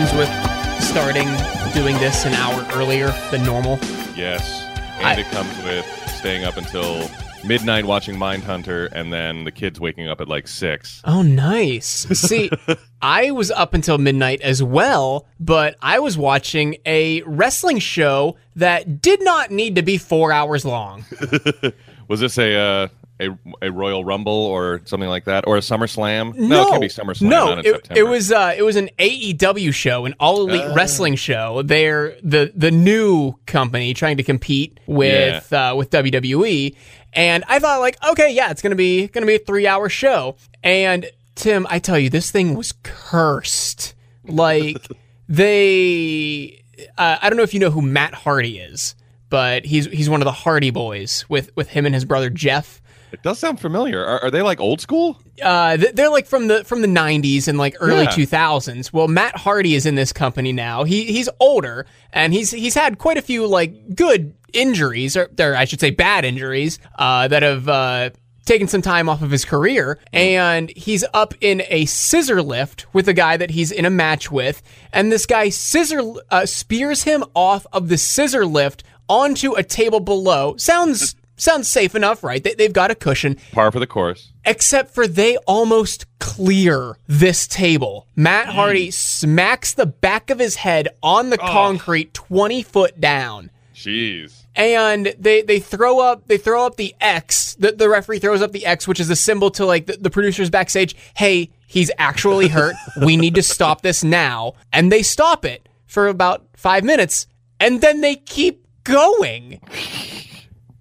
comes 0.00 0.14
with 0.14 0.82
starting 0.82 1.26
doing 1.74 1.94
this 1.98 2.24
an 2.24 2.32
hour 2.32 2.66
earlier 2.72 3.08
than 3.30 3.44
normal. 3.44 3.78
Yes, 4.16 4.62
and 4.96 5.06
I- 5.08 5.20
it 5.20 5.26
comes 5.26 5.54
with 5.62 5.84
staying 6.16 6.44
up 6.44 6.56
until 6.56 7.06
midnight 7.44 7.84
watching 7.84 8.16
Mindhunter, 8.16 8.88
and 8.92 9.12
then 9.12 9.44
the 9.44 9.52
kids 9.52 9.78
waking 9.78 10.08
up 10.08 10.22
at 10.22 10.26
like 10.26 10.48
six. 10.48 11.02
Oh, 11.04 11.20
nice. 11.20 11.84
See, 12.18 12.50
I 13.02 13.30
was 13.32 13.50
up 13.50 13.74
until 13.74 13.98
midnight 13.98 14.40
as 14.40 14.62
well, 14.62 15.26
but 15.38 15.76
I 15.82 15.98
was 15.98 16.16
watching 16.16 16.76
a 16.86 17.20
wrestling 17.26 17.78
show 17.78 18.36
that 18.56 19.02
did 19.02 19.22
not 19.22 19.50
need 19.50 19.74
to 19.74 19.82
be 19.82 19.98
four 19.98 20.32
hours 20.32 20.64
long. 20.64 21.04
Was 22.08 22.18
this 22.20 22.38
a 22.38 22.56
uh, 22.56 22.88
a 23.20 23.38
a 23.62 23.70
Royal 23.70 24.04
Rumble 24.04 24.32
or 24.32 24.80
something 24.84 25.08
like 25.08 25.24
that, 25.26 25.46
or 25.46 25.56
a 25.56 25.60
SummerSlam? 25.60 26.34
No, 26.36 26.62
it 26.62 26.70
can't 26.70 26.80
be 26.80 26.88
SummerSlam. 26.88 27.28
No, 27.28 27.58
it, 27.58 27.88
it 27.96 28.02
was 28.04 28.32
uh, 28.32 28.54
it 28.56 28.62
was 28.62 28.76
an 28.76 28.90
AEW 28.98 29.72
show, 29.74 30.04
an 30.06 30.14
All 30.18 30.48
Elite 30.48 30.62
Oh. 30.64 30.74
Wrestling 30.74 31.16
show. 31.16 31.62
They're 31.62 32.16
the 32.22 32.52
the 32.54 32.70
new 32.70 33.34
company 33.46 33.94
trying 33.94 34.16
to 34.16 34.22
compete 34.22 34.78
with 34.86 35.52
uh, 35.52 35.74
with 35.76 35.90
WWE, 35.90 36.74
and 37.12 37.44
I 37.48 37.58
thought 37.58 37.80
like, 37.80 37.96
okay, 38.10 38.32
yeah, 38.32 38.50
it's 38.50 38.62
gonna 38.62 38.74
be 38.76 39.08
gonna 39.08 39.26
be 39.26 39.34
a 39.36 39.38
three 39.38 39.66
hour 39.66 39.88
show. 39.88 40.36
And 40.62 41.06
Tim, 41.34 41.66
I 41.70 41.78
tell 41.78 41.98
you, 41.98 42.10
this 42.10 42.30
thing 42.30 42.54
was 42.54 42.72
cursed. 42.82 43.94
Like 44.24 44.86
they, 45.28 46.62
uh, 46.98 47.18
I 47.20 47.28
don't 47.30 47.36
know 47.36 47.42
if 47.42 47.54
you 47.54 47.60
know 47.60 47.70
who 47.70 47.82
Matt 47.82 48.14
Hardy 48.14 48.58
is, 48.58 48.94
but 49.28 49.64
he's 49.64 49.86
he's 49.86 50.10
one 50.10 50.20
of 50.20 50.24
the 50.24 50.32
Hardy 50.32 50.70
Boys 50.70 51.24
with 51.28 51.54
with 51.56 51.68
him 51.68 51.86
and 51.86 51.94
his 51.94 52.04
brother 52.04 52.30
Jeff. 52.30 52.79
It 53.12 53.22
does 53.22 53.38
sound 53.38 53.60
familiar. 53.60 54.04
Are, 54.04 54.24
are 54.24 54.30
they 54.30 54.42
like 54.42 54.60
old 54.60 54.80
school? 54.80 55.18
Uh, 55.42 55.76
they're 55.94 56.10
like 56.10 56.26
from 56.26 56.48
the 56.48 56.64
from 56.64 56.82
the 56.82 56.88
'90s 56.88 57.48
and 57.48 57.58
like 57.58 57.76
early 57.80 58.04
Yeah. 58.04 58.10
2000s. 58.10 58.92
Well, 58.92 59.08
Matt 59.08 59.36
Hardy 59.36 59.74
is 59.74 59.86
in 59.86 59.94
this 59.94 60.12
company 60.12 60.52
now. 60.52 60.84
He 60.84 61.04
he's 61.04 61.28
older 61.40 61.86
and 62.12 62.32
he's 62.32 62.50
he's 62.50 62.74
had 62.74 62.98
quite 62.98 63.16
a 63.16 63.22
few 63.22 63.46
like 63.46 63.94
good 63.94 64.34
injuries, 64.52 65.16
or, 65.16 65.30
or 65.38 65.54
I 65.56 65.64
should 65.64 65.80
say 65.80 65.90
bad 65.90 66.24
injuries, 66.24 66.78
uh, 66.98 67.28
that 67.28 67.42
have 67.42 67.68
uh, 67.68 68.10
taken 68.46 68.66
some 68.66 68.82
time 68.82 69.08
off 69.08 69.22
of 69.22 69.30
his 69.30 69.44
career. 69.44 69.98
And 70.12 70.70
he's 70.76 71.04
up 71.14 71.34
in 71.40 71.62
a 71.68 71.84
scissor 71.86 72.42
lift 72.42 72.92
with 72.92 73.08
a 73.08 73.12
guy 73.12 73.36
that 73.36 73.50
he's 73.50 73.70
in 73.70 73.84
a 73.84 73.90
match 73.90 74.30
with, 74.30 74.62
and 74.92 75.10
this 75.12 75.24
guy 75.26 75.48
scissor 75.50 76.02
uh, 76.30 76.46
spears 76.46 77.04
him 77.04 77.24
off 77.34 77.66
of 77.72 77.88
the 77.88 77.96
scissor 77.98 78.44
lift 78.44 78.82
onto 79.08 79.54
a 79.54 79.62
table 79.62 80.00
below. 80.00 80.56
Sounds. 80.56 81.14
Sounds 81.40 81.68
safe 81.68 81.94
enough, 81.94 82.22
right? 82.22 82.44
They, 82.44 82.52
they've 82.52 82.72
got 82.72 82.90
a 82.90 82.94
cushion 82.94 83.38
Par 83.52 83.72
for 83.72 83.80
the 83.80 83.86
course. 83.86 84.30
except 84.44 84.94
for 84.94 85.06
they 85.06 85.38
almost 85.38 86.04
clear 86.18 86.98
this 87.06 87.46
table. 87.46 88.06
Matt 88.14 88.48
mm. 88.48 88.50
Hardy 88.50 88.90
smacks 88.90 89.72
the 89.72 89.86
back 89.86 90.28
of 90.28 90.38
his 90.38 90.56
head 90.56 90.88
on 91.02 91.30
the 91.30 91.40
oh. 91.40 91.46
concrete 91.46 92.12
20 92.12 92.62
foot 92.62 93.00
down. 93.00 93.50
Jeez. 93.74 94.44
And 94.54 95.14
they, 95.18 95.40
they 95.40 95.60
throw 95.60 96.00
up 96.00 96.28
they 96.28 96.36
throw 96.36 96.66
up 96.66 96.76
the 96.76 96.94
X. 97.00 97.54
The, 97.54 97.72
the 97.72 97.88
referee 97.88 98.18
throws 98.18 98.42
up 98.42 98.52
the 98.52 98.66
X, 98.66 98.86
which 98.86 99.00
is 99.00 99.08
a 99.08 99.16
symbol 99.16 99.50
to 99.52 99.64
like 99.64 99.86
the, 99.86 99.96
the 99.96 100.10
producers 100.10 100.50
backstage. 100.50 100.94
Hey, 101.16 101.48
he's 101.66 101.90
actually 101.96 102.48
hurt. 102.48 102.74
we 103.02 103.16
need 103.16 103.36
to 103.36 103.42
stop 103.42 103.80
this 103.80 104.04
now. 104.04 104.52
And 104.74 104.92
they 104.92 105.02
stop 105.02 105.46
it 105.46 105.66
for 105.86 106.08
about 106.08 106.44
five 106.54 106.84
minutes, 106.84 107.26
and 107.58 107.80
then 107.80 108.02
they 108.02 108.16
keep 108.16 108.66
going. 108.84 109.60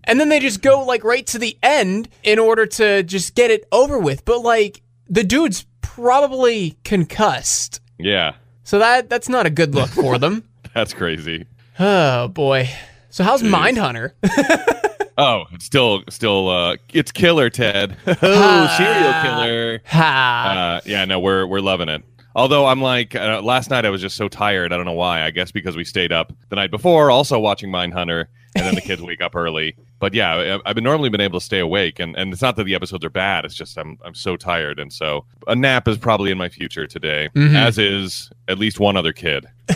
And 0.09 0.19
then 0.19 0.29
they 0.29 0.39
just 0.39 0.61
go 0.61 0.83
like 0.83 1.03
right 1.03 1.25
to 1.27 1.37
the 1.39 1.57
end 1.61 2.09
in 2.23 2.39
order 2.39 2.65
to 2.65 3.03
just 3.03 3.35
get 3.35 3.51
it 3.51 3.65
over 3.71 3.99
with. 3.99 4.25
But 4.25 4.39
like 4.39 4.81
the 5.07 5.23
dude's 5.23 5.65
probably 5.81 6.77
concussed. 6.83 7.79
Yeah, 7.99 8.33
So 8.63 8.79
that 8.79 9.09
that's 9.09 9.29
not 9.29 9.45
a 9.45 9.49
good 9.49 9.75
look 9.75 9.89
for 9.89 10.17
them. 10.17 10.43
that's 10.73 10.93
crazy. 10.93 11.45
Oh 11.77 12.27
boy. 12.29 12.69
So 13.09 13.23
how's 13.23 13.43
Mindhunter? 13.43 14.13
Oh, 15.21 15.43
it's 15.51 15.65
still 15.65 16.01
still 16.09 16.47
uh 16.47 16.77
it's 16.93 17.11
killer 17.11 17.49
Ted. 17.49 17.97
oh, 18.07 18.75
serial 18.77 19.13
killer. 19.21 19.81
ha. 19.85 20.79
Uh, 20.79 20.81
yeah, 20.89 21.03
no, 21.03 21.19
we're 21.19 21.45
we're 21.45 21.59
loving 21.59 21.89
it. 21.89 22.03
Although 22.35 22.67
I'm 22.67 22.81
like, 22.81 23.15
uh, 23.15 23.41
last 23.43 23.69
night 23.69 23.83
I 23.85 23.89
was 23.89 23.99
just 23.99 24.15
so 24.15 24.29
tired. 24.29 24.71
I 24.71 24.77
don't 24.77 24.85
know 24.85 24.93
why. 24.93 25.23
I 25.23 25.31
guess 25.31 25.51
because 25.51 25.75
we 25.75 25.83
stayed 25.83 26.13
up 26.13 26.31
the 26.47 26.55
night 26.55 26.71
before, 26.71 27.11
also 27.11 27.37
watching 27.37 27.69
Mindhunter, 27.69 28.27
and 28.55 28.65
then 28.65 28.75
the 28.75 28.81
kids 28.81 29.01
wake 29.01 29.19
up 29.21 29.35
early. 29.35 29.75
But 29.99 30.13
yeah, 30.13 30.59
I've 30.65 30.75
been 30.75 30.83
normally 30.83 31.09
been 31.09 31.21
able 31.21 31.39
to 31.39 31.45
stay 31.45 31.59
awake, 31.59 31.99
and, 31.99 32.15
and 32.15 32.31
it's 32.31 32.41
not 32.41 32.55
that 32.55 32.63
the 32.63 32.73
episodes 32.75 33.03
are 33.03 33.09
bad. 33.09 33.43
It's 33.45 33.53
just 33.55 33.77
I'm 33.77 33.97
I'm 34.03 34.15
so 34.15 34.37
tired, 34.37 34.79
and 34.79 34.91
so 34.93 35.25
a 35.47 35.55
nap 35.55 35.87
is 35.87 35.97
probably 35.97 36.31
in 36.31 36.37
my 36.37 36.47
future 36.49 36.87
today, 36.87 37.29
as 37.35 37.77
is 37.77 38.29
at 38.47 38.57
least 38.57 38.79
one 38.79 38.95
other 38.95 39.11
kid. 39.13 39.45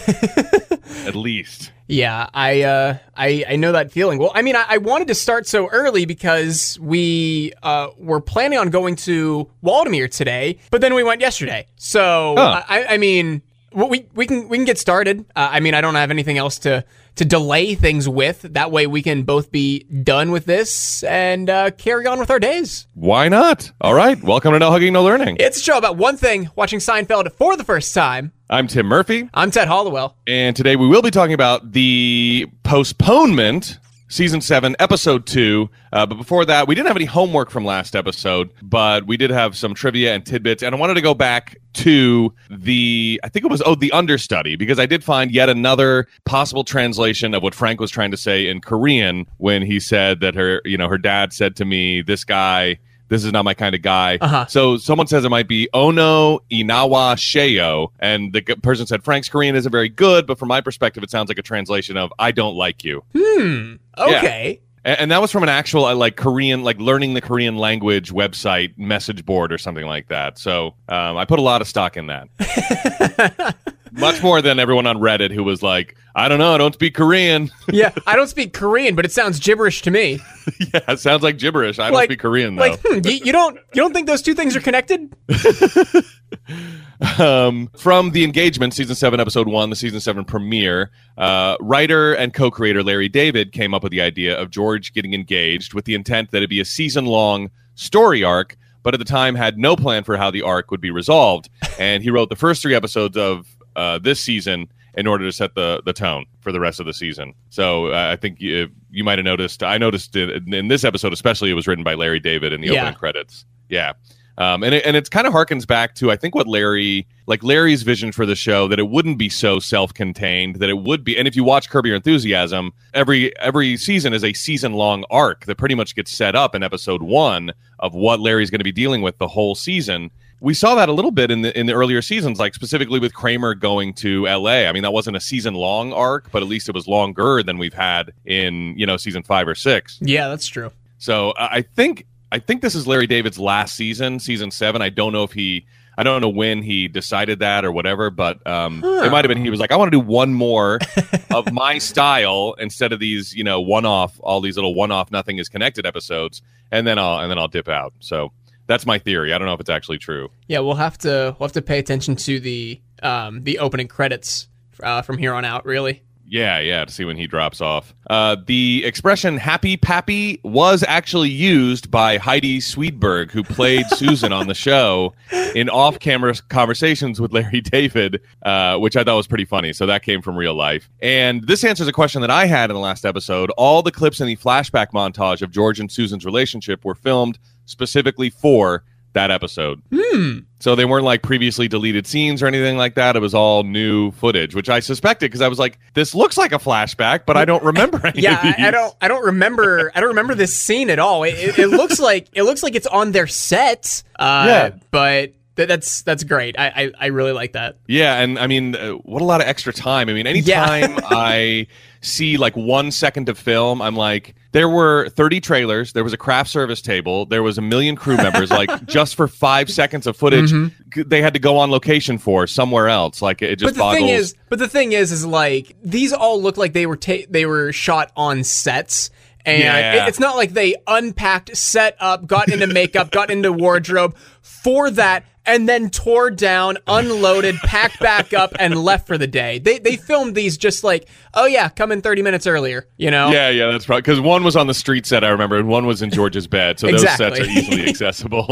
at 1.06 1.16
least. 1.16 1.72
Yeah, 1.88 2.30
I 2.34 2.62
uh 2.64 2.98
I 3.16 3.46
I 3.50 3.56
know 3.58 3.74
that 3.74 3.92
feeling. 3.92 4.18
Well, 4.18 4.32
I 4.34 4.42
mean, 4.42 4.56
I, 4.56 4.66
I 4.70 4.78
wanted 4.78 5.10
to 5.10 5.16
start 5.16 5.46
so 5.48 5.68
early 5.68 6.06
because 6.06 6.80
we 6.80 7.52
uh 7.62 7.90
were 7.98 8.22
planning 8.22 8.58
on 8.58 8.70
going 8.70 8.96
to 8.98 9.50
Waldemere 9.62 10.08
today, 10.10 10.58
but 10.72 10.82
then 10.82 10.94
we 10.94 11.04
went 11.04 11.22
yesterday. 11.22 11.68
So 11.76 12.36
Huh. 12.38 12.64
I 12.68 12.86
I 12.86 12.98
mean, 12.98 13.42
well, 13.74 13.90
we 13.90 14.08
we 14.14 14.26
can 14.26 14.48
we 14.50 14.58
can 14.58 14.66
get 14.66 14.78
started. 14.78 15.26
Uh, 15.36 15.50
I 15.52 15.60
mean, 15.60 15.74
I 15.74 15.82
don't 15.82 15.96
have 15.96 16.12
anything 16.12 16.38
else 16.38 16.60
to 16.60 16.86
to 17.16 17.26
delay 17.26 17.76
things 17.76 18.08
with. 18.10 18.42
That 18.42 18.72
way, 18.72 18.88
we 18.88 19.02
can 19.02 19.24
both 19.24 19.52
be 19.52 19.84
done 19.84 20.32
with 20.32 20.46
this 20.46 21.04
and 21.04 21.50
uh, 21.50 21.72
carry 21.72 22.08
on 22.08 22.20
with 22.20 22.30
our 22.32 22.40
days. 22.40 22.88
Why 22.94 23.30
not? 23.30 23.72
All 23.82 23.94
right. 23.94 24.22
Welcome 24.24 24.54
to 24.54 24.60
No 24.60 24.72
Hugging, 24.72 24.94
No 24.94 25.04
Learning. 25.04 25.38
It's 25.40 25.58
a 25.58 25.62
show 25.62 25.78
about 25.78 25.98
one 25.98 26.18
thing: 26.18 26.50
watching 26.56 26.80
Seinfeld 26.80 27.32
for 27.34 27.56
the 27.58 27.64
first 27.64 27.94
time. 27.94 28.32
I'm 28.50 28.68
Tim 28.68 28.86
Murphy. 28.86 29.30
I'm 29.34 29.52
Ted 29.52 29.68
Hollowell. 29.68 30.16
And 30.28 30.56
today 30.56 30.76
we 30.76 30.88
will 30.88 31.02
be 31.02 31.12
talking 31.12 31.34
about 31.34 31.72
the 31.72 32.48
postponement, 32.64 33.80
season 34.14 34.42
seven, 34.42 34.76
episode 34.78 35.26
two. 35.26 35.70
Uh, 35.92 36.06
but 36.06 36.16
before 36.16 36.46
that, 36.46 36.68
we 36.68 36.76
didn't 36.76 36.88
have 36.88 36.96
any 36.96 37.06
homework 37.06 37.50
from 37.50 37.66
last 37.66 37.96
episode, 37.96 38.52
but 38.62 39.08
we 39.08 39.18
did 39.18 39.32
have 39.32 39.58
some 39.58 39.74
trivia 39.74 40.14
and 40.14 40.24
tidbits. 40.24 40.62
And 40.62 40.76
I 40.76 40.78
wanted 40.78 40.94
to 40.94 41.02
go 41.02 41.16
back 41.16 41.58
to 41.74 42.32
the, 42.50 43.20
I 43.24 43.30
think 43.30 43.44
it 43.44 43.50
was, 43.50 43.64
oh, 43.66 43.74
the 43.74 43.92
understudy, 43.92 44.56
because 44.56 44.80
I 44.80 44.86
did 44.86 45.04
find 45.04 45.32
yet 45.32 45.50
another 45.50 46.08
possible 46.26 46.64
translation 46.64 47.34
of 47.34 47.42
what 47.42 47.56
Frank 47.56 47.80
was 47.80 47.90
trying 47.90 48.12
to 48.12 48.18
say 48.18 48.48
in 48.48 48.62
Korean 48.62 49.26
when 49.38 49.64
he 49.64 49.80
said 49.80 50.20
that 50.20 50.36
her, 50.36 50.62
you 50.64 50.78
know, 50.78 50.88
her 50.88 51.00
dad 51.00 51.34
said 51.34 51.56
to 51.56 51.66
me, 51.66 52.04
this 52.04 52.24
guy, 52.24 52.78
this 53.14 53.24
is 53.24 53.32
not 53.32 53.46
my 53.46 53.54
kind 53.54 53.76
of 53.76 53.82
guy. 53.82 54.18
Uh-huh. 54.20 54.46
So 54.48 54.78
someone 54.78 55.08
says 55.08 55.24
it 55.24 55.30
might 55.30 55.48
be 55.48 55.70
Ono 55.74 56.40
Inawa 56.52 57.16
Sheo, 57.16 57.90
and 58.00 58.34
the 58.34 58.42
person 58.42 58.88
said 58.88 59.04
Frank's 59.04 59.30
Korean 59.30 59.56
isn't 59.56 59.72
very 59.72 59.90
good, 59.90 60.26
but 60.26 60.40
from 60.40 60.48
my 60.48 60.62
perspective, 60.62 61.04
it 61.04 61.12
sounds 61.12 61.30
like 61.30 61.38
a 61.38 61.44
translation 61.44 61.96
of 61.96 62.12
"I 62.18 62.32
don't 62.32 62.56
like 62.56 62.84
you," 62.84 63.04
Hmm. 63.14 63.76
Okay. 63.98 64.60
and, 64.84 65.00
and 65.02 65.12
that 65.12 65.22
was 65.22 65.32
from 65.32 65.44
an 65.44 65.50
actual 65.50 65.86
uh, 65.86 65.94
like 65.96 66.16
Korean, 66.16 66.64
like 66.64 66.80
learning 66.80 67.14
the 67.14 67.22
Korean 67.22 67.56
language 67.56 68.12
website 68.12 68.76
message 68.78 69.24
board 69.26 69.54
or 69.54 69.58
something 69.60 69.86
like 69.86 70.08
that. 70.08 70.40
So 70.40 70.74
um, 70.90 71.16
I 71.18 71.26
put 71.26 71.38
a 71.38 71.44
lot 71.44 71.62
of 71.62 71.68
stock 71.68 71.96
in 71.98 72.08
that. 72.08 73.56
Much 73.96 74.24
more 74.24 74.42
than 74.42 74.58
everyone 74.60 74.88
on 74.88 74.98
Reddit 74.98 75.32
who 75.32 75.44
was 75.44 75.62
like, 75.62 75.96
"I 76.16 76.28
don't 76.28 76.40
know, 76.40 76.54
I 76.54 76.58
don't 76.58 76.74
speak 76.74 76.96
Korean." 76.96 77.52
yeah, 77.72 77.92
I 78.08 78.16
don't 78.16 78.28
speak 78.28 78.54
Korean, 78.54 78.96
but 78.96 79.06
it 79.06 79.12
sounds 79.12 79.40
gibberish 79.40 79.84
to 79.84 79.92
me. 79.92 80.20
yeah, 80.60 80.82
it 80.88 81.00
sounds 81.00 81.22
like 81.22 81.38
gibberish. 81.38 81.78
I 81.78 81.92
don't 81.92 82.04
speak 82.04 82.20
Korean 82.20 82.56
though. 82.56 82.70
Like, 82.70 82.80
hmm, 82.84 83.00
you, 83.04 83.12
you 83.26 83.32
don't 83.32 83.56
you 83.56 83.82
don't 83.82 83.94
think 83.94 84.08
those 84.08 84.24
two 84.24 84.34
things 84.34 84.56
are 84.56 84.62
connected? 84.62 85.16
um, 87.20 87.70
from 87.78 88.12
the 88.12 88.24
engagement 88.24 88.74
season 88.74 88.96
7 88.96 89.20
episode 89.20 89.48
1 89.48 89.70
the 89.70 89.76
season 89.76 90.00
7 90.00 90.26
premiere 90.26 90.92
uh, 91.18 91.56
writer 91.60 92.14
and 92.14 92.34
co-creator 92.34 92.82
larry 92.84 93.10
david 93.10 93.52
came 93.52 93.74
up 93.74 93.84
with 93.84 93.92
the 93.92 94.02
idea 94.02 94.40
of 94.40 94.50
george 94.50 94.94
getting 94.94 95.14
engaged 95.14 95.74
with 95.74 95.86
the 95.86 95.96
intent 95.96 96.32
that 96.32 96.42
it 96.42 96.50
be 96.50 96.60
a 96.60 96.66
season-long 96.66 97.52
story 97.76 98.24
arc 98.24 98.58
but 98.84 98.94
at 98.94 98.98
the 98.98 99.06
time 99.06 99.36
had 99.36 99.58
no 99.58 99.76
plan 99.76 100.04
for 100.04 100.18
how 100.18 100.32
the 100.32 100.42
arc 100.42 100.72
would 100.72 100.82
be 100.82 100.92
resolved 100.92 101.50
and 101.80 102.04
he 102.04 102.10
wrote 102.10 102.30
the 102.30 102.36
first 102.36 102.62
three 102.62 102.76
episodes 102.76 103.18
of 103.18 103.46
uh, 103.76 104.00
this 104.00 104.20
season 104.20 104.68
in 104.96 105.08
order 105.08 105.26
to 105.26 105.32
set 105.32 105.56
the, 105.56 105.82
the 105.86 105.94
tone 105.94 106.26
for 106.42 106.52
the 106.52 106.60
rest 106.60 106.80
of 106.80 106.86
the 106.86 106.94
season. 106.94 107.34
So 107.50 107.88
uh, 107.88 108.10
I 108.12 108.16
think 108.16 108.40
you, 108.40 108.70
you 108.92 109.04
might 109.04 109.18
have 109.18 109.26
noticed. 109.26 109.64
I 109.64 109.78
noticed 109.80 110.16
in, 110.16 110.54
in 110.54 110.68
this 110.68 110.84
episode, 110.84 111.14
especially, 111.14 111.50
it 111.50 111.56
was 111.56 111.68
written 111.68 111.84
by 111.84 111.96
Larry 111.96 112.20
David 112.20 112.54
in 112.54 112.62
the 112.62 112.68
Yeah. 112.68 112.82
opening 112.82 113.00
credits. 113.00 113.46
Yeah. 113.70 113.94
Um, 114.38 114.64
and 114.64 114.74
it, 114.74 114.84
and 114.86 114.96
it's 114.98 115.10
kind 115.10 115.28
of 115.28 115.34
harkens 115.34 115.68
back 115.68 115.94
to 115.96 116.10
I 116.12 116.16
think 116.16 116.34
what 116.34 116.48
Larry 116.48 117.06
like 117.28 117.44
Larry's 117.44 117.84
vision 117.84 118.12
for 118.12 118.26
the 118.26 118.36
show 118.36 118.68
that 118.68 118.80
it 118.80 118.90
wouldn't 118.90 119.20
be 119.20 119.30
so 119.30 119.60
self-contained 119.60 120.56
that 120.56 120.70
it 120.70 120.80
would 120.80 121.04
be 121.04 121.16
and 121.18 121.28
if 121.28 121.36
you 121.36 121.44
watch 121.44 121.70
Curb 121.70 121.86
Your 121.86 121.96
Enthusiasm 121.96 122.72
every 122.96 123.36
every 123.38 123.78
season 123.78 124.12
is 124.12 124.24
a 124.24 124.34
season 124.34 124.74
long 124.74 125.06
arc 125.12 125.46
that 125.46 125.60
pretty 125.60 125.76
much 125.76 125.96
gets 125.96 126.12
set 126.12 126.36
up 126.36 126.56
in 126.56 126.64
episode 126.64 127.04
one 127.04 127.52
of 127.78 127.94
what 127.94 128.20
Larry's 128.20 128.50
going 128.50 128.60
to 128.60 128.64
be 128.64 128.72
dealing 128.72 129.04
with 129.04 129.20
the 129.20 129.28
whole 129.28 129.54
season 129.54 130.10
we 130.44 130.54
saw 130.54 130.76
that 130.76 130.90
a 130.90 130.92
little 130.92 131.10
bit 131.10 131.32
in 131.32 131.42
the 131.42 131.58
in 131.58 131.68
the 131.68 131.74
earlier 131.74 132.02
seasons, 132.02 132.38
like 132.38 132.54
specifically 132.54 133.00
with 133.00 133.14
Kramer 133.14 133.56
going 133.56 133.94
to 133.96 134.28
L.A. 134.28 134.68
I 134.68 134.74
mean, 134.74 134.84
that 134.84 134.92
wasn't 134.92 135.16
a 135.16 135.22
season 135.22 135.54
long 135.54 135.94
arc, 135.94 136.30
but 136.32 136.44
at 136.44 136.50
least 136.50 136.68
it 136.68 136.76
was 136.76 136.86
longer 136.86 137.42
than 137.42 137.58
we've 137.58 137.74
had 137.74 138.12
in 138.26 138.78
you 138.78 138.86
know 138.86 138.98
season 138.98 139.24
five 139.24 139.48
or 139.48 139.56
six. 139.56 139.98
Yeah, 140.02 140.28
that's 140.28 140.46
true. 140.46 140.72
So 140.98 141.34
I 141.38 141.62
think 141.62 142.06
I 142.30 142.40
think 142.40 142.62
this 142.62 142.76
is 142.76 142.86
Larry 142.86 143.08
David's 143.08 143.40
last 143.40 143.76
season, 143.76 144.20
season 144.20 144.52
seven. 144.52 144.82
I 144.82 144.90
don't 144.90 145.14
know 145.14 145.24
if 145.24 145.32
he 145.32 145.66
I 145.98 146.04
don't 146.04 146.22
know 146.22 146.30
when 146.30 146.62
he 146.62 146.90
decided 146.90 147.40
that 147.40 147.64
or 147.64 147.72
whatever, 147.72 148.10
but 148.10 148.46
um, 148.46 148.84
it 148.84 149.12
might 149.12 149.24
have 149.24 149.30
been 149.30 149.38
he 149.38 149.50
was 149.50 149.62
like, 149.62 149.72
I 149.72 149.78
want 149.78 149.94
to 149.94 149.98
do 149.98 150.06
one 150.06 150.34
more 150.34 150.80
of 151.32 151.54
my 151.54 151.78
style 151.78 152.56
instead 152.60 152.92
of 152.92 153.00
these, 153.00 153.34
you 153.34 153.46
know, 153.46 153.62
one 153.62 153.86
off, 153.86 154.20
all 154.22 154.42
these 154.42 154.58
little 154.58 154.76
one 154.76 154.92
off, 154.92 155.10
nothing 155.10 155.38
is 155.38 155.48
connected 155.48 155.86
episodes, 155.86 156.42
and 156.70 156.86
then 156.86 157.00
I'll 157.00 157.20
and 157.20 157.32
then 157.32 157.38
I'll 157.38 157.48
dip 157.48 157.70
out. 157.70 157.94
So 158.00 158.34
that's 158.68 158.86
my 158.86 159.00
theory. 159.00 159.34
I 159.34 159.38
don't 159.38 159.48
know 159.48 159.54
if 159.54 159.60
it's 159.60 159.70
actually 159.70 159.98
true. 159.98 160.30
Yeah, 160.48 160.60
we'll 160.60 160.76
have 160.76 160.98
to 161.00 161.36
we'll 161.40 161.48
have 161.48 161.54
to 161.54 161.62
pay 161.62 161.80
attention 161.80 162.16
to 162.18 162.40
the 162.40 162.82
um, 163.02 163.44
the 163.44 163.60
opening 163.60 163.88
credits 163.88 164.48
uh, 164.82 165.02
from 165.02 165.18
here 165.18 165.34
on 165.34 165.46
out. 165.46 165.66
Really. 165.66 166.04
Yeah, 166.26 166.60
yeah, 166.60 166.86
to 166.86 166.92
see 166.92 167.04
when 167.06 167.18
he 167.18 167.28
drops 167.28 167.62
off. 167.62 167.94
Uh, 168.10 168.38
the 168.48 168.84
expression 168.86 169.38
"happy 169.38 169.78
pappy" 169.78 170.40
was 170.44 170.84
actually 170.88 171.30
used 171.30 171.92
by 171.92 172.18
Heidi 172.18 172.60
Swedberg, 172.60 173.30
who 173.30 173.44
played 173.44 173.86
Susan 173.90 174.32
on 174.32 174.48
the 174.48 174.56
show, 174.56 175.14
in 175.54 175.70
off-camera 175.70 176.36
conversations 176.50 177.22
with 177.22 177.34
Larry 177.34 177.62
David, 177.62 178.22
uh, 178.42 178.78
which 178.78 178.96
I 178.96 179.04
thought 179.04 179.18
was 179.18 179.28
pretty 179.28 179.46
funny. 179.46 179.74
So 179.74 179.86
that 179.86 180.02
came 180.02 180.22
from 180.22 180.36
real 180.36 180.56
life. 180.56 180.90
And 181.02 181.46
this 181.46 181.64
answers 181.64 181.88
a 181.88 181.94
question 181.94 182.22
that 182.22 182.32
I 182.32 182.46
had 182.46 182.72
in 182.72 182.74
the 182.74 182.82
last 182.82 183.06
episode. 183.06 183.52
All 183.52 183.84
the 183.84 183.92
clips 183.92 184.22
in 184.22 184.26
the 184.26 184.38
flashback 184.38 184.88
montage 184.92 185.42
of 185.42 185.52
George 185.52 185.80
and 185.80 185.92
Susan's 185.92 186.26
relationship 186.26 186.84
were 186.86 186.96
filmed 186.96 187.38
specifically 187.66 188.30
for 188.30 188.84
that 189.14 189.30
episode. 189.30 189.80
Hmm. 189.94 190.40
So 190.60 190.76
they 190.76 190.86
weren't 190.86 191.06
like 191.06 191.22
previously 191.22 191.68
deleted 191.68 192.08
scenes 192.08 192.42
or 192.42 192.48
anything 192.48 192.78
like 192.78 192.96
that. 192.96 193.16
It 193.16 193.20
was 193.20 193.36
all 193.36 193.64
new 193.64 194.10
footage, 194.12 194.56
which 194.56 194.70
I 194.70 194.80
suspected 194.80 195.28
because 195.30 195.42
I 195.42 195.48
was 195.50 195.60
like, 195.60 195.78
this 195.94 196.16
looks 196.16 196.36
like 196.36 196.52
a 196.52 196.58
flashback, 196.58 197.28
but 197.28 197.38
I 197.38 197.46
don't 197.46 197.64
remember 197.66 198.02
any 198.08 198.22
Yeah. 198.22 198.40
I, 198.42 198.70
I 198.70 198.72
don't. 198.72 198.96
I 199.02 199.08
don't 199.08 199.26
remember. 199.26 199.92
I 199.94 200.00
don't 200.00 200.10
remember 200.10 200.34
this 200.34 200.56
scene 200.56 200.90
at 200.90 200.98
all. 200.98 201.24
It, 201.26 201.36
it, 201.36 201.60
it 201.60 201.68
looks 201.68 202.00
like 202.00 202.28
it 202.34 202.42
looks 202.44 202.64
like 202.64 202.74
it's 202.74 202.88
on 202.88 203.12
their 203.12 203.28
set. 203.28 204.02
Uh, 204.18 204.46
Yeah. 204.48 204.70
but 204.90 205.34
th- 205.56 205.68
that's 205.68 206.02
that's 206.04 206.24
great. 206.24 206.58
I, 206.58 206.68
I 206.68 206.92
I 207.00 207.06
really 207.08 207.32
like 207.34 207.54
that. 207.54 207.78
Yeah, 207.88 208.20
and 208.20 208.38
I 208.40 208.48
mean, 208.48 208.76
uh, 208.76 208.92
what 208.94 209.22
a 209.22 209.26
lot 209.26 209.42
of 209.42 209.48
extra 209.48 209.74
time. 209.74 210.10
I 210.10 210.14
mean, 210.14 210.26
Yeah. 210.26 210.32
anytime 210.74 211.00
I 211.10 211.68
see 212.02 212.38
like 212.38 212.56
one 212.56 212.92
second 212.92 213.30
of 213.30 213.38
film, 213.38 213.82
I'm 213.82 213.96
like, 213.96 214.36
there 214.52 214.68
were 214.68 215.08
30 215.10 215.40
trailers, 215.40 215.94
there 215.94 216.04
was 216.04 216.12
a 216.14 216.18
craft 216.18 216.50
service 216.50 216.82
table, 216.82 217.26
there 217.26 217.42
was 217.42 217.58
a 217.58 217.62
million 217.62 217.96
crew 217.96 218.18
members, 218.18 218.52
like 218.52 218.86
just 218.86 219.16
for 219.16 219.28
five 219.30 219.70
seconds 219.70 220.06
of 220.06 220.18
footage, 220.18 220.52
g- 220.94 221.04
they 221.04 221.22
had 221.22 221.34
to 221.34 221.40
go 221.40 221.58
on 221.58 221.72
location 221.72 222.18
for 222.18 222.46
somewhere 222.46 222.90
else. 222.90 223.22
Like 223.22 223.42
it 223.42 223.56
just 223.56 223.70
But 223.70 223.74
the 223.76 223.80
boggles. 223.80 224.00
thing 224.00 224.10
is, 224.10 224.36
but 224.50 224.60
the 224.60 224.68
thing 224.68 224.92
is, 224.92 225.12
is 225.14 225.26
like 225.26 225.76
these 225.84 226.12
all 226.12 226.42
look 226.42 226.58
like 226.58 226.74
they 226.74 226.86
were 226.86 226.98
ta- 226.98 227.26
they 227.30 227.46
were 227.46 227.72
shot 227.72 228.12
on 228.18 228.44
sets. 228.44 229.10
And 229.46 229.60
Yeah. 229.62 230.04
it- 230.06 230.10
it's 230.10 230.20
not 230.20 230.36
like 230.36 230.52
they 230.54 230.76
unpacked, 230.88 231.56
set 231.56 231.96
up, 232.02 232.28
got 232.28 232.50
into 232.50 232.68
makeup, 232.68 233.12
got 233.12 233.30
into 233.32 233.52
wardrobe 233.52 234.16
for 234.42 234.90
that, 234.92 235.26
and 235.46 235.68
then 235.68 235.90
tore 235.90 236.32
down, 236.32 236.78
unloaded, 236.88 237.56
packed 237.64 238.00
back 238.00 238.34
up, 238.34 238.54
and 238.60 238.76
left 238.76 239.08
for 239.08 239.18
the 239.18 239.28
day. 239.28 239.60
They 239.60 239.80
they 239.80 239.96
filmed 239.98 240.36
these 240.36 240.58
just 240.58 240.84
like, 240.84 241.08
oh 241.34 241.46
yeah, 241.46 241.70
come 241.70 241.92
in 241.92 242.02
thirty 242.02 242.22
minutes 242.22 242.48
earlier. 242.48 242.88
You 242.98 243.12
know? 243.12 243.32
yeah, 243.32 243.50
yeah, 243.50 243.72
that's 243.72 243.86
probably 243.86 244.02
because 244.04 244.20
one 244.20 244.44
was 244.44 244.56
on 244.56 244.68
the 244.68 244.74
street 244.74 245.06
set, 245.06 245.24
I 245.24 245.30
remember, 245.30 245.58
and 245.58 245.68
one 245.68 245.86
was 245.86 246.02
in 246.02 246.10
George's 246.12 246.48
bed, 246.48 246.80
so 246.80 246.88
those 246.88 247.02
sets 247.02 247.40
are 247.40 247.44
easily 247.44 247.86
accessible. 247.90 248.46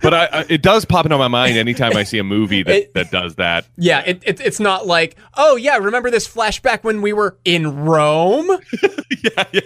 but 0.00 0.14
I, 0.14 0.24
I, 0.26 0.44
it 0.48 0.62
does 0.62 0.84
pop 0.84 1.06
into 1.06 1.18
my 1.18 1.28
mind 1.28 1.56
anytime 1.56 1.96
I 1.96 2.02
see 2.04 2.18
a 2.18 2.24
movie 2.24 2.62
that, 2.62 2.74
It- 2.74 2.94
that 2.94 3.10
does 3.10 3.36
that. 3.36 3.66
Yeah, 3.76 4.00
it, 4.04 4.22
it, 4.24 4.40
it's 4.40 4.60
not 4.60 4.86
like, 4.86 5.16
oh 5.36 5.56
yeah, 5.56 5.76
remember 5.78 6.10
this 6.10 6.26
flashback 6.28 6.82
when 6.84 7.02
we 7.02 7.12
were 7.12 7.36
in 7.44 7.84
Rome? 7.84 8.48
yeah, 9.22 9.44
yeah. 9.52 9.60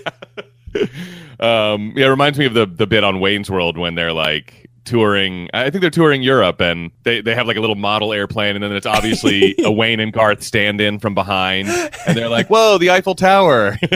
Um, 1.38 1.93
yeah, 1.96 2.06
it 2.06 2.11
reminds 2.11 2.38
me 2.38 2.46
of 2.46 2.55
the 2.55 2.67
the 2.67 2.87
bit 2.87 3.05
on 3.05 3.20
Wayne's 3.20 3.50
World 3.50 3.76
when 3.78 3.94
they're 3.94 4.12
like 4.12 4.66
touring. 4.87 5.50
I 5.53 5.71
think 5.71 5.83
they're 5.83 5.91
touring 5.91 6.23
Europe, 6.23 6.61
and 6.61 6.91
they 7.03 7.21
they 7.21 7.35
have 7.35 7.47
like 7.47 7.56
a 7.56 7.61
little 7.61 7.77
model 7.77 8.12
airplane, 8.12 8.55
and 8.56 8.62
then 8.62 8.73
it's 8.73 8.87
obviously 8.87 9.55
a 9.65 9.71
Wayne 9.71 10.00
and 10.00 10.12
Garth 10.12 10.43
stand 10.43 10.81
in 10.81 10.99
from 10.99 11.15
behind, 11.15 11.69
and 11.69 12.17
they're 12.17 12.29
like, 12.29 12.49
"Whoa, 12.49 12.79
the 12.79 12.91
Eiffel 12.91 13.15
Tower." 13.15 13.77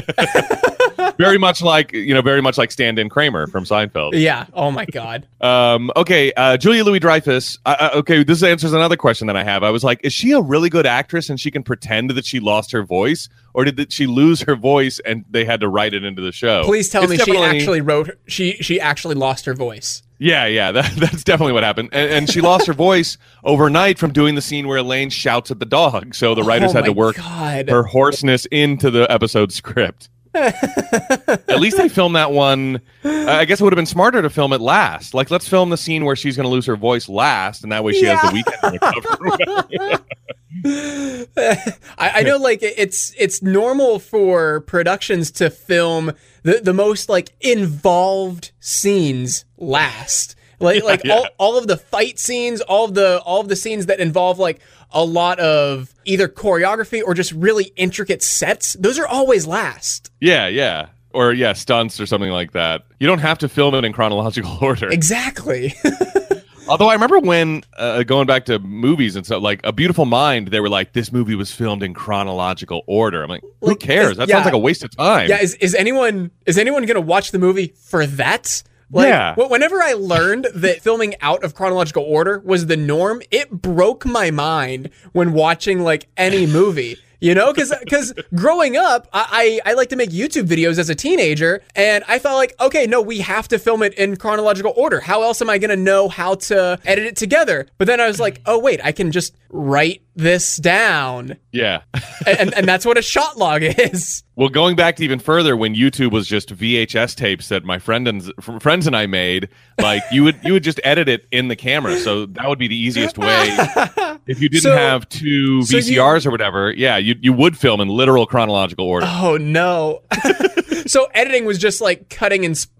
very 1.20 1.38
much 1.38 1.62
like 1.62 1.92
you 1.92 2.14
know, 2.14 2.22
very 2.22 2.40
much 2.40 2.58
like 2.58 2.70
stand 2.70 2.98
in 2.98 3.08
Kramer 3.08 3.46
from 3.46 3.64
Seinfeld. 3.64 4.12
Yeah. 4.14 4.46
Oh 4.54 4.70
my 4.70 4.86
god. 4.86 5.26
Um, 5.40 5.90
okay, 5.96 6.32
uh, 6.32 6.56
Julia 6.56 6.84
Louis 6.84 6.98
Dreyfus. 6.98 7.58
Uh, 7.64 7.90
okay, 7.94 8.24
this 8.24 8.42
answers 8.42 8.72
another 8.72 8.96
question 8.96 9.26
that 9.26 9.36
I 9.36 9.44
have. 9.44 9.62
I 9.62 9.70
was 9.70 9.84
like, 9.84 10.00
is 10.02 10.12
she 10.12 10.32
a 10.32 10.40
really 10.40 10.68
good 10.68 10.86
actress 10.86 11.30
and 11.30 11.38
she 11.38 11.50
can 11.50 11.62
pretend 11.62 12.10
that 12.10 12.24
she 12.24 12.40
lost 12.40 12.72
her 12.72 12.82
voice, 12.82 13.28
or 13.54 13.64
did 13.64 13.76
that 13.76 13.92
she 13.92 14.06
lose 14.06 14.42
her 14.42 14.56
voice 14.56 15.00
and 15.04 15.24
they 15.30 15.44
had 15.44 15.60
to 15.60 15.68
write 15.68 15.94
it 15.94 16.04
into 16.04 16.22
the 16.22 16.32
show? 16.32 16.64
Please 16.64 16.88
tell 16.88 17.02
It's 17.02 17.26
me 17.26 17.34
she 17.34 17.38
actually 17.38 17.80
wrote 17.80 18.10
she 18.26 18.52
she 18.60 18.80
actually 18.80 19.14
lost 19.14 19.44
her 19.44 19.54
voice. 19.54 20.02
Yeah, 20.20 20.46
yeah, 20.46 20.70
that, 20.72 20.92
that's 20.96 21.24
definitely 21.24 21.54
what 21.54 21.62
happened. 21.64 21.88
And, 21.92 22.10
and 22.12 22.30
she 22.30 22.40
lost 22.42 22.66
her 22.66 22.74
voice 22.74 23.16
overnight 23.42 23.98
from 23.98 24.12
doing 24.12 24.34
the 24.36 24.42
scene 24.42 24.68
where 24.68 24.76
Elaine 24.76 25.08
shouts 25.10 25.50
at 25.50 25.58
the 25.58 25.64
dog. 25.66 26.14
So 26.14 26.34
the 26.34 26.42
writers 26.44 26.70
Oh 26.72 26.74
had 26.74 26.84
to 26.84 26.92
work 26.92 27.16
God. 27.16 27.68
her 27.70 27.82
hoarseness 27.82 28.46
into 28.46 28.90
the 28.90 29.10
episode 29.10 29.50
script. 29.50 30.10
At 30.34 31.60
least 31.60 31.76
they 31.76 31.88
filmed 31.88 32.16
that 32.16 32.32
one. 32.32 32.80
I 33.04 33.44
guess 33.44 33.60
it 33.60 33.64
would 33.64 33.72
have 33.72 33.78
been 33.78 33.86
smarter 33.86 34.22
to 34.22 34.30
film 34.30 34.52
it 34.52 34.60
last. 34.60 35.14
Like, 35.14 35.30
let's 35.30 35.48
film 35.48 35.70
the 35.70 35.76
scene 35.76 36.04
where 36.04 36.16
she's 36.16 36.36
going 36.36 36.44
to 36.44 36.50
lose 36.50 36.66
her 36.66 36.76
voice 36.76 37.08
last, 37.08 37.62
and 37.62 37.72
that 37.72 37.82
way 37.82 37.92
she 37.92 38.04
has 38.06 38.20
the 38.22 38.32
weekend 38.32 38.80
to 38.80 39.18
recover. 39.20 40.04
I, 40.66 42.10
I 42.16 42.22
know 42.22 42.36
like 42.36 42.58
it's 42.62 43.14
it's 43.18 43.42
normal 43.42 43.98
for 43.98 44.60
productions 44.60 45.30
to 45.32 45.48
film 45.48 46.12
the, 46.42 46.60
the 46.62 46.74
most 46.74 47.08
like 47.08 47.30
involved 47.40 48.52
scenes 48.60 49.44
last. 49.56 50.36
Like 50.58 50.84
like 50.84 51.02
yeah. 51.04 51.14
all, 51.14 51.26
all 51.38 51.58
of 51.58 51.66
the 51.66 51.76
fight 51.76 52.18
scenes, 52.18 52.60
all 52.60 52.84
of 52.84 52.94
the 52.94 53.20
all 53.20 53.40
of 53.40 53.48
the 53.48 53.56
scenes 53.56 53.86
that 53.86 54.00
involve 54.00 54.38
like 54.38 54.60
a 54.92 55.04
lot 55.04 55.38
of 55.40 55.94
either 56.04 56.28
choreography 56.28 57.02
or 57.04 57.14
just 57.14 57.32
really 57.32 57.72
intricate 57.76 58.22
sets, 58.22 58.74
those 58.74 58.98
are 58.98 59.06
always 59.06 59.46
last. 59.46 60.10
yeah, 60.20 60.46
yeah. 60.48 60.88
Or, 61.12 61.32
yeah, 61.32 61.54
stunts 61.54 61.98
or 61.98 62.06
something 62.06 62.30
like 62.30 62.52
that. 62.52 62.82
You 63.00 63.08
don't 63.08 63.18
have 63.18 63.38
to 63.38 63.48
film 63.48 63.74
it 63.74 63.84
in 63.84 63.92
chronological 63.92 64.56
order. 64.62 64.88
Exactly. 64.88 65.74
Although 66.68 66.88
I 66.88 66.92
remember 66.92 67.18
when 67.18 67.64
uh, 67.76 68.04
going 68.04 68.28
back 68.28 68.44
to 68.44 68.60
movies 68.60 69.16
and 69.16 69.26
stuff, 69.26 69.42
like 69.42 69.60
A 69.64 69.72
Beautiful 69.72 70.04
Mind, 70.04 70.48
they 70.48 70.60
were 70.60 70.68
like, 70.68 70.92
"This 70.92 71.10
movie 71.10 71.34
was 71.34 71.50
filmed 71.52 71.82
in 71.82 71.94
chronological 71.94 72.84
order." 72.86 73.24
I'm 73.24 73.28
like, 73.28 73.42
"Who 73.60 73.68
Like, 73.70 73.80
cares? 73.80 74.12
is- 74.12 74.16
That 74.18 74.28
yeah. 74.28 74.36
sounds 74.36 74.44
like 74.44 74.54
a 74.54 74.58
waste 74.58 74.84
of 74.84 74.96
time." 74.96 75.28
Yeah, 75.28 75.40
is, 75.40 75.54
is 75.54 75.74
anyone 75.74 76.30
is 76.46 76.56
anyone 76.58 76.86
gonna 76.86 77.00
watch 77.00 77.32
the 77.32 77.40
movie 77.40 77.74
for 77.88 78.06
that? 78.06 78.62
Like, 78.92 79.08
Yeah. 79.08 79.34
wh- 79.34 79.50
Whenever 79.50 79.80
I 79.82 79.92
learned 79.92 80.48
that 80.54 80.82
filming 80.82 81.14
out 81.20 81.44
of 81.44 81.54
chronological 81.54 82.02
order 82.02 82.40
was 82.44 82.66
the 82.66 82.76
norm, 82.76 83.22
it 83.30 83.50
broke 83.50 84.04
my 84.04 84.30
mind 84.30 84.90
when 85.12 85.32
watching 85.32 85.82
like 85.84 86.08
any 86.16 86.46
movie. 86.46 86.96
You 87.20 87.34
know, 87.34 87.52
because 87.52 87.72
because 87.80 88.14
growing 88.34 88.78
up, 88.78 89.06
I, 89.12 89.60
I 89.64 89.70
I 89.70 89.74
like 89.74 89.90
to 89.90 89.96
make 89.96 90.10
YouTube 90.10 90.46
videos 90.46 90.78
as 90.78 90.88
a 90.88 90.94
teenager, 90.94 91.62
and 91.76 92.02
I 92.08 92.18
felt 92.18 92.36
like, 92.36 92.54
okay, 92.60 92.86
no, 92.86 93.02
we 93.02 93.18
have 93.18 93.46
to 93.48 93.58
film 93.58 93.82
it 93.82 93.92
in 93.94 94.16
chronological 94.16 94.72
order. 94.74 95.00
How 95.00 95.22
else 95.22 95.42
am 95.42 95.50
I 95.50 95.58
gonna 95.58 95.76
know 95.76 96.08
how 96.08 96.36
to 96.36 96.78
edit 96.86 97.04
it 97.04 97.16
together? 97.16 97.66
But 97.76 97.88
then 97.88 98.00
I 98.00 98.06
was 98.06 98.20
like, 98.20 98.40
oh 98.46 98.58
wait, 98.58 98.80
I 98.82 98.92
can 98.92 99.12
just 99.12 99.36
write 99.50 100.02
this 100.16 100.56
down, 100.56 101.36
yeah. 101.52 101.82
and 102.26 102.54
and 102.54 102.66
that's 102.66 102.86
what 102.86 102.96
a 102.96 103.02
shot 103.02 103.36
log 103.36 103.62
is. 103.62 104.24
well, 104.36 104.48
going 104.48 104.74
back 104.74 104.96
to 104.96 105.04
even 105.04 105.18
further, 105.18 105.58
when 105.58 105.74
YouTube 105.74 106.12
was 106.12 106.26
just 106.26 106.54
VHS 106.54 107.16
tapes 107.16 107.48
that 107.48 107.64
my 107.64 107.78
friend 107.78 108.08
and 108.08 108.32
friends 108.62 108.86
and 108.86 108.96
I 108.96 109.06
made, 109.06 109.50
like 109.78 110.02
you 110.10 110.24
would 110.24 110.40
you 110.42 110.54
would 110.54 110.64
just 110.64 110.80
edit 110.84 111.08
it 111.08 111.26
in 111.30 111.48
the 111.48 111.56
camera, 111.56 111.98
so 111.98 112.24
that 112.24 112.48
would 112.48 112.58
be 112.58 112.68
the 112.68 112.78
easiest 112.78 113.18
way. 113.18 113.56
If 114.30 114.40
you 114.40 114.48
didn't 114.48 114.62
So- 114.62 114.76
have 114.76 115.08
two 115.08 115.62
so 115.62 115.76
you- 115.78 115.82
VCRs 116.00 116.24
or 116.26 116.30
whatever, 116.30 116.70
yeah, 116.72 116.96
you 116.96 117.16
you 117.20 117.32
would 117.32 117.56
film 117.58 117.80
in 117.80 117.88
literal 117.88 118.26
chronological 118.26 118.86
order. 118.86 119.06
Oh 119.08 119.36
no! 119.36 120.02
so 120.86 121.06
editing 121.14 121.44
was 121.44 121.58
just 121.58 121.80
like 121.80 122.08
cutting 122.08 122.44
and 122.44 122.56
sp- 122.56 122.70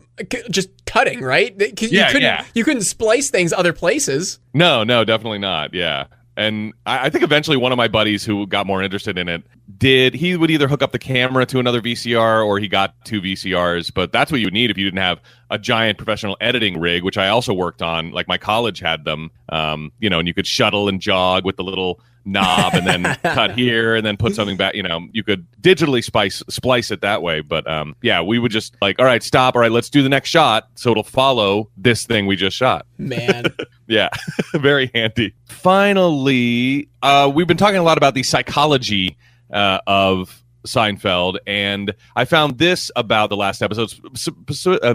just 0.50 0.69
cutting, 0.87 1.21
right? 1.23 1.59
'Cause 1.59 1.90
you 1.90 1.99
Yeah, 1.99 2.07
couldn't 2.09 2.23
yeah. 2.23 2.45
you 2.54 2.62
couldn't 2.64 2.83
splice 2.83 3.30
things 3.30 3.52
other 3.52 3.73
places. 3.73 4.38
No, 4.54 4.85
no, 4.85 5.04
definitely 5.04 5.38
not. 5.38 5.73
Yeah. 5.75 6.04
And 6.40 6.73
I, 6.87 7.06
I 7.06 7.11
think 7.11 7.23
eventually 7.23 7.59
one 7.59 7.70
of 7.70 7.76
my 7.76 7.87
buddies 7.87 8.25
who 8.25 8.47
got 8.47 8.66
more 8.66 8.82
interested 8.82 9.18
in 9.18 9.28
it 9.28 9.42
did, 9.76 10.14
he 10.14 10.37
would 10.38 10.50
either 10.50 10.68
hook 10.68 10.82
up 10.82 10.90
the 10.90 10.99
camera 10.99 11.44
to 11.44 11.59
another 11.59 11.82
VCR 11.82 12.44
or 12.44 12.59
he 12.59 12.66
got 12.66 12.94
two 13.04 13.20
VCRs. 13.20 13.92
But 13.92 14.11
that's 14.11 14.32
what 14.32 14.40
you 14.40 14.47
would 14.47 14.54
need 14.54 14.70
if 14.70 14.78
you 14.78 14.85
didn't 14.87 15.00
have 15.00 15.20
a 15.50 15.59
giant 15.59 15.99
professional 15.99 16.38
editing 16.40 16.80
rig, 16.80 17.04
which 17.04 17.18
I 17.18 17.28
also 17.28 17.52
worked 17.52 17.82
on. 17.82 18.12
Like 18.12 18.26
my 18.26 18.38
college 18.38 18.80
had 18.80 19.04
them, 19.04 19.30
um, 19.50 19.92
you 20.00 20.09
know, 20.09 20.18
and 20.18 20.26
you 20.26 20.32
could 20.32 20.47
shuttle 20.47 20.88
and 20.88 20.99
jog 20.99 21.44
with 21.44 21.56
the 21.56 21.62
little 21.64 22.00
knob 22.25 22.75
and 22.75 22.87
then 22.87 23.03
cut 23.23 23.53
here 23.53 23.95
and 23.95 24.05
then 24.05 24.17
put 24.17 24.35
something 24.35 24.57
back. 24.57 24.75
You 24.75 24.83
know, 24.83 25.07
you 25.12 25.23
could 25.23 25.47
digitally 25.61 26.03
spice, 26.05 26.43
splice 26.49 26.91
it 26.91 27.00
that 27.00 27.23
way. 27.23 27.41
But 27.41 27.71
um, 27.71 27.97
yeah, 28.03 28.23
we 28.23 28.39
would 28.39 28.53
just 28.53 28.77
like, 28.81 28.99
all 28.99 29.05
right, 29.05 29.23
stop. 29.23 29.55
All 29.55 29.61
right, 29.61 29.73
let's 29.73 29.91
do 29.91 30.03
the 30.03 30.09
next 30.09 30.31
shot. 30.31 30.69
So 30.75 30.91
it'll 30.91 31.03
follow 31.03 31.71
this 31.77 32.07
thing 32.07 32.27
we 32.27 32.37
just 32.37 32.57
shot. 32.57 32.87
Man, 32.99 33.47
Yeah, 33.91 34.09
very 34.55 34.89
handy. 34.95 35.35
Finally, 35.47 36.89
uh, 37.03 37.31
we've 37.35 37.49
been 37.49 37.57
talking 37.57 37.79
a 37.79 37.83
lot 37.83 37.99
about 37.99 38.15
the 38.15 38.23
psychology 38.23 39.17
uh, 39.53 39.81
of 39.89 40.45
Seinfeld, 40.65 41.39
and 41.45 41.93
I 42.15 42.25
found 42.25 42.59
this 42.59 42.93
about 42.95 43.31
the 43.31 43.37
last 43.37 43.62
episode, 43.62 43.93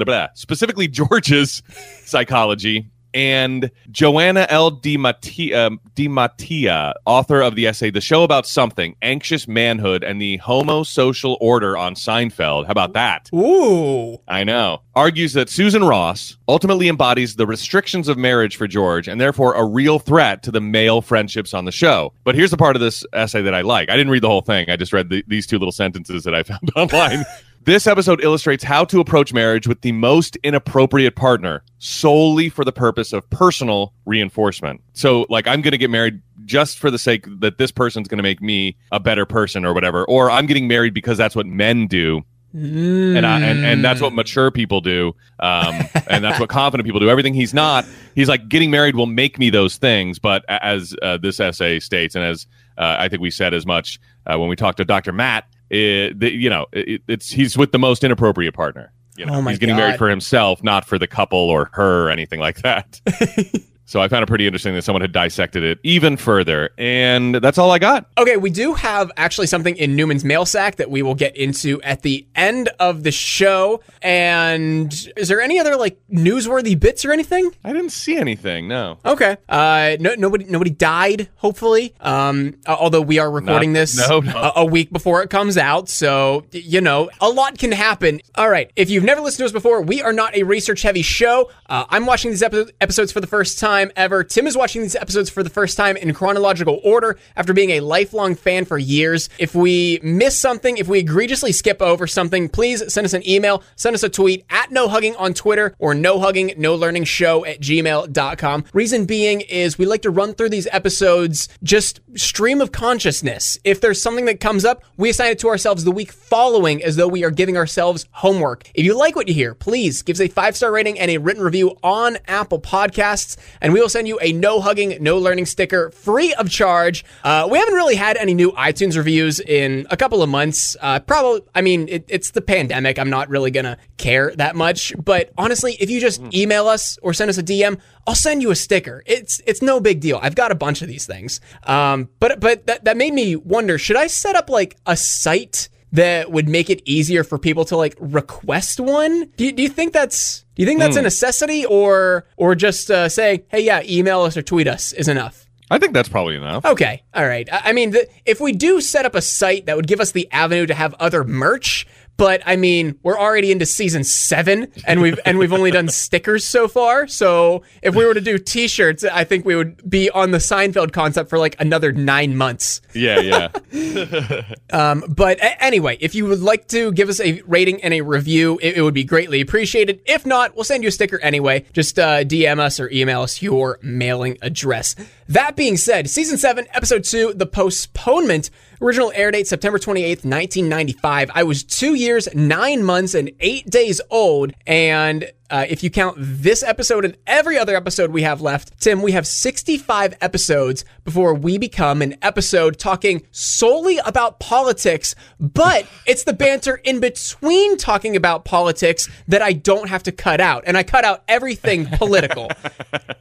uh, 0.10 0.28
specifically 0.34 0.88
George's 0.88 1.62
psychology. 2.06 2.88
And 3.16 3.72
Joanna 3.90 4.46
L. 4.50 4.72
DiMattia, 4.72 5.56
um, 5.56 5.80
DiMattia, 5.96 6.94
author 7.06 7.42
of 7.42 7.56
the 7.56 7.66
essay 7.66 7.90
"The 7.90 8.02
Show 8.02 8.24
About 8.24 8.46
Something: 8.46 8.96
Anxious 9.02 9.48
Manhood 9.48 10.04
and 10.04 10.22
the 10.22 10.38
Homosocial 10.40 11.38
Order 11.40 11.78
on 11.78 11.96
Seinfeld." 11.96 12.66
How 12.66 12.72
about 12.72 12.94
that? 12.94 13.30
Ooh. 13.34 14.18
I 14.28 14.44
know. 14.44 14.82
Argues 14.96 15.34
that 15.34 15.50
Susan 15.50 15.84
Ross 15.84 16.38
ultimately 16.48 16.88
embodies 16.88 17.36
the 17.36 17.48
restrictions 17.48 18.08
of 18.08 18.18
marriage 18.18 18.56
for 18.58 18.68
George 18.68 19.08
and 19.08 19.20
therefore 19.20 19.54
a 19.56 19.66
real 19.66 19.98
threat 20.00 20.44
to 20.44 20.52
the 20.52 20.62
male 20.62 21.02
friendships 21.02 21.54
on 21.54 21.66
the 21.66 21.72
show. 21.72 22.14
But 22.24 22.36
here's 22.36 22.52
the 22.52 22.58
part 22.58 22.76
of 22.76 22.82
this 22.82 23.06
essay 23.14 23.42
that 23.42 23.54
I 23.54 23.62
like. 23.62 23.90
I 23.90 23.98
didn't 23.98 24.12
read 24.12 24.24
the 24.24 24.30
whole 24.30 24.42
thing. 24.42 24.70
I 24.70 24.76
just 24.76 24.94
read 24.94 25.10
the, 25.10 25.24
these 25.28 25.48
two 25.48 25.58
little 25.58 25.72
sentences 25.72 26.24
that 26.26 26.36
I 26.36 26.44
found 26.44 26.70
online. 26.76 27.26
This 27.66 27.88
episode 27.88 28.24
illustrates 28.24 28.64
how 28.64 28.86
to 28.86 29.00
approach 29.00 29.34
marriage 29.34 29.68
with 29.68 29.82
the 29.82 29.92
most 29.92 30.36
inappropriate 30.44 31.16
partner 31.16 31.64
solely 31.80 32.48
for 32.48 32.64
the 32.64 32.72
purpose 32.72 33.12
of 33.12 33.28
personal 33.32 33.92
reinforcement. 34.06 34.84
So, 34.94 35.26
like, 35.30 35.48
I'm 35.48 35.64
going 35.64 35.72
to 35.72 35.80
get 35.80 35.90
married 35.90 36.22
just 36.46 36.78
for 36.78 36.92
the 36.92 37.00
sake 37.00 37.26
that 37.40 37.58
this 37.58 37.72
person's 37.72 38.08
going 38.08 38.20
to 38.20 38.24
make 38.24 38.40
me 38.40 38.78
a 38.92 39.00
better 39.00 39.26
person 39.26 39.66
or 39.66 39.74
whatever, 39.74 40.06
or 40.06 40.30
I'm 40.30 40.46
getting 40.46 40.68
married 40.68 40.94
because 40.94 41.18
that's 41.18 41.36
what 41.36 41.48
men 41.48 41.88
do. 41.88 42.22
And, 42.54 43.26
I, 43.26 43.42
and 43.42 43.66
and 43.66 43.84
that's 43.84 44.00
what 44.00 44.14
mature 44.14 44.52
people 44.52 44.80
do, 44.80 45.16
um, 45.40 45.76
and 46.08 46.24
that's 46.24 46.40
what 46.40 46.50
confident 46.50 46.86
people 46.86 47.00
do. 47.02 47.10
Everything 47.10 47.34
he's 47.34 47.54
not, 47.54 47.84
he's 48.14 48.30
like 48.30 48.48
getting 48.48 48.70
married 48.70 48.96
will 48.96 49.08
make 49.08 49.40
me 49.40 49.50
those 49.50 49.78
things. 49.78 50.20
But 50.20 50.46
as 50.48 50.96
uh, 51.02 51.18
this 51.18 51.40
essay 51.40 51.80
states, 51.80 52.14
and 52.14 52.24
as 52.24 52.46
uh, 52.78 52.98
I 53.00 53.10
think 53.10 53.24
we 53.24 53.32
said 53.32 53.56
as 53.56 53.66
much 53.66 54.00
uh, 54.28 54.38
when 54.38 54.50
we 54.50 54.56
talked 54.56 54.78
to 54.78 54.86
Dr. 54.86 55.12
Matt, 55.12 55.46
it, 55.70 56.20
the, 56.20 56.32
you 56.32 56.50
know, 56.50 56.66
it, 56.72 57.02
it's 57.08 57.30
he's 57.32 57.58
with 57.58 57.72
the 57.72 57.80
most 57.80 58.04
inappropriate 58.04 58.54
partner. 58.54 58.92
You 59.18 59.26
know, 59.26 59.36
Oh 59.36 59.42
he's 59.44 59.60
getting 59.60 59.76
God. 59.76 59.82
married 59.82 59.98
for 59.98 60.10
himself, 60.10 60.62
not 60.64 60.86
for 60.86 61.00
the 61.00 61.08
couple 61.08 61.40
or 61.40 61.70
her 61.74 62.08
or 62.08 62.10
anything 62.10 62.40
like 62.40 62.58
that. 62.64 63.00
so 63.86 64.02
I 64.02 64.08
found 64.08 64.24
it 64.24 64.28
pretty 64.28 64.46
interesting 64.48 64.74
that 64.76 64.82
someone 64.84 65.02
had 65.02 65.12
dissected 65.12 65.64
it 65.64 65.80
even 65.84 66.18
further, 66.18 66.72
and 66.78 67.36
that's 67.36 67.58
all 67.58 67.72
I 67.72 67.80
got. 67.80 68.10
Okay, 68.18 68.38
we 68.38 68.50
do 68.50 68.74
have 68.74 69.12
actually 69.18 69.48
something 69.48 69.76
in 69.78 69.96
Newman's 69.96 70.26
mail 70.26 70.46
sack 70.46 70.78
that 70.78 70.90
we 70.90 71.02
will 71.02 71.16
get 71.16 71.36
into 71.38 71.82
at 71.84 72.02
the 72.02 72.26
end 72.36 72.70
of 72.80 73.04
the 73.04 73.12
show. 73.12 73.82
And 74.02 74.94
is 75.18 75.28
there 75.28 75.42
any 75.42 75.60
other 75.60 75.76
like 75.76 76.00
newsworthy 76.12 76.80
bits 76.80 77.06
or 77.06 77.12
anything? 77.12 77.52
I 77.64 77.74
didn't 77.74 77.92
see 77.92 78.18
anything. 78.18 78.68
No. 78.68 78.98
Okay. 79.06 79.38
Uh, 79.50 79.98
no, 80.00 80.16
nobody, 80.16 80.46
nobody 80.46 80.72
died. 80.72 81.30
Hopefully. 81.36 81.94
Um, 82.00 82.56
uh, 82.66 82.76
although 82.80 83.02
we 83.02 83.20
are 83.20 83.30
recording 83.30 83.74
Not- 83.74 83.80
this 83.80 84.10
no, 84.10 84.20
no. 84.22 84.36
A, 84.36 84.54
a 84.62 84.66
week 84.66 84.92
before 84.92 85.22
it 85.22 85.30
comes 85.30 85.58
out, 85.58 85.90
so 85.90 86.46
you 86.52 86.82
know 86.82 87.10
a 87.22 87.30
lot 87.30 87.58
can 87.60 87.72
happen. 87.72 88.22
All 88.36 88.50
right. 88.50 88.72
If 88.76 88.90
you've 88.90 89.04
never 89.04 89.22
listened 89.22 89.40
to 89.40 89.46
us 89.46 89.52
before, 89.52 89.82
we 89.82 90.02
are 90.02 90.14
not 90.14 90.36
a 90.36 90.44
research-heavy 90.44 91.02
show. 91.04 91.52
Uh, 91.68 91.86
I'm 91.90 92.06
watching 92.06 92.32
these 92.32 92.42
epi- 92.42 92.72
episodes 92.82 93.12
for 93.12 93.20
the 93.22 93.28
first 93.28 93.60
time 93.60 93.75
ever. 93.96 94.24
Tim 94.24 94.48
is 94.48 94.58
watching 94.58 94.82
these 94.82 94.96
episodes 94.96 95.30
for 95.30 95.44
the 95.44 95.50
first 95.50 95.78
time 95.78 95.98
in 95.98 96.14
chronological 96.14 96.80
order 96.84 97.18
after 97.36 97.54
being 97.54 97.72
a 97.72 97.80
lifelong 97.82 98.36
fan 98.36 98.66
for 98.66 98.78
years. 98.78 99.30
If 99.38 99.56
we 99.56 100.00
miss 100.02 100.38
something, 100.38 100.78
if 100.78 100.88
we 100.88 101.00
egregiously 101.00 101.52
skip 101.52 101.82
over 101.82 102.08
something, 102.08 102.50
please 102.50 102.92
send 102.92 103.06
us 103.06 103.14
an 103.14 103.28
email, 103.28 103.64
send 103.76 103.94
us 103.94 104.04
a 104.04 104.10
tweet 104.10 104.46
at 104.50 104.72
no 104.72 104.88
hugging 104.88 105.16
on 105.18 105.34
Twitter 105.34 105.76
or 105.80 105.94
no 105.94 106.20
hugging, 106.20 106.54
no 106.58 106.76
learning 106.76 107.04
show 107.04 107.46
at 107.46 107.60
gmail.com. 107.60 108.66
Reason 108.74 109.06
being 109.06 109.42
is 109.42 109.78
we 109.78 109.86
like 109.86 110.02
to 110.04 110.10
run 110.10 110.34
through 110.34 110.50
these 110.50 110.68
episodes 110.72 111.50
just 111.64 112.00
stream 112.16 112.62
of 112.62 112.72
consciousness. 112.72 113.60
If 113.64 113.82
there's 113.82 114.02
something 114.02 114.26
that 114.26 114.40
comes 114.40 114.66
up, 114.66 114.84
we 114.98 115.10
assign 115.10 115.32
it 115.32 115.40
to 115.40 115.50
ourselves 115.50 115.84
the 115.84 115.92
week 115.92 116.12
following 116.12 116.84
as 116.84 116.96
though 116.96 117.08
we 117.08 117.24
are 117.24 117.32
giving 117.32 117.58
ourselves 117.58 118.08
homework. 118.12 118.70
If 118.74 118.86
you 118.86 118.98
like 118.98 119.16
what 119.16 119.28
you 119.28 119.34
hear, 119.34 119.54
please 119.54 120.02
give 120.02 120.16
us 120.16 120.22
a 120.22 120.28
five 120.28 120.56
star 120.56 120.72
rating 120.72 121.00
and 121.00 121.12
a 121.12 121.18
written 121.18 121.44
review 121.44 121.78
on 121.84 122.18
Apple 122.28 122.60
Podcasts, 122.60 123.38
and 123.66 123.74
we 123.74 123.82
will 123.82 123.90
send 123.90 124.08
you 124.08 124.20
a 124.22 124.32
no 124.32 124.62
hugging, 124.62 124.96
no 125.02 125.18
learning 125.18 125.48
sticker 125.48 125.90
free 125.90 126.36
of 126.36 126.52
charge. 126.52 127.04
Uh, 127.24 127.48
we 127.50 127.58
haven't 127.58 127.74
really 127.74 127.96
had 127.96 128.16
any 128.16 128.36
new 128.36 128.52
iTunes 128.52 128.96
reviews 128.96 129.40
in 129.40 129.88
a 129.90 129.98
couple 129.98 130.22
of 130.22 130.30
months. 130.30 130.78
Uh, 130.80 131.00
probably, 131.00 131.42
I 131.56 131.62
mean, 131.62 131.88
it, 131.90 132.06
it's 132.08 132.30
the 132.30 132.44
pandemic. 132.44 133.00
I'm 133.00 133.10
not 133.10 133.28
really 133.28 133.50
gonna 133.50 133.80
care 133.98 134.32
that 134.36 134.56
much. 134.56 134.94
But 135.04 135.32
honestly, 135.36 135.78
if 135.80 135.90
you 135.90 136.00
just 136.00 136.22
email 136.32 136.68
us 136.68 137.00
or 137.02 137.12
send 137.12 137.32
us 137.32 137.40
a 137.40 137.44
DM, 137.44 137.80
I'll 138.06 138.14
send 138.14 138.44
you 138.44 138.52
a 138.52 138.56
sticker. 138.56 139.02
It's 139.08 139.42
it's 139.48 139.64
no 139.64 139.80
big 139.80 140.00
deal. 140.00 140.20
I've 140.22 140.36
got 140.36 140.52
a 140.52 140.56
bunch 140.56 140.84
of 140.84 140.88
these 140.88 141.08
things. 141.08 141.42
Um, 141.64 142.10
but 142.20 142.40
but 142.40 142.68
that 142.68 142.86
that 142.86 142.98
made 142.98 143.16
me 143.16 143.36
wonder: 143.36 143.80
should 143.80 143.96
I 143.96 144.06
set 144.06 144.36
up 144.36 144.48
like 144.48 144.78
a 144.86 144.96
site? 144.96 145.70
That 145.92 146.30
would 146.32 146.50
make 146.50 146.70
it 146.70 146.82
easier 146.84 147.24
for 147.24 147.38
people 147.38 147.64
to 147.66 147.78
like 147.78 147.96
request 148.00 148.80
one. 148.80 149.32
Do 149.38 149.46
you, 149.46 149.52
do 149.54 149.64
you 149.64 149.70
think 149.70 149.94
that's 149.94 150.44
do 150.56 150.62
you 150.62 150.68
think 150.68 150.80
that's 150.80 150.98
a 150.98 151.02
necessity, 151.02 151.66
or 151.66 152.26
or 152.36 152.56
just 152.56 152.92
uh, 152.92 153.08
saying, 153.08 153.44
hey, 153.48 153.62
yeah, 153.62 153.82
email 153.84 154.22
us 154.22 154.36
or 154.36 154.42
tweet 154.42 154.68
us 154.68 154.92
is 154.94 155.08
enough? 155.08 155.46
I 155.72 155.80
think 155.80 155.94
that's 155.94 156.10
probably 156.10 156.36
enough. 156.36 156.66
Okay, 156.66 157.04
all 157.14 157.26
right. 157.26 157.48
I 157.52 157.62
I 157.66 157.74
mean, 157.74 157.92
the, 157.92 158.08
if 158.26 158.40
we 158.40 158.52
do 158.52 158.82
set 158.82 159.06
up 159.06 159.16
a 159.16 159.22
site 159.22 159.68
that 159.68 159.76
would 159.76 159.88
give 159.88 160.00
us 160.00 160.12
the 160.12 160.30
avenue 160.32 160.66
to 160.66 160.74
have 160.74 160.94
other 160.96 161.24
merch, 161.24 161.88
but 162.18 162.42
I 162.46 162.56
mean, 162.56 162.98
we're 163.04 163.20
already 163.20 163.52
into 163.52 163.66
season 163.66 164.04
seven, 164.04 164.72
and 164.86 165.02
we've 165.02 165.20
and 165.26 165.38
we've 165.38 165.54
only 165.54 165.72
done 165.72 165.90
stickers 165.90 166.46
so 166.46 166.68
far. 166.68 167.08
So 167.08 167.64
if 167.82 167.96
we 167.96 168.06
were 168.06 168.14
to 168.14 168.22
do 168.22 168.38
T-shirts, 168.38 169.04
I 169.04 169.24
think 169.24 169.46
we 169.46 169.56
would 169.56 169.90
be 169.90 170.10
on 170.10 170.32
the 170.32 170.38
Seinfeld 170.38 170.94
concept 170.94 171.30
for 171.30 171.38
like 171.38 171.56
another 171.60 171.92
nine 171.92 172.36
months. 172.38 172.82
Yeah, 172.94 173.20
yeah. 173.20 173.50
But 175.08 175.40
a- 175.40 175.64
anyway, 175.64 175.98
if 176.00 176.16
you 176.16 176.26
would 176.26 176.42
like 176.42 176.68
to 176.70 176.92
give 176.92 177.10
us 177.10 177.20
a 177.20 177.42
rating 177.46 177.84
and 177.84 177.94
a 177.94 178.02
review, 178.02 178.60
it, 178.62 178.78
it 178.78 178.82
would 178.82 178.94
be 178.94 179.04
greatly 179.04 179.42
appreciated. 179.42 180.02
If 180.06 180.26
not, 180.26 180.56
we'll 180.56 180.64
send 180.64 180.84
you 180.84 180.90
a 180.90 180.92
sticker 180.92 181.20
anyway. 181.20 181.66
Just 181.74 181.98
uh, 182.00 182.24
DM 182.24 182.60
us 182.60 182.80
or 182.80 182.90
email 182.92 183.22
us 183.22 183.42
your 183.42 183.80
mailing 183.82 184.38
address. 184.42 184.96
That 185.28 185.56
being 185.56 185.78
said, 185.78 186.10
season 186.10 186.38
seven, 186.38 186.68
episode 186.74 187.04
two, 187.04 187.34
the 187.34 187.46
postponement. 187.46 188.50
Original 188.82 189.12
air 189.16 189.32
date 189.32 189.48
September 189.48 189.80
28th, 189.80 190.26
1995. 190.26 191.32
I 191.34 191.44
was 191.44 191.64
two 191.64 191.96
years, 191.96 192.28
nine 192.34 192.84
months, 192.84 193.14
and 193.14 193.32
eight 193.40 193.70
days 193.70 194.02
old. 194.10 194.54
And 194.68 195.32
uh, 195.56 195.66
if 195.70 195.84
you 195.84 195.90
count 195.90 196.18
this 196.20 196.62
episode 196.64 197.06
and 197.06 197.16
every 197.26 197.58
other 197.58 197.78
episode 197.78 198.12
we 198.12 198.24
have 198.24 198.42
left, 198.42 198.78
Tim, 198.82 199.02
we 199.02 199.14
have 199.14 199.26
65 199.26 200.14
episodes 200.20 200.84
before 201.06 201.34
we 201.34 201.58
become 201.58 202.02
an 202.02 202.18
episode 202.22 202.78
talking 202.78 203.26
solely 203.32 203.98
about 204.00 204.42
politics, 204.42 205.16
but 205.40 205.88
it's 206.06 206.26
the 206.26 206.34
banter 206.34 206.76
in 206.84 207.00
between 207.00 207.78
talking 207.78 208.18
about 208.18 208.44
politics 208.44 209.08
that 209.30 209.42
I 209.42 209.54
don't 209.54 209.88
have 209.88 210.04
to 210.04 210.12
cut 210.12 210.42
out. 210.42 210.66
And 210.68 210.78
I 210.78 210.84
cut 210.84 211.06
out 211.06 211.24
everything 211.30 211.86
political. 211.94 212.52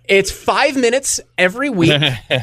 it's 0.04 0.32
five 0.32 0.76
minutes 0.76 1.20
every 1.38 1.70
week, 1.70 2.02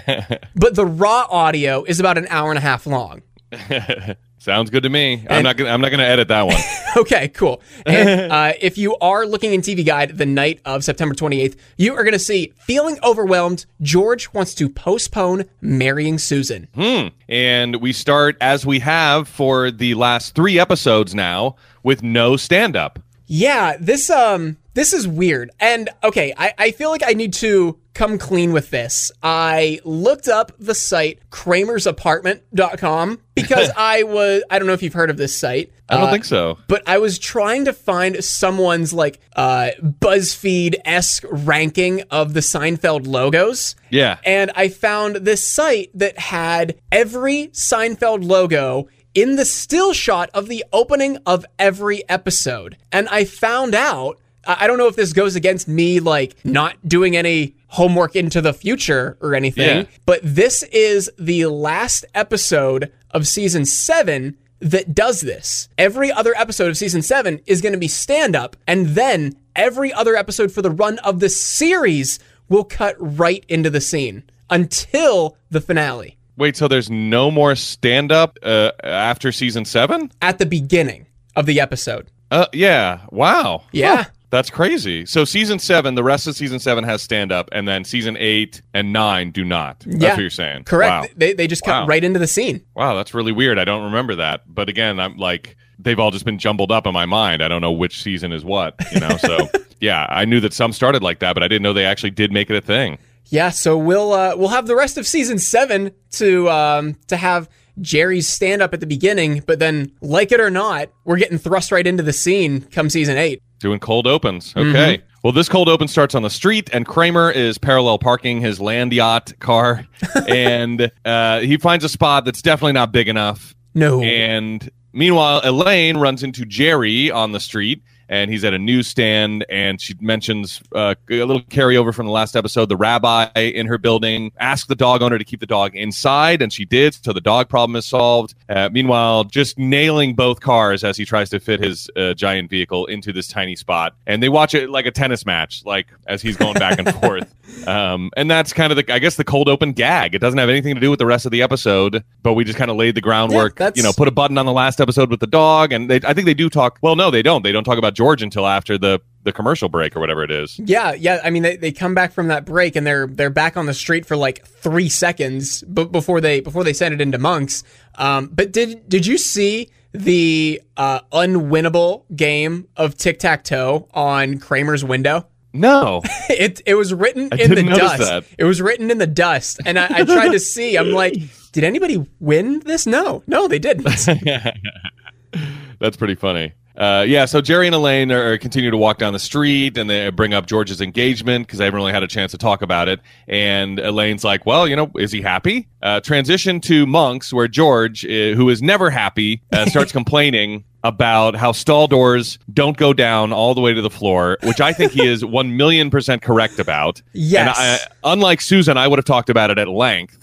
but 0.55 0.73
the 0.75 0.85
raw 0.85 1.27
audio 1.29 1.83
is 1.83 1.99
about 1.99 2.17
an 2.17 2.27
hour 2.29 2.49
and 2.49 2.57
a 2.57 2.61
half 2.61 2.87
long. 2.87 3.23
Sounds 4.41 4.71
good 4.71 4.81
to 4.81 4.89
me. 4.89 5.23
I'm 5.29 5.43
not 5.43 5.55
gonna. 5.55 5.69
I'm 5.69 5.81
not 5.81 5.91
gonna 5.91 6.01
edit 6.01 6.27
that 6.29 6.47
one. 6.47 6.57
Okay, 6.97 7.29
cool. 7.29 7.61
And 7.85 8.29
uh, 8.33 8.51
if 8.59 8.77
you 8.77 8.97
are 8.97 9.25
looking 9.25 9.53
in 9.53 9.61
TV 9.61 9.85
Guide 9.85 10.17
the 10.17 10.25
night 10.25 10.59
of 10.65 10.83
September 10.83 11.15
28th, 11.15 11.55
you 11.77 11.93
are 11.95 12.03
going 12.03 12.11
to 12.11 12.19
see 12.19 12.51
feeling 12.57 12.99
overwhelmed. 13.01 13.65
George 13.81 14.33
wants 14.33 14.53
to 14.55 14.67
postpone 14.67 15.45
marrying 15.61 16.17
Susan. 16.17 16.67
Hmm. 16.75 17.07
and 17.29 17.77
we 17.77 17.93
start 17.93 18.35
as 18.41 18.65
we 18.65 18.79
have 18.79 19.29
for 19.29 19.71
the 19.71 19.93
last 19.93 20.35
three 20.35 20.59
episodes 20.59 21.15
now 21.15 21.55
with 21.81 22.03
no 22.03 22.35
stand 22.35 22.75
up. 22.75 22.99
Yeah, 23.33 23.77
this 23.79 24.09
um 24.09 24.57
this 24.73 24.91
is 24.91 25.07
weird. 25.07 25.51
And 25.59 25.89
okay, 26.03 26.33
I, 26.37 26.53
I 26.57 26.71
feel 26.71 26.89
like 26.89 27.03
I 27.05 27.13
need 27.13 27.33
to 27.35 27.77
come 27.93 28.17
clean 28.17 28.51
with 28.53 28.69
this. 28.71 29.11
I 29.23 29.79
looked 29.85 30.27
up 30.27 30.51
the 30.59 30.75
site 30.75 31.19
kramersapartment.com 31.29 33.19
because 33.35 33.69
I 33.77 34.03
was 34.03 34.43
I 34.49 34.59
don't 34.59 34.67
know 34.67 34.73
if 34.73 34.83
you've 34.83 34.93
heard 34.93 35.09
of 35.09 35.17
this 35.17 35.37
site. 35.37 35.71
I 35.89 35.95
don't 35.97 36.07
Uh, 36.07 36.11
think 36.11 36.25
so. 36.25 36.57
but 36.67 36.83
I 36.87 36.97
was 36.99 37.19
trying 37.19 37.65
to 37.65 37.73
find 37.73 38.23
someone's 38.23 38.93
like 38.93 39.19
uh, 39.35 39.71
BuzzFeed 39.81 40.75
esque 40.85 41.23
ranking 41.29 42.03
of 42.11 42.33
the 42.33 42.39
Seinfeld 42.39 43.07
logos. 43.07 43.75
Yeah. 43.89 44.17
And 44.23 44.51
I 44.55 44.69
found 44.69 45.17
this 45.17 45.45
site 45.45 45.89
that 45.95 46.17
had 46.17 46.75
every 46.91 47.47
Seinfeld 47.49 48.23
logo 48.25 48.87
in 49.13 49.35
the 49.35 49.45
still 49.45 49.93
shot 49.93 50.29
of 50.33 50.47
the 50.47 50.63
opening 50.71 51.17
of 51.25 51.45
every 51.59 52.07
episode. 52.09 52.77
And 52.91 53.07
I 53.09 53.25
found 53.25 53.75
out, 53.75 54.19
I 54.47 54.67
don't 54.67 54.77
know 54.77 54.87
if 54.87 54.95
this 54.95 55.13
goes 55.13 55.35
against 55.35 55.67
me 55.67 55.99
like 55.99 56.35
not 56.45 56.75
doing 56.87 57.15
any 57.15 57.55
homework 57.67 58.15
into 58.15 58.41
the 58.41 58.53
future 58.53 59.17
or 59.21 59.35
anything, 59.35 59.79
Yeah. 59.79 59.83
but 60.05 60.19
this 60.23 60.63
is 60.71 61.09
the 61.19 61.45
last 61.45 62.05
episode 62.15 62.91
of 63.11 63.27
season 63.27 63.65
seven 63.65 64.37
that 64.59 64.93
does 64.93 65.21
this. 65.21 65.69
Every 65.77 66.11
other 66.11 66.33
episode 66.37 66.69
of 66.69 66.77
season 66.77 67.01
seven 67.01 67.39
is 67.45 67.61
going 67.61 67.73
to 67.73 67.79
be 67.79 67.87
stand 67.87 68.35
up, 68.35 68.55
and 68.67 68.87
then 68.87 69.35
every 69.55 69.91
other 69.93 70.15
episode 70.15 70.51
for 70.51 70.61
the 70.61 70.69
run 70.71 70.99
of 70.99 71.19
the 71.19 71.29
series 71.29 72.19
will 72.49 72.63
cut 72.63 72.95
right 72.99 73.45
into 73.47 73.69
the 73.69 73.81
scene 73.81 74.23
until 74.49 75.37
the 75.49 75.61
finale 75.61 76.17
Wait, 76.41 76.57
so 76.57 76.67
there's 76.67 76.89
no 76.89 77.29
more 77.29 77.55
stand 77.55 78.11
up 78.11 78.39
uh, 78.41 78.71
after 78.83 79.31
season 79.31 79.63
seven? 79.63 80.11
at 80.23 80.39
the 80.39 80.45
beginning 80.47 81.05
of 81.35 81.45
the 81.45 81.59
episode. 81.59 82.07
Uh, 82.31 82.47
yeah. 82.51 83.01
Wow. 83.11 83.61
Yeah. 83.71 84.05
That's 84.31 84.49
crazy. 84.49 85.05
So 85.05 85.23
season 85.23 85.59
seven, 85.59 85.93
the 85.93 86.03
rest 86.03 86.25
of 86.25 86.35
season 86.35 86.57
seven 86.57 86.83
has 86.83 87.03
stand 87.03 87.31
up, 87.31 87.49
and 87.51 87.67
then 87.67 87.83
season 87.83 88.17
eight 88.17 88.63
and 88.73 88.91
nine 88.91 89.29
do 89.29 89.45
not. 89.45 89.81
That's 89.81 90.01
Yeah. 90.01 90.09
what 90.13 90.19
you're 90.21 90.29
saying. 90.31 90.63
Correct. 90.63 90.89
Wow. 90.91 91.07
They, 91.15 91.33
they 91.33 91.45
just 91.45 91.63
cut 91.63 91.81
Wow. 91.83 91.85
right 91.85 92.03
into 92.03 92.17
the 92.17 92.25
scene. 92.25 92.61
Wow, 92.75 92.95
that's 92.95 93.13
really 93.13 93.31
weird. 93.31 93.59
I 93.59 93.63
don't 93.63 93.83
remember 93.83 94.15
that. 94.15 94.41
But 94.51 94.67
again, 94.67 94.99
I'm 94.99 95.17
like 95.17 95.55
they've 95.77 95.99
all 95.99 96.09
just 96.09 96.25
been 96.25 96.39
jumbled 96.39 96.71
up 96.71 96.87
in 96.87 96.93
my 96.93 97.05
mind. 97.05 97.43
I 97.43 97.49
don't 97.49 97.61
know 97.61 97.71
which 97.71 98.01
season 98.01 98.31
is 98.31 98.43
what, 98.43 98.73
you 98.91 98.99
know. 98.99 99.15
So 99.17 99.47
yeah, 99.79 100.07
I 100.09 100.25
knew 100.25 100.39
that 100.39 100.53
some 100.53 100.73
started 100.73 101.03
like 101.03 101.19
that, 101.19 101.33
but 101.35 101.43
I 101.43 101.47
didn't 101.47 101.61
know 101.61 101.73
they 101.73 101.85
actually 101.85 102.09
did 102.11 102.31
make 102.31 102.49
it 102.49 102.55
a 102.55 102.61
thing. 102.61 102.97
Yeah, 103.25 103.49
so 103.49 103.77
we'll 103.77 104.11
uh, 104.13 104.35
we'll 104.35 104.49
have 104.49 104.67
the 104.67 104.75
rest 104.75 104.97
of 104.97 105.07
season 105.07 105.39
seven 105.39 105.91
to 106.13 106.49
um, 106.49 106.97
to 107.07 107.17
have 107.17 107.49
Jerry's 107.79 108.27
stand 108.27 108.61
up 108.61 108.73
at 108.73 108.79
the 108.79 108.85
beginning, 108.87 109.43
but 109.45 109.59
then 109.59 109.91
like 110.01 110.31
it 110.31 110.39
or 110.39 110.49
not, 110.49 110.89
we're 111.05 111.17
getting 111.17 111.37
thrust 111.37 111.71
right 111.71 111.85
into 111.85 112.03
the 112.03 112.13
scene 112.13 112.61
come 112.61 112.89
season 112.89 113.17
eight. 113.17 113.41
Doing 113.59 113.79
cold 113.79 114.07
opens. 114.07 114.53
Okay. 114.55 115.01
Well, 115.23 115.33
this 115.33 115.47
cold 115.47 115.69
open 115.69 115.87
starts 115.87 116.15
on 116.15 116.23
the 116.23 116.31
street, 116.31 116.69
and 116.73 116.85
Kramer 116.85 117.29
is 117.29 117.59
parallel 117.59 117.99
parking 117.99 118.41
his 118.41 118.59
land 118.59 118.91
yacht 118.91 119.33
car, 119.39 119.85
and 120.27 120.91
uh, 121.05 121.41
he 121.41 121.57
finds 121.57 121.85
a 121.85 121.89
spot 121.89 122.25
that's 122.25 122.41
definitely 122.41 122.73
not 122.73 122.91
big 122.91 123.07
enough. 123.07 123.53
No, 123.75 124.01
And 124.01 124.67
meanwhile, 124.93 125.41
Elaine 125.43 125.97
runs 125.97 126.23
into 126.23 126.43
Jerry 126.43 127.11
on 127.11 127.31
the 127.33 127.39
street, 127.39 127.83
and 128.11 128.29
he's 128.29 128.43
at 128.43 128.53
a 128.53 128.59
newsstand, 128.59 129.45
and 129.49 129.79
she 129.79 129.95
mentions 130.01 130.61
uh, 130.75 130.93
a 131.09 131.23
little 131.23 131.41
carryover 131.43 131.95
from 131.95 132.05
the 132.05 132.11
last 132.11 132.35
episode. 132.35 132.67
The 132.67 132.75
rabbi 132.75 133.29
in 133.35 133.67
her 133.67 133.77
building 133.77 134.33
asked 134.37 134.67
the 134.67 134.75
dog 134.75 135.01
owner 135.01 135.17
to 135.17 135.23
keep 135.23 135.39
the 135.39 135.45
dog 135.45 135.75
inside, 135.75 136.41
and 136.41 136.51
she 136.51 136.65
did, 136.65 136.93
so 136.93 137.13
the 137.13 137.21
dog 137.21 137.47
problem 137.47 137.77
is 137.77 137.85
solved. 137.85 138.35
Uh, 138.49 138.69
meanwhile, 138.71 139.23
just 139.23 139.57
nailing 139.57 140.13
both 140.13 140.41
cars 140.41 140.83
as 140.83 140.97
he 140.97 141.05
tries 141.05 141.29
to 141.29 141.39
fit 141.39 141.63
his 141.63 141.89
uh, 141.95 142.13
giant 142.13 142.49
vehicle 142.49 142.85
into 142.87 143.13
this 143.13 143.29
tiny 143.29 143.55
spot, 143.55 143.95
and 144.05 144.21
they 144.21 144.29
watch 144.29 144.53
it 144.53 144.69
like 144.69 144.85
a 144.85 144.91
tennis 144.91 145.25
match, 145.25 145.63
like 145.65 145.87
as 146.05 146.21
he's 146.21 146.35
going 146.35 146.55
back 146.55 146.77
and 146.77 146.93
forth. 146.95 147.33
Um, 147.67 148.11
and 148.15 148.31
that's 148.31 148.53
kind 148.53 148.71
of 148.71 148.77
the, 148.77 148.93
I 148.93 148.99
guess, 148.99 149.17
the 149.17 149.25
cold 149.25 149.49
open 149.49 149.73
gag. 149.73 150.15
It 150.15 150.19
doesn't 150.19 150.37
have 150.37 150.47
anything 150.49 150.73
to 150.73 150.79
do 150.79 150.89
with 150.89 150.99
the 150.99 151.05
rest 151.05 151.25
of 151.25 151.33
the 151.33 151.41
episode, 151.41 152.01
but 152.23 152.33
we 152.33 152.45
just 152.45 152.57
kind 152.57 152.71
of 152.71 152.77
laid 152.77 152.95
the 152.95 153.01
groundwork. 153.01 153.57
that's- 153.57 153.77
you 153.77 153.83
know, 153.83 153.91
put 153.91 154.07
a 154.07 154.11
button 154.11 154.37
on 154.37 154.45
the 154.45 154.53
last 154.53 154.79
episode 154.79 155.09
with 155.09 155.19
the 155.19 155.27
dog, 155.27 155.73
and 155.73 155.89
they, 155.89 155.99
I 156.05 156.13
think 156.13 156.25
they 156.25 156.33
do 156.33 156.49
talk. 156.49 156.79
Well, 156.81 156.95
no, 156.95 157.11
they 157.11 157.21
don't. 157.21 157.43
They 157.43 157.51
don't 157.51 157.65
talk 157.65 157.77
about 157.77 157.93
George 158.01 158.23
until 158.23 158.47
after 158.47 158.79
the 158.79 158.99
the 159.23 159.31
commercial 159.31 159.69
break 159.69 159.95
or 159.95 159.99
whatever 159.99 160.23
it 160.23 160.31
is. 160.31 160.57
yeah, 160.57 160.93
yeah. 160.93 161.21
I 161.23 161.29
mean, 161.29 161.43
they, 161.43 161.55
they 161.55 161.71
come 161.71 161.93
back 161.93 162.11
from 162.11 162.29
that 162.29 162.43
break 162.45 162.75
and 162.75 162.87
they're 162.87 163.05
they're 163.05 163.29
back 163.29 163.55
on 163.57 163.67
the 163.67 163.73
street 163.75 164.07
for 164.07 164.15
like 164.17 164.43
three 164.47 164.89
seconds, 164.89 165.63
but 165.67 165.91
before 165.91 166.19
they 166.19 166.39
before 166.39 166.63
they 166.63 166.73
send 166.73 166.95
it 166.95 166.99
into 167.01 167.19
monks. 167.19 167.63
Um, 167.95 168.29
but 168.33 168.51
did 168.51 168.89
did 168.89 169.05
you 169.05 169.19
see 169.19 169.69
the 169.91 170.59
uh, 170.77 171.01
unwinnable 171.11 172.05
game 172.15 172.67
of 172.75 172.97
tic 172.97 173.19
tac 173.19 173.43
toe 173.43 173.87
on 173.93 174.39
Kramer's 174.39 174.83
window? 174.83 175.27
No, 175.53 176.01
it 176.29 176.61
it 176.65 176.73
was 176.73 176.91
written 176.91 177.29
in 177.37 177.53
the 177.53 177.63
dust. 177.63 177.99
that. 177.99 178.23
It 178.39 178.45
was 178.45 178.59
written 178.59 178.89
in 178.89 178.97
the 178.97 179.05
dust, 179.05 179.59
and 179.63 179.77
I, 179.77 179.85
I 179.99 180.03
tried 180.05 180.29
to 180.31 180.39
see. 180.55 180.77
I'm 180.77 180.91
like, 180.93 181.13
did 181.51 181.63
anybody 181.63 182.03
win 182.19 182.61
this? 182.61 182.87
No, 182.87 183.21
no, 183.27 183.47
they 183.47 183.59
didn't. 183.59 183.83
that's 185.79 185.97
pretty 185.97 186.15
funny. 186.15 186.53
Uh, 186.77 187.05
yeah, 187.07 187.25
so 187.25 187.41
Jerry 187.41 187.67
and 187.67 187.75
Elaine 187.75 188.11
are, 188.11 188.33
are 188.33 188.37
continue 188.37 188.71
to 188.71 188.77
walk 188.77 188.97
down 188.97 189.13
the 189.13 189.19
street, 189.19 189.77
and 189.77 189.89
they 189.89 190.09
bring 190.09 190.33
up 190.33 190.45
George's 190.45 190.81
engagement 190.81 191.47
because 191.47 191.59
they 191.59 191.65
haven't 191.65 191.77
really 191.79 191.91
had 191.91 192.03
a 192.03 192.07
chance 192.07 192.31
to 192.31 192.37
talk 192.37 192.61
about 192.61 192.87
it. 192.87 192.99
And 193.27 193.79
Elaine's 193.79 194.23
like, 194.23 194.45
"Well, 194.45 194.67
you 194.67 194.75
know, 194.75 194.91
is 194.97 195.11
he 195.11 195.21
happy?" 195.21 195.67
Uh, 195.81 195.99
transition 195.99 196.61
to 196.61 196.85
Monks, 196.85 197.33
where 197.33 197.47
George, 197.47 198.05
uh, 198.05 198.33
who 198.35 198.49
is 198.49 198.61
never 198.61 198.89
happy, 198.89 199.41
uh, 199.51 199.65
starts 199.69 199.91
complaining 199.91 200.63
about 200.83 201.35
how 201.35 201.51
stall 201.51 201.87
doors 201.87 202.39
don't 202.51 202.77
go 202.77 202.93
down 202.93 203.31
all 203.31 203.53
the 203.53 203.61
way 203.61 203.73
to 203.73 203.81
the 203.81 203.89
floor, 203.89 204.37
which 204.43 204.61
I 204.61 204.73
think 204.73 204.91
he 204.93 205.05
is 205.05 205.23
one 205.23 205.55
million 205.57 205.89
percent 205.89 206.21
correct 206.21 206.59
about. 206.59 207.01
Yes. 207.13 207.57
And 207.59 207.89
I, 208.03 208.11
unlike 208.13 208.41
Susan, 208.41 208.77
I 208.77 208.87
would 208.87 208.97
have 208.97 209.05
talked 209.05 209.29
about 209.29 209.51
it 209.51 209.57
at 209.59 209.67
length. 209.67 210.20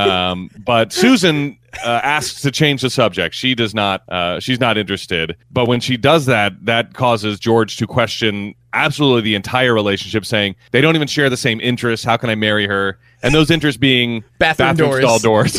Um, 0.00 0.50
but 0.64 0.92
Susan 0.92 1.58
uh, 1.84 2.00
asks 2.02 2.40
to 2.42 2.50
change 2.50 2.82
the 2.82 2.90
subject. 2.90 3.34
She 3.34 3.54
does 3.54 3.74
not. 3.74 4.08
Uh, 4.08 4.40
she's 4.40 4.60
not 4.60 4.76
interested. 4.76 5.36
But 5.50 5.66
when 5.66 5.80
she 5.80 5.96
does 5.96 6.26
that, 6.26 6.52
that 6.64 6.94
causes 6.94 7.38
George 7.38 7.76
to 7.76 7.86
question 7.86 8.54
absolutely 8.72 9.22
the 9.22 9.34
entire 9.34 9.74
relationship, 9.74 10.24
saying 10.24 10.56
they 10.70 10.80
don't 10.80 10.96
even 10.96 11.08
share 11.08 11.30
the 11.30 11.36
same 11.36 11.60
interests. 11.60 12.04
How 12.04 12.16
can 12.16 12.30
I 12.30 12.34
marry 12.34 12.66
her? 12.66 12.98
And 13.22 13.34
those 13.34 13.50
interests 13.50 13.78
being 13.78 14.24
Bathroom 14.38 14.76
doors. 14.76 15.02
stall 15.02 15.18
doors. 15.18 15.52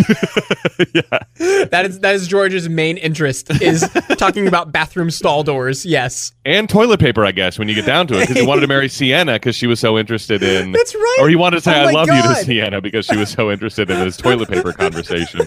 that 1.37 1.85
is 1.85 1.99
that 1.99 2.15
is 2.15 2.27
George's 2.27 2.67
main 2.69 2.97
interest 2.97 3.49
is 3.61 3.87
talking 4.17 4.47
about 4.47 4.71
bathroom 4.71 5.11
stall 5.11 5.43
doors. 5.43 5.85
Yes, 5.85 6.31
and 6.45 6.67
toilet 6.69 6.99
paper, 6.99 7.25
I 7.25 7.31
guess, 7.31 7.59
when 7.59 7.67
you 7.69 7.75
get 7.75 7.85
down 7.85 8.07
to 8.07 8.17
it, 8.17 8.21
because 8.21 8.37
he 8.41 8.47
wanted 8.47 8.61
to 8.61 8.67
marry 8.67 8.89
Sienna 8.89 9.33
because 9.33 9.55
she 9.55 9.67
was 9.67 9.79
so 9.79 9.97
interested 9.97 10.41
in. 10.41 10.71
That's 10.71 10.95
right. 10.95 11.17
Or 11.21 11.29
he 11.29 11.35
wanted 11.35 11.57
to 11.57 11.61
say, 11.61 11.79
Oh 11.79 11.87
"I 11.87 11.91
love 11.91 12.07
you" 12.07 12.21
to 12.21 12.35
Sienna 12.35 12.81
because 12.81 13.05
she 13.05 13.17
was 13.17 13.29
so 13.29 13.51
interested 13.51 13.89
in 13.91 13.99
his 13.99 14.17
toilet 14.17 14.49
paper 14.49 14.73
conversation. 14.73 15.41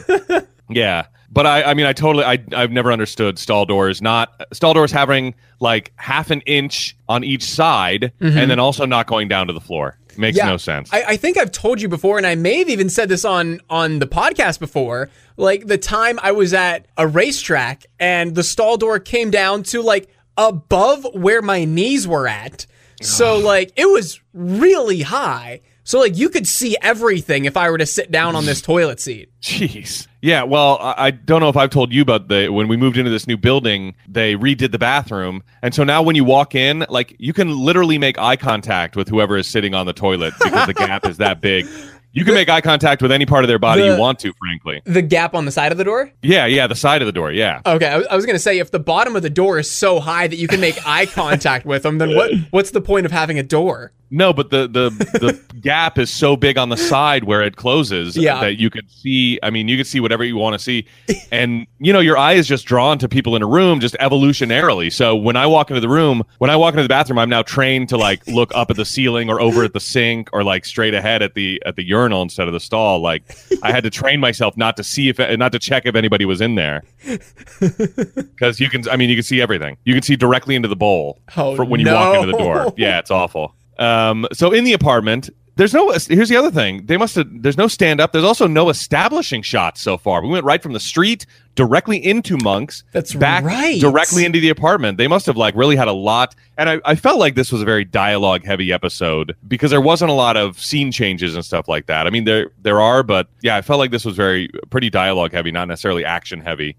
Yeah, 0.68 1.06
but 1.30 1.46
I, 1.46 1.62
I 1.62 1.74
mean, 1.74 1.86
I 1.86 1.92
totally, 1.92 2.24
I, 2.24 2.42
I've 2.54 2.70
never 2.70 2.90
understood 2.92 3.38
stall 3.38 3.66
doors. 3.66 4.00
Not 4.00 4.40
stall 4.52 4.72
doors 4.74 4.92
having 4.92 5.34
like 5.60 5.92
half 5.96 6.30
an 6.30 6.40
inch 6.42 6.96
on 7.08 7.24
each 7.24 7.42
side, 7.44 8.12
and 8.20 8.50
then 8.50 8.58
also 8.58 8.86
not 8.86 9.06
going 9.06 9.28
down 9.28 9.46
to 9.48 9.52
the 9.52 9.60
floor. 9.60 9.98
Makes 10.16 10.38
Mm-hmm. 10.38 10.46
yeah. 10.46 10.50
no 10.52 10.56
sense. 10.58 10.90
I, 10.92 11.02
I 11.08 11.16
think 11.16 11.36
I've 11.36 11.50
told 11.50 11.82
you 11.82 11.88
before, 11.88 12.18
and 12.18 12.26
I 12.26 12.36
may 12.36 12.58
have 12.60 12.68
even 12.68 12.88
said 12.88 13.08
this 13.08 13.24
on 13.24 13.60
on 13.68 13.98
the 13.98 14.06
podcast 14.06 14.60
before. 14.60 15.10
Like 15.36 15.66
the 15.66 15.76
time 15.78 16.20
I 16.22 16.30
was 16.30 16.54
at 16.54 16.86
a 16.96 17.06
racetrack 17.08 17.84
and 17.98 18.36
the 18.36 18.44
stall 18.44 18.76
door 18.76 19.00
came 19.00 19.32
down 19.32 19.64
to 19.64 19.82
like 19.82 20.08
above 20.38 21.04
where 21.14 21.42
my 21.42 21.64
knees 21.64 22.06
were 22.06 22.28
at. 22.28 22.66
So 23.02 23.36
like 23.38 23.72
it 23.76 23.86
was 23.86 24.20
really 24.32 25.02
high. 25.02 25.60
So 25.84 26.00
like 26.00 26.16
you 26.16 26.28
could 26.30 26.46
see 26.46 26.76
everything 26.82 27.44
if 27.44 27.56
I 27.56 27.70
were 27.70 27.78
to 27.78 27.86
sit 27.86 28.10
down 28.10 28.34
on 28.34 28.46
this 28.46 28.60
toilet 28.62 29.00
seat. 29.00 29.30
Jeez. 29.40 30.08
Yeah, 30.22 30.42
well, 30.44 30.78
I, 30.80 31.10
don't 31.10 31.40
know 31.40 31.50
if 31.50 31.56
I've 31.56 31.68
told 31.68 31.92
you 31.92 32.00
about 32.00 32.28
the 32.28 32.48
when 32.48 32.66
we 32.66 32.78
moved 32.78 32.96
into 32.96 33.10
this 33.10 33.26
new 33.26 33.36
building, 33.36 33.94
they 34.08 34.36
redid 34.36 34.72
the 34.72 34.78
bathroom, 34.78 35.42
and 35.60 35.74
so 35.74 35.84
now 35.84 36.02
when 36.02 36.16
you 36.16 36.24
walk 36.24 36.54
in, 36.54 36.86
like 36.88 37.14
you 37.18 37.34
can 37.34 37.50
literally 37.58 37.98
make 37.98 38.18
eye 38.18 38.36
contact 38.36 38.96
with 38.96 39.06
whoever 39.06 39.36
is 39.36 39.46
sitting 39.46 39.74
on 39.74 39.84
the 39.84 39.92
toilet 39.92 40.32
because 40.42 40.66
the 40.66 40.72
gap 40.72 41.06
is 41.06 41.18
that 41.18 41.42
big. 41.42 41.66
You 42.12 42.24
can 42.24 42.34
make 42.34 42.48
eye 42.48 42.60
contact 42.60 43.02
with 43.02 43.10
any 43.10 43.26
part 43.26 43.42
of 43.42 43.48
their 43.48 43.58
body 43.58 43.82
The- 43.82 43.94
you 43.94 44.00
want 44.00 44.20
to, 44.20 44.32
frankly. 44.34 44.80
The 44.84 45.02
gap 45.02 45.34
on 45.34 45.46
the 45.46 45.50
side 45.50 45.72
of 45.72 45.78
the 45.78 45.84
door? 45.84 46.12
Yeah, 46.22 46.46
yeah, 46.46 46.68
the 46.68 46.76
side 46.76 47.02
of 47.02 47.06
the 47.06 47.12
door, 47.12 47.32
yeah. 47.32 47.60
Okay, 47.66 47.88
I 47.88 47.98
was, 47.98 48.06
I 48.06 48.16
was 48.16 48.24
gonna 48.24 48.38
say 48.38 48.60
if 48.60 48.70
the 48.70 48.78
bottom 48.78 49.16
of 49.16 49.22
the 49.22 49.30
door 49.30 49.58
is 49.58 49.70
so 49.70 49.98
high 50.00 50.26
that 50.28 50.36
you 50.36 50.46
can 50.48 50.60
make 50.60 50.78
eye 50.86 51.06
contact 51.06 51.66
with 51.66 51.82
them, 51.82 51.98
then 51.98 52.14
what 52.14 52.30
what's 52.50 52.70
the 52.70 52.80
point 52.80 53.04
of 53.04 53.12
having 53.12 53.38
a 53.38 53.42
door? 53.42 53.92
No, 54.10 54.32
but 54.32 54.50
the 54.50 54.68
the 54.68 54.90
the 55.18 55.40
gap 55.60 55.98
is 55.98 56.10
so 56.10 56.36
big 56.36 56.56
on 56.58 56.68
the 56.68 56.76
side 56.76 57.24
where 57.24 57.42
it 57.42 57.56
closes 57.56 58.16
Yeah. 58.16 58.40
that 58.40 58.60
you 58.60 58.70
could 58.70 58.90
see. 58.90 59.38
I 59.42 59.50
mean, 59.50 59.66
you 59.66 59.76
could 59.76 59.86
see 59.86 59.98
whatever 60.00 60.22
you 60.24 60.36
want 60.36 60.54
to 60.54 60.58
see, 60.58 60.86
and 61.32 61.66
you 61.78 61.92
know 61.92 62.00
your 62.00 62.16
eye 62.16 62.34
is 62.34 62.46
just 62.46 62.64
drawn 62.66 62.98
to 62.98 63.08
people 63.08 63.34
in 63.34 63.42
a 63.42 63.46
room 63.46 63.80
just 63.80 63.96
evolutionarily. 64.00 64.92
So 64.92 65.16
when 65.16 65.36
I 65.36 65.46
walk 65.46 65.70
into 65.70 65.80
the 65.80 65.88
room, 65.88 66.22
when 66.38 66.50
I 66.50 66.56
walk 66.56 66.74
into 66.74 66.82
the 66.84 66.88
bathroom, 66.88 67.18
I'm 67.18 67.28
now 67.30 67.42
trained 67.42 67.88
to 67.88 67.96
like 67.96 68.24
look 68.28 68.52
up 68.54 68.70
at 68.70 68.76
the 68.76 68.84
ceiling 68.84 69.30
or 69.30 69.40
over 69.40 69.64
at 69.64 69.72
the 69.72 69.80
sink 69.80 70.28
or 70.32 70.44
like 70.44 70.64
straight 70.64 70.94
ahead 70.94 71.22
at 71.22 71.34
the 71.34 71.60
at 71.66 71.74
the 71.76 71.84
urinal 71.84 72.22
instead 72.22 72.46
of 72.46 72.52
the 72.52 72.60
stall. 72.60 73.00
Like 73.00 73.22
I 73.62 73.72
had 73.72 73.82
to 73.84 73.90
train 73.90 74.20
myself 74.20 74.56
not 74.56 74.76
to 74.76 74.84
see 74.84 75.08
if 75.08 75.18
not 75.18 75.52
to 75.52 75.58
check 75.58 75.86
if 75.86 75.94
anybody 75.96 76.24
was 76.24 76.40
in 76.40 76.54
there 76.54 76.82
because 77.60 78.60
you 78.60 78.68
can. 78.70 78.88
I 78.88 78.96
mean, 78.96 79.10
you 79.10 79.16
can 79.16 79.22
see 79.24 79.40
everything. 79.40 79.76
You 79.84 79.94
can 79.94 80.02
see 80.02 80.16
directly 80.16 80.54
into 80.54 80.68
the 80.68 80.76
bowl 80.76 81.20
Oh, 81.36 81.56
for 81.56 81.64
when 81.64 81.80
you 81.80 81.86
walk 81.90 82.16
into 82.16 82.32
the 82.32 82.38
door. 82.38 82.72
Yeah, 82.76 82.98
it's 82.98 83.10
awful. 83.10 83.54
Um, 83.78 84.26
so 84.32 84.52
in 84.52 84.64
the 84.64 84.72
apartment, 84.72 85.30
there's 85.56 85.72
no. 85.72 85.90
Here's 85.90 86.28
the 86.28 86.36
other 86.36 86.50
thing. 86.50 86.86
They 86.86 86.96
must 86.96 87.14
have. 87.14 87.28
There's 87.30 87.56
no 87.56 87.68
stand 87.68 88.00
up. 88.00 88.12
There's 88.12 88.24
also 88.24 88.46
no 88.46 88.70
establishing 88.70 89.42
shots 89.42 89.80
so 89.80 89.96
far. 89.96 90.20
We 90.22 90.28
went 90.28 90.44
right 90.44 90.62
from 90.62 90.72
the 90.72 90.80
street 90.80 91.26
directly 91.54 92.04
into 92.04 92.36
Monks. 92.36 92.82
That's 92.92 93.14
back 93.14 93.44
right. 93.44 93.80
Directly 93.80 94.24
into 94.24 94.40
the 94.40 94.48
apartment. 94.48 94.98
They 94.98 95.06
must 95.06 95.26
have 95.26 95.36
like 95.36 95.54
really 95.54 95.76
had 95.76 95.86
a 95.86 95.92
lot. 95.92 96.34
And 96.56 96.68
I, 96.68 96.80
I 96.84 96.94
felt 96.94 97.18
like 97.18 97.34
this 97.34 97.50
was 97.50 97.62
a 97.62 97.64
very 97.64 97.84
dialogue 97.84 98.44
heavy 98.44 98.72
episode 98.72 99.34
because 99.48 99.70
there 99.70 99.80
wasn't 99.80 100.10
a 100.10 100.14
lot 100.14 100.36
of 100.36 100.60
scene 100.60 100.92
changes 100.92 101.34
and 101.34 101.44
stuff 101.44 101.68
like 101.68 101.86
that. 101.86 102.06
I 102.06 102.10
mean, 102.10 102.24
there 102.24 102.50
there 102.62 102.80
are, 102.80 103.02
but 103.02 103.28
yeah, 103.42 103.56
I 103.56 103.62
felt 103.62 103.78
like 103.78 103.90
this 103.90 104.04
was 104.04 104.16
very 104.16 104.48
pretty 104.70 104.90
dialogue 104.90 105.32
heavy, 105.32 105.50
not 105.50 105.68
necessarily 105.68 106.04
action 106.04 106.40
heavy. 106.40 106.76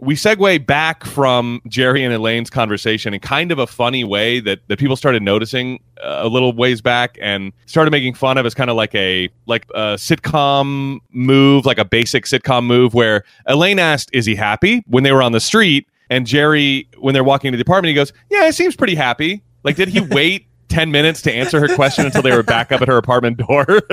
We 0.00 0.14
segue 0.14 0.66
back 0.66 1.04
from 1.04 1.60
Jerry 1.66 2.04
and 2.04 2.14
Elaine's 2.14 2.50
conversation 2.50 3.14
in 3.14 3.20
kind 3.20 3.50
of 3.50 3.58
a 3.58 3.66
funny 3.66 4.04
way 4.04 4.40
that 4.40 4.60
that 4.68 4.78
people 4.78 4.96
started 4.96 5.22
noticing 5.22 5.80
uh, 6.02 6.20
a 6.22 6.28
little 6.28 6.52
ways 6.52 6.80
back 6.80 7.18
and 7.20 7.52
started 7.66 7.90
making 7.90 8.14
fun 8.14 8.38
of 8.38 8.46
as 8.46 8.54
kind 8.54 8.70
of 8.70 8.76
like 8.76 8.94
a 8.94 9.28
like 9.46 9.66
a 9.74 9.96
sitcom 9.96 10.98
move, 11.10 11.66
like 11.66 11.78
a 11.78 11.84
basic 11.84 12.24
sitcom 12.24 12.64
move 12.64 12.94
where 12.94 13.24
Elaine 13.46 13.78
asked, 13.78 14.10
"Is 14.12 14.26
he 14.26 14.34
happy?" 14.34 14.84
when 14.86 15.02
they 15.02 15.12
were 15.12 15.22
on 15.22 15.32
the 15.32 15.40
street, 15.40 15.88
and 16.10 16.26
Jerry, 16.26 16.88
when 16.98 17.14
they're 17.14 17.24
walking 17.24 17.48
into 17.48 17.56
the 17.58 17.62
apartment, 17.62 17.88
he 17.88 17.94
goes, 17.94 18.12
"Yeah, 18.30 18.46
he 18.46 18.52
seems 18.52 18.76
pretty 18.76 18.94
happy." 18.94 19.42
Like, 19.62 19.76
did 19.76 19.88
he 19.88 20.00
wait? 20.10 20.46
10 20.68 20.90
minutes 20.90 21.22
to 21.22 21.32
answer 21.32 21.60
her 21.60 21.72
question 21.76 22.06
until 22.06 22.22
they 22.22 22.32
were 22.32 22.42
back 22.42 22.72
up 22.72 22.82
at 22.82 22.88
her 22.88 22.96
apartment 22.96 23.36
door. 23.36 23.66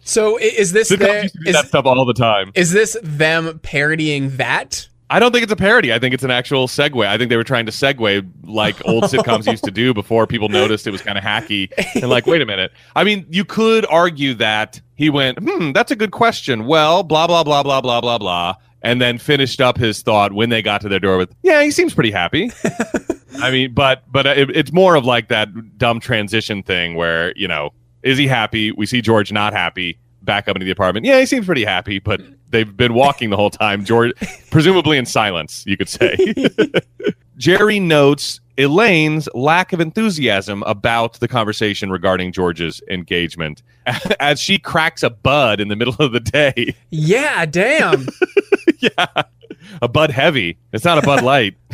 So 0.00 0.38
is 0.38 0.72
this 0.72 0.88
their, 0.88 1.24
used 1.24 1.34
to 1.34 1.40
do 1.42 1.50
is, 1.50 1.56
that 1.56 1.66
stuff 1.66 1.84
all 1.84 2.04
the 2.04 2.14
time. 2.14 2.52
is 2.54 2.70
this 2.70 2.96
them 3.02 3.58
parodying 3.58 4.36
that 4.36 4.88
I 5.08 5.20
don't 5.20 5.30
think 5.30 5.44
it's 5.44 5.52
a 5.52 5.56
parody. 5.56 5.92
I 5.92 5.98
think 5.98 6.14
it's 6.14 6.24
an 6.24 6.30
actual 6.30 6.66
segue. 6.66 7.06
I 7.06 7.16
think 7.16 7.28
they 7.28 7.36
were 7.36 7.44
trying 7.44 7.66
to 7.66 7.72
segue 7.72 8.28
like 8.44 8.84
old 8.86 9.04
sitcoms 9.12 9.50
used 9.50 9.64
to 9.64 9.70
do 9.70 9.94
before 9.94 10.26
people 10.26 10.48
noticed 10.48 10.86
it 10.86 10.90
was 10.90 11.02
kind 11.02 11.16
of 11.16 11.22
hacky. 11.22 11.70
And 11.94 12.10
like, 12.10 12.26
wait 12.26 12.42
a 12.42 12.46
minute. 12.46 12.72
I 12.96 13.04
mean, 13.04 13.24
you 13.30 13.44
could 13.44 13.86
argue 13.86 14.34
that 14.34 14.80
he 14.96 15.10
went, 15.10 15.38
hmm, 15.38 15.72
that's 15.72 15.92
a 15.92 15.96
good 15.96 16.10
question. 16.10 16.66
Well, 16.66 17.04
blah, 17.04 17.26
blah, 17.28 17.44
blah, 17.44 17.62
blah, 17.62 17.80
blah, 17.80 18.00
blah, 18.00 18.18
blah. 18.18 18.54
And 18.86 19.00
then 19.00 19.18
finished 19.18 19.60
up 19.60 19.76
his 19.76 20.00
thought 20.00 20.32
when 20.32 20.48
they 20.48 20.62
got 20.62 20.80
to 20.82 20.88
their 20.88 21.00
door 21.00 21.18
with, 21.18 21.34
yeah, 21.42 21.60
he 21.62 21.72
seems 21.72 21.92
pretty 21.92 22.12
happy. 22.12 22.52
I 23.40 23.50
mean, 23.50 23.74
but 23.74 24.04
but 24.10 24.26
it, 24.26 24.56
it's 24.56 24.72
more 24.72 24.94
of 24.94 25.04
like 25.04 25.28
that 25.28 25.76
dumb 25.76 25.98
transition 25.98 26.62
thing 26.62 26.94
where, 26.94 27.36
you 27.36 27.48
know, 27.48 27.70
is 28.02 28.16
he 28.16 28.28
happy? 28.28 28.70
We 28.70 28.86
see 28.86 29.00
George 29.00 29.32
not 29.32 29.52
happy 29.52 29.98
back 30.22 30.48
up 30.48 30.56
into 30.56 30.64
the 30.64 30.70
apartment. 30.70 31.04
Yeah, 31.04 31.18
he 31.18 31.26
seems 31.26 31.46
pretty 31.46 31.64
happy, 31.64 31.98
but 31.98 32.20
they've 32.50 32.76
been 32.76 32.94
walking 32.94 33.30
the 33.30 33.36
whole 33.36 33.50
time. 33.50 33.84
George, 33.84 34.12
presumably 34.50 34.98
in 34.98 35.06
silence, 35.06 35.64
you 35.66 35.76
could 35.76 35.88
say. 35.88 36.16
Jerry 37.36 37.80
notes 37.80 38.40
Elaine's 38.58 39.28
lack 39.34 39.72
of 39.72 39.80
enthusiasm 39.80 40.62
about 40.64 41.20
the 41.20 41.28
conversation 41.28 41.90
regarding 41.90 42.32
George's 42.32 42.80
engagement 42.90 43.62
as 44.20 44.40
she 44.40 44.58
cracks 44.58 45.02
a 45.02 45.10
bud 45.10 45.60
in 45.60 45.68
the 45.68 45.76
middle 45.76 45.96
of 45.98 46.12
the 46.12 46.20
day. 46.20 46.74
Yeah, 46.90 47.44
damn. 47.46 48.06
yeah. 48.78 49.06
A 49.82 49.88
bud 49.88 50.10
heavy. 50.10 50.58
It's 50.72 50.84
not 50.84 50.98
a 50.98 51.02
bud 51.02 51.22
light. 51.22 51.56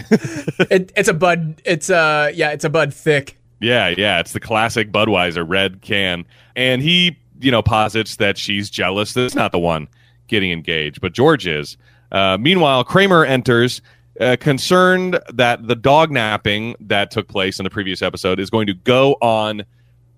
it, 0.71 0.93
it's 0.97 1.09
a 1.09 1.15
bud. 1.15 1.61
It's 1.65 1.91
uh 1.91 2.31
yeah, 2.35 2.51
it's 2.51 2.65
a 2.65 2.71
bud 2.71 2.93
thick. 2.93 3.39
Yeah, 3.61 3.95
yeah. 3.97 4.19
It's 4.19 4.33
the 4.33 4.41
classic 4.41 4.91
Budweiser 4.91 5.45
red 5.47 5.83
can. 5.83 6.25
And 6.57 6.83
he 6.83 7.17
you 7.43 7.51
know, 7.51 7.63
posits 7.63 8.17
that 8.17 8.39
she's 8.39 8.71
jealous 8.71 9.13
that 9.13 9.25
it's 9.25 9.35
not 9.35 9.53
the 9.53 9.59
one 9.59 9.89
getting 10.29 10.53
engaged, 10.53 11.01
but 11.01 11.13
George 11.13 11.47
is. 11.47 11.77
Uh, 12.13 12.39
meanwhile, 12.41 12.85
Kramer 12.85 13.25
enters, 13.25 13.83
uh, 14.21 14.37
concerned 14.41 15.19
that 15.33 15.67
the 15.67 15.75
dog 15.75 16.11
napping 16.11 16.77
that 16.81 17.11
took 17.11 17.29
place 17.29 17.59
in 17.59 17.65
the 17.65 17.71
previous 17.71 18.03
episode 18.03 18.39
is 18.39 18.51
going 18.51 18.67
to 18.67 18.75
go 18.75 19.17
on 19.21 19.65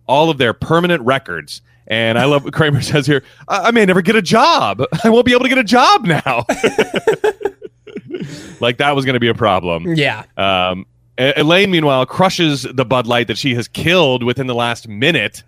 all 0.06 0.30
of 0.30 0.38
their 0.38 0.52
permanent 0.52 1.02
records. 1.02 1.62
And 1.86 2.18
I 2.18 2.24
love 2.24 2.44
what 2.44 2.54
Kramer 2.54 2.82
says 2.82 3.06
here 3.06 3.22
I-, 3.48 3.68
I 3.68 3.70
may 3.70 3.84
never 3.84 4.02
get 4.02 4.16
a 4.16 4.22
job. 4.22 4.82
I 5.04 5.10
won't 5.10 5.26
be 5.26 5.32
able 5.32 5.44
to 5.44 5.48
get 5.48 5.58
a 5.58 5.64
job 5.64 6.04
now. 6.04 6.44
like 8.60 8.78
that 8.78 8.94
was 8.94 9.04
going 9.04 9.14
to 9.14 9.20
be 9.20 9.28
a 9.28 9.34
problem. 9.34 9.94
Yeah. 9.94 10.24
Um, 10.36 10.86
Elaine, 11.16 11.70
meanwhile, 11.70 12.04
crushes 12.06 12.62
the 12.62 12.84
Bud 12.84 13.06
Light 13.06 13.28
that 13.28 13.38
she 13.38 13.54
has 13.54 13.68
killed 13.68 14.24
within 14.24 14.48
the 14.48 14.54
last 14.54 14.88
minute. 14.88 15.44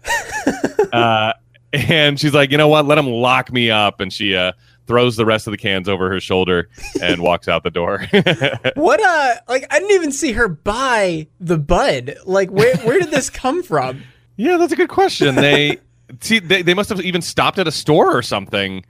uh, 0.93 1.33
and 1.73 2.21
she's 2.21 2.33
like, 2.33 2.53
you 2.53 2.59
know 2.59 2.69
what? 2.69 2.87
Let 2.87 2.99
him 2.99 3.09
lock 3.09 3.53
me 3.53 3.71
up. 3.71 4.01
And 4.01 4.13
she 4.13 4.37
uh, 4.37 4.53
throws 4.87 5.17
the 5.17 5.27
rest 5.27 5.47
of 5.47 5.51
the 5.51 5.59
cans 5.59 5.89
over 5.89 6.09
her 6.09 6.21
shoulder 6.21 6.69
and 7.03 7.21
walks 7.21 7.49
out 7.49 7.63
the 7.63 7.71
door. 7.71 8.07
what 8.75 9.03
uh 9.03 9.35
like 9.49 9.67
I 9.71 9.79
didn't 9.79 9.95
even 9.95 10.13
see 10.13 10.33
her 10.33 10.49
buy 10.49 11.27
the 11.41 11.59
bud. 11.59 12.17
Like 12.25 12.51
where 12.51 12.77
where 12.79 12.99
did 12.99 13.11
this 13.11 13.31
come 13.31 13.63
from? 13.63 14.03
Yeah, 14.39 14.59
that's 14.59 14.75
a 14.75 14.77
good 14.77 14.91
question. 14.91 15.35
They 15.35 15.79
see 16.21 16.41
they, 16.41 16.61
they 16.61 16.75
must 16.75 16.91
have 16.91 17.01
even 17.01 17.23
stopped 17.23 17.59
at 17.59 17.67
a 17.67 17.73
store 17.73 18.15
or 18.15 18.21
something. 18.21 18.85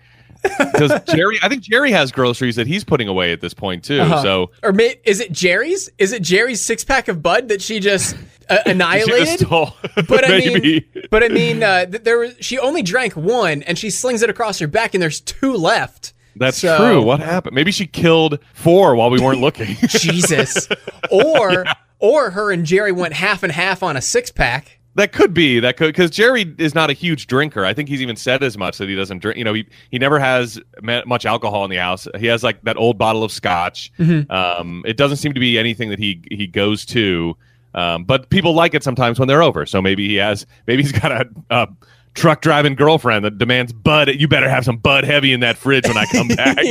Because 0.58 1.00
Jerry, 1.08 1.38
I 1.42 1.48
think 1.48 1.62
Jerry 1.62 1.90
has 1.92 2.12
groceries 2.12 2.56
that 2.56 2.66
he's 2.66 2.84
putting 2.84 3.08
away 3.08 3.32
at 3.32 3.40
this 3.40 3.54
point 3.54 3.84
too. 3.84 4.00
Uh-huh. 4.00 4.22
So, 4.22 4.50
or 4.62 4.72
may, 4.72 4.96
is 5.04 5.20
it 5.20 5.32
Jerry's? 5.32 5.90
Is 5.98 6.12
it 6.12 6.22
Jerry's 6.22 6.64
six 6.64 6.84
pack 6.84 7.08
of 7.08 7.22
Bud 7.22 7.48
that 7.48 7.62
she 7.62 7.80
just 7.80 8.16
uh, 8.48 8.58
annihilated? 8.66 9.48
but 9.48 10.30
I 10.30 10.38
mean, 10.38 10.84
but 11.10 11.22
I 11.22 11.28
mean, 11.28 11.62
uh, 11.62 11.86
there 11.88 12.18
was 12.18 12.36
she 12.40 12.58
only 12.58 12.82
drank 12.82 13.14
one, 13.14 13.62
and 13.62 13.78
she 13.78 13.90
slings 13.90 14.22
it 14.22 14.30
across 14.30 14.58
her 14.58 14.66
back, 14.66 14.94
and 14.94 15.02
there's 15.02 15.20
two 15.20 15.54
left. 15.54 16.12
That's 16.36 16.58
so, 16.58 16.76
true. 16.76 17.02
What 17.02 17.20
happened? 17.20 17.54
Maybe 17.54 17.72
she 17.72 17.86
killed 17.86 18.38
four 18.52 18.94
while 18.94 19.10
we 19.10 19.20
weren't 19.20 19.40
looking. 19.46 19.76
Jesus. 19.88 20.68
Or 21.10 21.64
yeah. 21.64 21.74
or 21.98 22.30
her 22.30 22.52
and 22.52 22.66
Jerry 22.66 22.92
went 22.92 23.14
half 23.14 23.42
and 23.42 23.52
half 23.52 23.82
on 23.82 23.96
a 23.96 24.02
six 24.02 24.30
pack. 24.30 24.75
That 24.96 25.12
could 25.12 25.34
be 25.34 25.60
that 25.60 25.76
could 25.76 25.88
because 25.88 26.10
Jerry 26.10 26.54
is 26.56 26.74
not 26.74 26.88
a 26.88 26.94
huge 26.94 27.26
drinker. 27.26 27.66
I 27.66 27.74
think 27.74 27.90
he's 27.90 28.00
even 28.00 28.16
said 28.16 28.42
as 28.42 28.56
much 28.56 28.78
that 28.78 28.88
he 28.88 28.96
doesn't 28.96 29.18
drink. 29.18 29.36
You 29.36 29.44
know, 29.44 29.52
he 29.52 29.66
he 29.90 29.98
never 29.98 30.18
has 30.18 30.58
much 30.82 31.26
alcohol 31.26 31.64
in 31.64 31.70
the 31.70 31.76
house. 31.76 32.08
He 32.18 32.26
has 32.26 32.42
like 32.42 32.62
that 32.62 32.78
old 32.78 32.96
bottle 32.96 33.22
of 33.22 33.30
scotch. 33.30 33.92
Mm-hmm. 33.98 34.32
Um, 34.32 34.82
it 34.86 34.96
doesn't 34.96 35.18
seem 35.18 35.34
to 35.34 35.40
be 35.40 35.58
anything 35.58 35.90
that 35.90 35.98
he 35.98 36.22
he 36.30 36.46
goes 36.46 36.86
to. 36.86 37.36
Um, 37.74 38.04
but 38.04 38.30
people 38.30 38.54
like 38.54 38.72
it 38.72 38.82
sometimes 38.82 39.18
when 39.18 39.28
they're 39.28 39.42
over. 39.42 39.66
So 39.66 39.82
maybe 39.82 40.08
he 40.08 40.14
has 40.14 40.46
maybe 40.66 40.82
he's 40.82 40.92
got 40.92 41.12
a, 41.12 41.28
a 41.50 41.68
truck 42.14 42.40
driving 42.40 42.74
girlfriend 42.74 43.22
that 43.26 43.36
demands 43.36 43.74
Bud. 43.74 44.08
You 44.08 44.28
better 44.28 44.48
have 44.48 44.64
some 44.64 44.78
Bud 44.78 45.04
Heavy 45.04 45.34
in 45.34 45.40
that 45.40 45.58
fridge 45.58 45.86
when 45.86 45.98
I 45.98 46.06
come 46.06 46.28
back. 46.28 46.56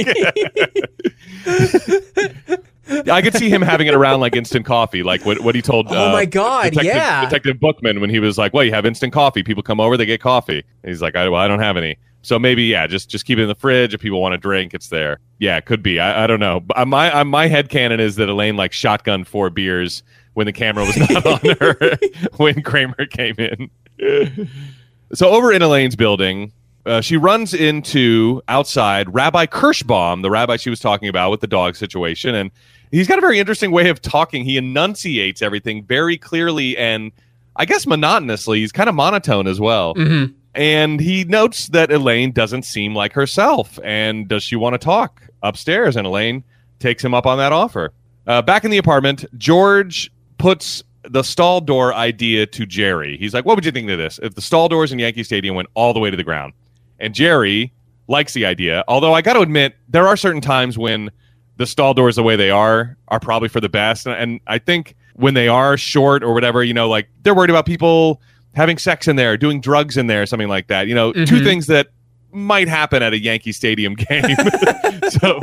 I 3.09 3.21
could 3.21 3.35
see 3.35 3.49
him 3.49 3.61
having 3.61 3.87
it 3.87 3.93
around 3.93 4.19
like 4.19 4.35
instant 4.35 4.65
coffee, 4.65 5.03
like 5.03 5.25
what, 5.25 5.39
what 5.41 5.55
he 5.55 5.61
told. 5.61 5.87
Oh 5.89 6.09
uh, 6.09 6.11
my 6.11 6.25
god, 6.25 6.71
Detective, 6.71 6.85
yeah, 6.85 7.25
Detective 7.25 7.59
Bookman 7.59 8.01
when 8.01 8.09
he 8.09 8.19
was 8.19 8.37
like, 8.37 8.53
"Well, 8.53 8.63
you 8.63 8.71
have 8.71 8.85
instant 8.85 9.13
coffee. 9.13 9.43
People 9.43 9.63
come 9.63 9.79
over, 9.79 9.97
they 9.97 10.05
get 10.05 10.21
coffee." 10.21 10.63
And 10.83 10.89
he's 10.89 11.01
like, 11.01 11.15
I, 11.15 11.29
"Well, 11.29 11.41
I 11.41 11.47
don't 11.47 11.59
have 11.59 11.77
any." 11.77 11.97
So 12.21 12.39
maybe 12.39 12.63
yeah, 12.63 12.87
just 12.87 13.09
just 13.09 13.25
keep 13.25 13.37
it 13.37 13.43
in 13.43 13.47
the 13.47 13.55
fridge. 13.55 13.93
If 13.93 14.01
people 14.01 14.21
want 14.21 14.33
to 14.33 14.37
drink, 14.37 14.73
it's 14.73 14.89
there. 14.89 15.19
Yeah, 15.37 15.57
it 15.57 15.65
could 15.65 15.83
be. 15.83 15.99
I, 15.99 16.23
I 16.23 16.27
don't 16.27 16.39
know. 16.39 16.59
But 16.59 16.77
uh, 16.77 16.85
my 16.85 17.11
uh, 17.11 17.23
my 17.23 17.47
head 17.47 17.69
canon 17.69 17.99
is 17.99 18.15
that 18.15 18.29
Elaine 18.29 18.57
like 18.57 18.73
shotgun 18.73 19.23
four 19.23 19.49
beers 19.49 20.01
when 20.33 20.45
the 20.47 20.53
camera 20.53 20.85
was 20.85 20.97
not 20.97 21.25
on 21.45 21.55
her 21.59 21.97
when 22.37 22.63
Kramer 22.63 23.05
came 23.05 23.35
in. 23.37 24.49
so 25.13 25.29
over 25.29 25.51
in 25.51 25.61
Elaine's 25.61 25.95
building, 25.95 26.51
uh, 26.85 27.01
she 27.01 27.17
runs 27.17 27.53
into 27.53 28.41
outside 28.47 29.13
Rabbi 29.13 29.45
Kirschbaum, 29.45 30.21
the 30.21 30.29
rabbi 30.29 30.57
she 30.57 30.69
was 30.69 30.79
talking 30.79 31.09
about 31.09 31.31
with 31.31 31.41
the 31.41 31.47
dog 31.47 31.75
situation, 31.75 32.35
and 32.35 32.51
he's 32.95 33.08
got 33.08 33.17
a 33.17 33.21
very 33.21 33.39
interesting 33.39 33.71
way 33.71 33.89
of 33.89 34.01
talking. 34.01 34.45
He 34.45 34.58
enunciates 34.58 35.41
everything 35.41 35.84
very 35.84 36.17
clearly 36.17 36.77
and 36.77 37.12
I 37.58 37.65
guess 37.65 37.86
monotonously. 37.86 38.60
He's 38.60 38.71
kind 38.71 38.89
of 38.89 38.95
monotone 38.95 39.47
as 39.47 39.60
well. 39.60 39.95
Mm-hmm. 39.95 40.34
And 40.55 40.99
he 40.99 41.25
notes 41.25 41.67
that 41.67 41.91
Elaine 41.91 42.31
doesn't 42.31 42.63
seem 42.63 42.95
like 42.95 43.13
herself. 43.13 43.77
And 43.84 44.27
does 44.27 44.43
she 44.43 44.55
want 44.55 44.73
to 44.73 44.77
talk 44.77 45.21
upstairs? 45.43 45.97
And 45.97 46.08
Elaine 46.08 46.43
takes 46.79 47.03
him 47.03 47.13
up 47.13 47.25
on 47.25 47.38
that 47.38 47.51
offer. 47.51 47.91
Uh, 48.27 48.41
back 48.41 48.63
in 48.63 48.71
the 48.71 48.77
apartment, 48.77 49.25
George 49.38 50.12
puts 50.38 50.84
the 51.03 51.23
stall 51.23 51.62
door 51.62 51.93
idea 51.93 52.45
to 52.45 52.65
Jerry. 52.65 53.17
He's 53.17 53.34
like, 53.34 53.45
What 53.45 53.55
would 53.55 53.65
you 53.65 53.71
think 53.71 53.89
of 53.89 53.97
this? 53.97 54.19
If 54.23 54.36
the 54.36 54.41
stall 54.41 54.69
doors 54.69 54.91
in 54.91 54.99
Yankee 54.99 55.23
Stadium 55.23 55.55
went 55.55 55.69
all 55.73 55.93
the 55.93 55.99
way 55.99 56.10
to 56.10 56.17
the 56.17 56.23
ground. 56.23 56.53
And 56.99 57.13
Jerry 57.13 57.73
likes 58.08 58.34
the 58.34 58.45
idea. 58.45 58.84
Although 58.88 59.13
I 59.13 59.21
got 59.21 59.34
to 59.34 59.41
admit, 59.41 59.75
there 59.89 60.08
are 60.08 60.17
certain 60.17 60.41
times 60.41 60.77
when 60.77 61.12
the 61.57 61.65
stall 61.65 61.93
doors 61.93 62.15
the 62.15 62.23
way 62.23 62.35
they 62.35 62.49
are 62.49 62.97
are 63.07 63.19
probably 63.19 63.49
for 63.49 63.61
the 63.61 63.69
best. 63.69 64.05
And, 64.05 64.15
and 64.15 64.39
I 64.47 64.57
think 64.59 64.95
when 65.15 65.33
they 65.33 65.47
are 65.47 65.77
short 65.77 66.23
or 66.23 66.33
whatever, 66.33 66.63
you 66.63 66.73
know, 66.73 66.89
like 66.89 67.07
they're 67.23 67.35
worried 67.35 67.49
about 67.49 67.65
people 67.65 68.21
having 68.53 68.77
sex 68.77 69.07
in 69.07 69.15
there, 69.15 69.37
doing 69.37 69.61
drugs 69.61 69.97
in 69.97 70.07
there, 70.07 70.25
something 70.25 70.49
like 70.49 70.67
that. 70.67 70.87
You 70.87 70.95
know, 70.95 71.13
mm-hmm. 71.13 71.25
two 71.25 71.43
things 71.43 71.67
that 71.67 71.87
might 72.31 72.67
happen 72.67 73.01
at 73.01 73.13
a 73.13 73.19
Yankee 73.19 73.51
Stadium 73.51 73.95
game. 73.95 74.35
so 75.09 75.39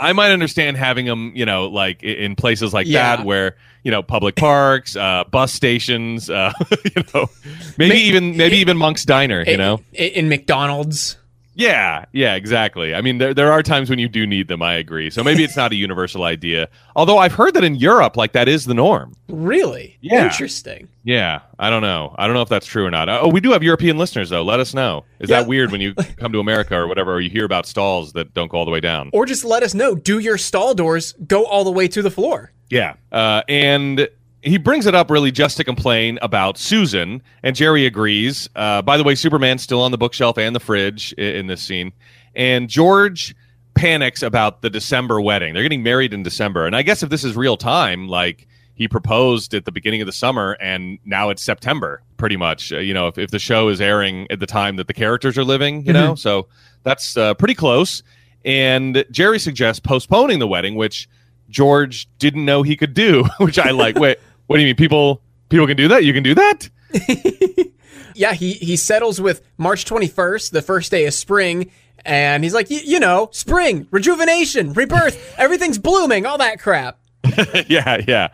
I 0.00 0.12
might 0.12 0.30
understand 0.30 0.76
having 0.76 1.06
them, 1.06 1.32
you 1.34 1.46
know, 1.46 1.66
like 1.66 2.02
in 2.02 2.36
places 2.36 2.72
like 2.72 2.86
yeah. 2.86 3.16
that 3.16 3.24
where 3.24 3.56
you 3.82 3.90
know 3.90 4.02
public 4.02 4.36
parks, 4.36 4.96
uh, 4.96 5.24
bus 5.30 5.52
stations, 5.52 6.30
uh, 6.30 6.52
you 6.96 7.02
know, 7.14 7.28
maybe 7.76 7.96
even 7.98 8.36
maybe 8.36 8.58
even 8.58 8.76
Monk's 8.76 9.04
Diner, 9.04 9.44
you 9.46 9.56
know, 9.56 9.80
in 9.92 10.28
McDonald's. 10.28 11.16
Yeah, 11.56 12.04
yeah, 12.12 12.34
exactly. 12.34 12.94
I 12.94 13.00
mean, 13.00 13.16
there 13.16 13.32
there 13.32 13.50
are 13.50 13.62
times 13.62 13.88
when 13.88 13.98
you 13.98 14.08
do 14.08 14.26
need 14.26 14.46
them. 14.48 14.60
I 14.60 14.74
agree. 14.74 15.08
So 15.08 15.24
maybe 15.24 15.42
it's 15.42 15.56
not 15.56 15.72
a 15.72 15.74
universal 15.88 16.24
idea. 16.24 16.68
Although 16.94 17.16
I've 17.16 17.32
heard 17.32 17.54
that 17.54 17.64
in 17.64 17.76
Europe, 17.76 18.14
like 18.14 18.32
that 18.32 18.46
is 18.46 18.66
the 18.66 18.74
norm. 18.74 19.14
Really? 19.28 19.96
Yeah. 20.02 20.24
Interesting. 20.24 20.88
Yeah, 21.02 21.40
I 21.58 21.70
don't 21.70 21.80
know. 21.80 22.14
I 22.18 22.26
don't 22.26 22.34
know 22.34 22.42
if 22.42 22.50
that's 22.50 22.66
true 22.66 22.84
or 22.84 22.90
not. 22.90 23.08
Oh, 23.08 23.28
we 23.28 23.40
do 23.40 23.52
have 23.52 23.62
European 23.62 23.96
listeners 23.96 24.28
though. 24.28 24.42
Let 24.42 24.60
us 24.60 24.74
know. 24.74 25.04
Is 25.18 25.30
yeah. 25.30 25.40
that 25.40 25.48
weird 25.48 25.72
when 25.72 25.80
you 25.80 25.94
come 26.18 26.30
to 26.32 26.40
America 26.40 26.76
or 26.76 26.86
whatever, 26.86 27.14
or 27.14 27.20
you 27.22 27.30
hear 27.30 27.46
about 27.46 27.66
stalls 27.66 28.12
that 28.12 28.34
don't 28.34 28.48
go 28.48 28.58
all 28.58 28.66
the 28.66 28.70
way 28.70 28.80
down? 28.80 29.08
Or 29.14 29.24
just 29.24 29.42
let 29.42 29.62
us 29.62 29.72
know. 29.72 29.94
Do 29.94 30.18
your 30.18 30.36
stall 30.36 30.74
doors 30.74 31.14
go 31.26 31.46
all 31.46 31.64
the 31.64 31.72
way 31.72 31.88
to 31.88 32.02
the 32.02 32.10
floor? 32.10 32.52
Yeah. 32.68 32.94
Uh, 33.10 33.42
and 33.48 34.08
he 34.46 34.58
brings 34.58 34.86
it 34.86 34.94
up 34.94 35.10
really 35.10 35.32
just 35.32 35.56
to 35.56 35.64
complain 35.64 36.18
about 36.22 36.56
Susan, 36.56 37.22
and 37.42 37.56
Jerry 37.56 37.84
agrees. 37.84 38.48
Uh, 38.54 38.80
by 38.80 38.96
the 38.96 39.04
way, 39.04 39.14
Superman's 39.14 39.62
still 39.62 39.82
on 39.82 39.90
the 39.90 39.98
bookshelf 39.98 40.38
and 40.38 40.54
the 40.54 40.60
fridge 40.60 41.12
in, 41.14 41.36
in 41.36 41.46
this 41.46 41.62
scene, 41.62 41.92
and 42.34 42.68
George 42.68 43.34
panics 43.74 44.22
about 44.22 44.62
the 44.62 44.70
December 44.70 45.20
wedding. 45.20 45.52
They're 45.52 45.62
getting 45.62 45.82
married 45.82 46.14
in 46.14 46.22
December, 46.22 46.66
and 46.66 46.76
I 46.76 46.82
guess 46.82 47.02
if 47.02 47.10
this 47.10 47.24
is 47.24 47.36
real 47.36 47.56
time, 47.56 48.08
like 48.08 48.46
he 48.76 48.86
proposed 48.86 49.54
at 49.54 49.64
the 49.64 49.72
beginning 49.72 50.02
of 50.02 50.06
the 50.06 50.12
summer, 50.12 50.56
and 50.60 50.98
now 51.04 51.30
it's 51.30 51.42
September, 51.42 52.02
pretty 52.18 52.36
much. 52.36 52.72
Uh, 52.72 52.78
you 52.78 52.92
know, 52.94 53.08
if, 53.08 53.18
if 53.18 53.30
the 53.30 53.38
show 53.38 53.68
is 53.68 53.80
airing 53.80 54.26
at 54.30 54.38
the 54.38 54.46
time 54.46 54.76
that 54.76 54.86
the 54.86 54.94
characters 54.94 55.36
are 55.38 55.44
living, 55.44 55.78
you 55.78 55.92
mm-hmm. 55.92 56.08
know, 56.08 56.14
so 56.14 56.46
that's 56.82 57.16
uh, 57.16 57.34
pretty 57.34 57.54
close. 57.54 58.02
And 58.44 59.04
Jerry 59.10 59.38
suggests 59.38 59.80
postponing 59.80 60.38
the 60.38 60.46
wedding, 60.46 60.76
which 60.76 61.08
George 61.48 62.06
didn't 62.18 62.44
know 62.44 62.62
he 62.62 62.76
could 62.76 62.94
do, 62.94 63.24
which 63.38 63.58
I 63.58 63.70
like. 63.70 63.98
Wait, 63.98 64.18
what 64.46 64.56
do 64.56 64.62
you 64.62 64.68
mean? 64.68 64.76
People 64.76 65.22
people 65.48 65.66
can 65.66 65.76
do 65.76 65.88
that? 65.88 66.04
You 66.04 66.12
can 66.12 66.22
do 66.22 66.34
that? 66.34 66.68
Yeah, 68.16 68.32
he 68.32 68.52
he 68.54 68.76
settles 68.76 69.20
with 69.20 69.42
March 69.58 69.84
21st, 69.84 70.50
the 70.50 70.62
first 70.62 70.90
day 70.90 71.04
of 71.04 71.12
spring, 71.12 71.70
and 72.04 72.42
he's 72.42 72.54
like, 72.54 72.70
you 72.70 72.98
know, 72.98 73.28
spring, 73.32 73.86
rejuvenation, 73.90 74.72
rebirth, 74.72 75.34
everything's 75.38 75.78
blooming, 75.78 76.24
all 76.24 76.38
that 76.38 76.58
crap. 76.58 76.98
yeah, 77.66 78.00
yeah. 78.08 78.28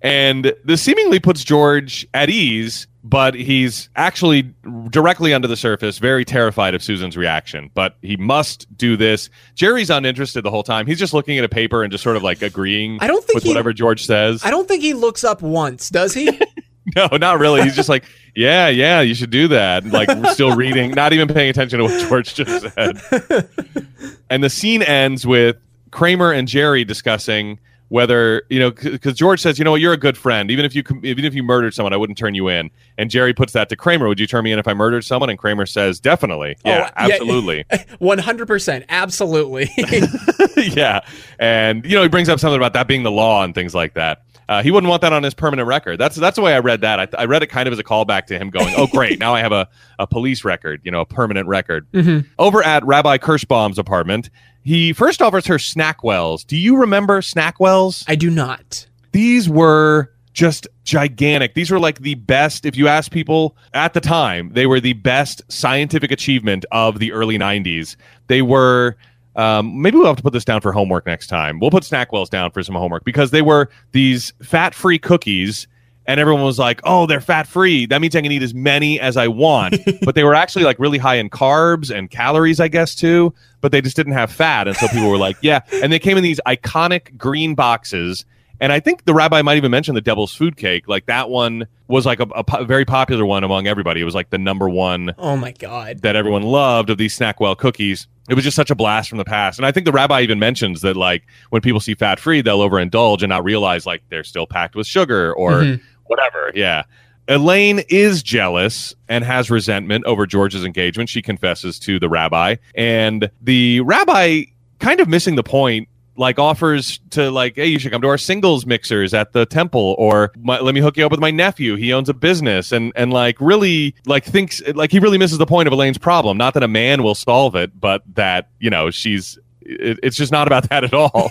And 0.00 0.54
this 0.64 0.82
seemingly 0.82 1.18
puts 1.18 1.42
George 1.42 2.06
at 2.14 2.30
ease, 2.30 2.86
but 3.04 3.34
he's 3.34 3.90
actually 3.94 4.54
directly 4.88 5.34
under 5.34 5.46
the 5.46 5.56
surface 5.56 5.98
very 5.98 6.24
terrified 6.24 6.74
of 6.74 6.82
Susan's 6.82 7.16
reaction. 7.18 7.70
But 7.74 7.96
he 8.00 8.16
must 8.16 8.66
do 8.76 8.96
this. 8.96 9.28
Jerry's 9.54 9.90
uninterested 9.90 10.42
the 10.42 10.50
whole 10.50 10.62
time. 10.62 10.86
He's 10.86 10.98
just 10.98 11.12
looking 11.12 11.38
at 11.38 11.44
a 11.44 11.48
paper 11.48 11.82
and 11.82 11.92
just 11.92 12.02
sort 12.02 12.16
of 12.16 12.22
like 12.22 12.40
agreeing 12.40 12.98
I 13.02 13.06
don't 13.06 13.22
think 13.22 13.34
with 13.34 13.42
he- 13.44 13.50
whatever 13.50 13.74
George 13.74 14.06
says. 14.06 14.42
I 14.42 14.50
don't 14.50 14.66
think 14.66 14.82
he 14.82 14.94
looks 14.94 15.22
up 15.22 15.42
once, 15.42 15.90
does 15.90 16.14
he? 16.14 16.40
No, 16.94 17.08
not 17.16 17.38
really. 17.38 17.62
He's 17.62 17.74
just 17.74 17.88
like, 17.88 18.04
yeah, 18.36 18.68
yeah, 18.68 19.00
you 19.00 19.14
should 19.14 19.30
do 19.30 19.48
that. 19.48 19.86
Like, 19.86 20.08
still 20.34 20.54
reading, 20.54 20.90
not 20.90 21.14
even 21.14 21.28
paying 21.28 21.48
attention 21.48 21.78
to 21.78 21.84
what 21.86 22.08
George 22.08 22.34
just 22.34 22.60
said. 22.74 23.00
and 24.30 24.44
the 24.44 24.50
scene 24.50 24.82
ends 24.82 25.26
with 25.26 25.56
Kramer 25.92 26.30
and 26.30 26.46
Jerry 26.46 26.84
discussing 26.84 27.58
whether 27.94 28.42
you 28.50 28.58
know 28.58 28.72
because 28.72 29.14
George 29.14 29.40
says, 29.40 29.56
you 29.56 29.64
know 29.64 29.70
what, 29.70 29.80
you're 29.80 29.92
a 29.92 29.96
good 29.96 30.18
friend. 30.18 30.50
Even 30.50 30.64
if 30.64 30.74
you 30.74 30.82
even 31.04 31.24
if 31.24 31.32
you 31.32 31.44
murdered 31.44 31.74
someone, 31.74 31.92
I 31.92 31.96
wouldn't 31.96 32.18
turn 32.18 32.34
you 32.34 32.48
in. 32.48 32.68
And 32.98 33.08
Jerry 33.08 33.32
puts 33.32 33.52
that 33.52 33.68
to 33.68 33.76
Kramer. 33.76 34.08
Would 34.08 34.18
you 34.18 34.26
turn 34.26 34.42
me 34.42 34.50
in 34.50 34.58
if 34.58 34.66
I 34.66 34.74
murdered 34.74 35.04
someone? 35.04 35.30
And 35.30 35.38
Kramer 35.38 35.64
says, 35.64 36.00
definitely, 36.00 36.56
yeah, 36.64 36.72
Oh, 36.72 37.06
yeah, 37.06 37.12
absolutely. 37.12 37.64
100%, 37.70 38.84
absolutely. 38.88 39.70
yeah. 40.56 41.06
And 41.38 41.84
you 41.84 41.94
know, 41.94 42.02
he 42.02 42.08
brings 42.08 42.28
up 42.28 42.40
something 42.40 42.56
about 42.56 42.72
that 42.72 42.88
being 42.88 43.04
the 43.04 43.12
law 43.12 43.44
and 43.44 43.54
things 43.54 43.76
like 43.76 43.94
that. 43.94 44.24
Uh, 44.48 44.62
he 44.62 44.70
wouldn't 44.70 44.88
want 44.88 45.02
that 45.02 45.12
on 45.12 45.22
his 45.22 45.34
permanent 45.34 45.66
record. 45.68 45.98
That's 45.98 46.16
that's 46.16 46.36
the 46.36 46.42
way 46.42 46.54
I 46.54 46.58
read 46.58 46.80
that. 46.82 47.00
I, 47.00 47.22
I 47.22 47.24
read 47.26 47.42
it 47.42 47.46
kind 47.46 47.66
of 47.66 47.72
as 47.72 47.78
a 47.78 47.84
callback 47.84 48.26
to 48.26 48.38
him 48.38 48.50
going, 48.50 48.74
"Oh, 48.76 48.86
great! 48.86 49.18
Now 49.18 49.34
I 49.34 49.40
have 49.40 49.52
a, 49.52 49.68
a 49.98 50.06
police 50.06 50.44
record, 50.44 50.80
you 50.84 50.90
know, 50.90 51.00
a 51.00 51.06
permanent 51.06 51.48
record." 51.48 51.86
Over 52.38 52.62
at 52.62 52.84
Rabbi 52.84 53.18
Kirschbaum's 53.18 53.78
apartment, 53.78 54.30
he 54.62 54.92
first 54.92 55.22
offers 55.22 55.46
her 55.46 55.56
Snackwells. 55.56 56.46
Do 56.46 56.56
you 56.56 56.76
remember 56.76 57.20
Snackwells? 57.20 58.04
I 58.08 58.14
do 58.16 58.30
not. 58.30 58.86
these 59.12 59.48
were 59.48 60.10
just 60.32 60.66
gigantic. 60.82 61.54
These 61.54 61.70
were 61.70 61.78
like 61.78 62.00
the 62.00 62.16
best, 62.16 62.66
if 62.66 62.76
you 62.76 62.88
ask 62.88 63.12
people 63.12 63.56
at 63.72 63.94
the 63.94 64.00
time, 64.00 64.50
they 64.52 64.66
were 64.66 64.80
the 64.80 64.94
best 64.94 65.42
scientific 65.48 66.10
achievement 66.10 66.64
of 66.72 66.98
the 66.98 67.12
early 67.12 67.38
90s. 67.38 67.94
They 68.26 68.42
were. 68.42 68.96
Um, 69.36 69.82
maybe 69.82 69.96
we'll 69.96 70.06
have 70.06 70.16
to 70.16 70.22
put 70.22 70.32
this 70.32 70.44
down 70.44 70.60
for 70.60 70.72
homework 70.72 71.06
next 71.06 71.26
time. 71.26 71.58
We'll 71.60 71.70
put 71.70 71.82
Snackwells 71.82 72.30
down 72.30 72.50
for 72.52 72.62
some 72.62 72.74
homework 72.74 73.04
because 73.04 73.30
they 73.30 73.42
were 73.42 73.68
these 73.92 74.32
fat 74.42 74.74
free 74.74 74.98
cookies, 74.98 75.66
and 76.06 76.20
everyone 76.20 76.44
was 76.44 76.58
like, 76.58 76.80
oh, 76.84 77.06
they're 77.06 77.20
fat 77.20 77.46
free. 77.46 77.86
That 77.86 78.00
means 78.00 78.14
I 78.14 78.20
can 78.20 78.30
eat 78.30 78.42
as 78.42 78.52
many 78.54 79.00
as 79.00 79.16
I 79.16 79.26
want. 79.28 79.76
but 80.02 80.14
they 80.14 80.22
were 80.22 80.34
actually 80.34 80.64
like 80.64 80.78
really 80.78 80.98
high 80.98 81.16
in 81.16 81.30
carbs 81.30 81.90
and 81.90 82.10
calories, 82.10 82.60
I 82.60 82.68
guess, 82.68 82.94
too. 82.94 83.32
But 83.60 83.72
they 83.72 83.80
just 83.80 83.96
didn't 83.96 84.12
have 84.12 84.30
fat. 84.30 84.68
And 84.68 84.76
so 84.76 84.86
people 84.88 85.08
were 85.08 85.16
like, 85.16 85.36
yeah. 85.40 85.60
And 85.82 85.90
they 85.92 85.98
came 85.98 86.16
in 86.18 86.22
these 86.22 86.40
iconic 86.46 87.16
green 87.16 87.54
boxes. 87.54 88.26
And 88.60 88.70
I 88.70 88.80
think 88.80 89.04
the 89.06 89.14
rabbi 89.14 89.40
might 89.42 89.56
even 89.56 89.70
mention 89.70 89.94
the 89.94 90.00
devil's 90.00 90.34
food 90.34 90.56
cake. 90.56 90.86
Like 90.88 91.06
that 91.06 91.28
one 91.30 91.66
was 91.88 92.06
like 92.06 92.20
a, 92.20 92.26
a 92.34 92.44
po- 92.44 92.64
very 92.64 92.84
popular 92.84 93.24
one 93.26 93.42
among 93.42 93.66
everybody. 93.66 94.00
It 94.00 94.04
was 94.04 94.14
like 94.14 94.30
the 94.30 94.38
number 94.38 94.68
one 94.68 95.14
Oh 95.18 95.36
my 95.36 95.52
god. 95.52 96.02
that 96.02 96.16
everyone 96.16 96.42
loved 96.42 96.90
of 96.90 96.98
these 96.98 97.18
Snackwell 97.18 97.56
cookies. 97.56 98.06
It 98.28 98.34
was 98.34 98.44
just 98.44 98.56
such 98.56 98.70
a 98.70 98.74
blast 98.74 99.08
from 99.10 99.18
the 99.18 99.24
past. 99.24 99.58
And 99.58 99.66
I 99.66 99.72
think 99.72 99.84
the 99.86 99.92
rabbi 99.92 100.22
even 100.22 100.38
mentions 100.38 100.80
that 100.80 100.96
like 100.96 101.24
when 101.50 101.60
people 101.60 101.80
see 101.80 101.94
fat 101.94 102.18
free, 102.18 102.40
they'll 102.40 102.60
overindulge 102.60 103.20
and 103.22 103.28
not 103.28 103.44
realize 103.44 103.84
like 103.86 104.02
they're 104.08 104.24
still 104.24 104.46
packed 104.46 104.74
with 104.74 104.86
sugar 104.86 105.32
or 105.34 105.60
Mhm. 105.62 105.80
whatever. 106.04 106.50
Yeah. 106.54 106.84
Elaine 107.28 107.80
is 107.88 108.22
jealous 108.22 108.94
and 109.08 109.24
has 109.24 109.50
resentment 109.50 110.04
over 110.04 110.26
George's 110.26 110.64
engagement. 110.64 111.08
She 111.08 111.22
confesses 111.22 111.78
to 111.80 111.98
the 111.98 112.08
rabbi. 112.08 112.56
And 112.74 113.30
the 113.42 113.80
rabbi, 113.80 114.44
kind 114.78 115.00
of 115.00 115.08
missing 115.08 115.36
the 115.36 115.42
point, 115.42 115.88
like 116.16 116.38
offers 116.38 117.00
to 117.10 117.30
like, 117.30 117.56
hey, 117.56 117.66
you 117.66 117.78
should 117.78 117.92
come 117.92 118.02
to 118.02 118.08
our 118.08 118.18
singles 118.18 118.66
mixers 118.66 119.14
at 119.14 119.32
the 119.32 119.46
temple, 119.46 119.94
or 119.98 120.32
my, 120.38 120.60
let 120.60 120.74
me 120.74 120.80
hook 120.80 120.96
you 120.96 121.04
up 121.04 121.10
with 121.10 121.20
my 121.20 121.30
nephew. 121.30 121.76
He 121.76 121.92
owns 121.92 122.08
a 122.08 122.14
business, 122.14 122.72
and 122.72 122.92
and 122.96 123.12
like 123.12 123.36
really 123.40 123.94
like 124.06 124.24
thinks 124.24 124.62
like 124.74 124.90
he 124.90 124.98
really 124.98 125.18
misses 125.18 125.38
the 125.38 125.46
point 125.46 125.66
of 125.66 125.72
Elaine's 125.72 125.98
problem. 125.98 126.36
Not 126.36 126.54
that 126.54 126.62
a 126.62 126.68
man 126.68 127.02
will 127.02 127.14
solve 127.14 127.54
it, 127.54 127.78
but 127.78 128.02
that 128.14 128.48
you 128.58 128.70
know 128.70 128.90
she's. 128.90 129.38
It, 129.66 129.98
it's 130.02 130.16
just 130.16 130.30
not 130.30 130.46
about 130.46 130.68
that 130.70 130.84
at 130.84 130.94
all. 130.94 131.30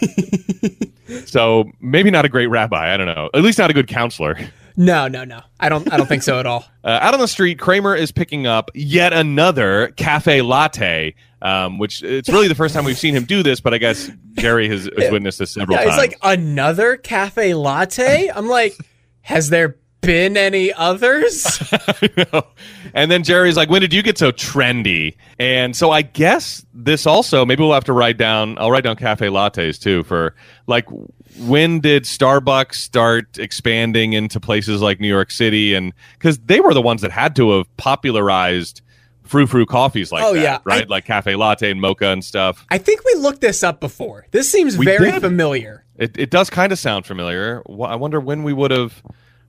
so 1.25 1.71
maybe 1.79 2.11
not 2.11 2.25
a 2.25 2.29
great 2.29 2.47
rabbi. 2.47 2.93
I 2.93 2.97
don't 2.97 3.07
know. 3.07 3.29
At 3.33 3.41
least 3.41 3.59
not 3.59 3.69
a 3.69 3.73
good 3.73 3.87
counselor. 3.87 4.37
No, 4.75 5.07
no, 5.07 5.23
no. 5.23 5.41
I 5.59 5.69
don't 5.69 5.91
I 5.91 5.97
don't 5.97 6.07
think 6.07 6.23
so 6.23 6.39
at 6.39 6.45
all. 6.45 6.65
Uh, 6.85 6.99
out 7.01 7.13
on 7.13 7.21
the 7.21 7.29
street, 7.29 7.57
Kramer 7.59 7.95
is 7.95 8.11
picking 8.11 8.45
up 8.45 8.69
yet 8.73 9.13
another 9.13 9.93
cafe 9.95 10.41
latte, 10.41 11.15
um, 11.43 11.77
which 11.77 12.01
it's 12.01 12.29
really 12.29 12.47
the 12.47 12.55
first 12.55 12.73
time 12.73 12.85
we've 12.85 12.97
seen 12.97 13.15
him 13.15 13.25
do 13.25 13.43
this, 13.43 13.59
but 13.59 13.73
I 13.73 13.77
guess 13.77 14.09
Jerry 14.33 14.67
has, 14.69 14.89
has 14.97 15.11
witnessed 15.11 15.37
this 15.39 15.51
several 15.51 15.77
Yeah, 15.77 15.83
times. 15.85 16.03
it's 16.03 16.13
like 16.23 16.37
another 16.39 16.97
cafe 16.97 17.53
latte. 17.53 18.31
I'm 18.33 18.47
like, 18.47 18.75
has 19.21 19.49
there 19.49 19.77
been 20.01 20.35
any 20.37 20.73
others? 20.73 21.61
and 22.93 23.11
then 23.11 23.23
Jerry's 23.23 23.55
like, 23.57 23.69
"When 23.69 23.81
did 23.81 23.93
you 23.93 24.01
get 24.03 24.17
so 24.17 24.31
trendy?" 24.31 25.15
And 25.39 25.75
so 25.75 25.91
I 25.91 26.01
guess 26.01 26.65
this 26.73 27.05
also 27.05 27.45
maybe 27.45 27.61
we'll 27.63 27.73
have 27.73 27.85
to 27.85 27.93
write 27.93 28.17
down. 28.17 28.57
I'll 28.57 28.71
write 28.71 28.83
down 28.83 28.95
cafe 28.95 29.27
lattes 29.27 29.79
too 29.79 30.03
for 30.03 30.35
like 30.67 30.85
when 31.39 31.79
did 31.79 32.03
Starbucks 32.03 32.75
start 32.75 33.37
expanding 33.39 34.13
into 34.13 34.39
places 34.39 34.81
like 34.81 34.99
New 34.99 35.07
York 35.07 35.31
City 35.31 35.73
and 35.73 35.91
because 36.13 36.37
they 36.39 36.59
were 36.59 36.73
the 36.73 36.81
ones 36.81 37.01
that 37.01 37.11
had 37.11 37.35
to 37.37 37.51
have 37.57 37.77
popularized 37.77 38.81
frou 39.23 39.47
frou 39.47 39.65
coffees 39.65 40.11
like 40.11 40.23
Oh, 40.23 40.33
that, 40.33 40.41
yeah. 40.41 40.57
right? 40.65 40.83
I- 40.83 40.87
like 40.89 41.05
cafe 41.05 41.35
latte 41.35 41.71
and 41.71 41.79
mocha 41.81 42.07
and 42.07 42.23
stuff. 42.23 42.65
I 42.69 42.77
think 42.77 43.01
we 43.05 43.15
looked 43.21 43.41
this 43.41 43.63
up 43.63 43.79
before. 43.79 44.27
This 44.31 44.51
seems 44.51 44.77
We 44.77 44.85
very 44.85 45.11
did. 45.11 45.21
familiar. 45.21 45.83
It 45.97 46.17
it 46.17 46.29
does 46.29 46.49
kind 46.49 46.71
of 46.71 46.79
sound 46.79 47.05
familiar. 47.05 47.61
I 47.69 47.95
wonder 47.95 48.19
when 48.19 48.43
we 48.43 48.53
would 48.53 48.71
have 48.71 49.01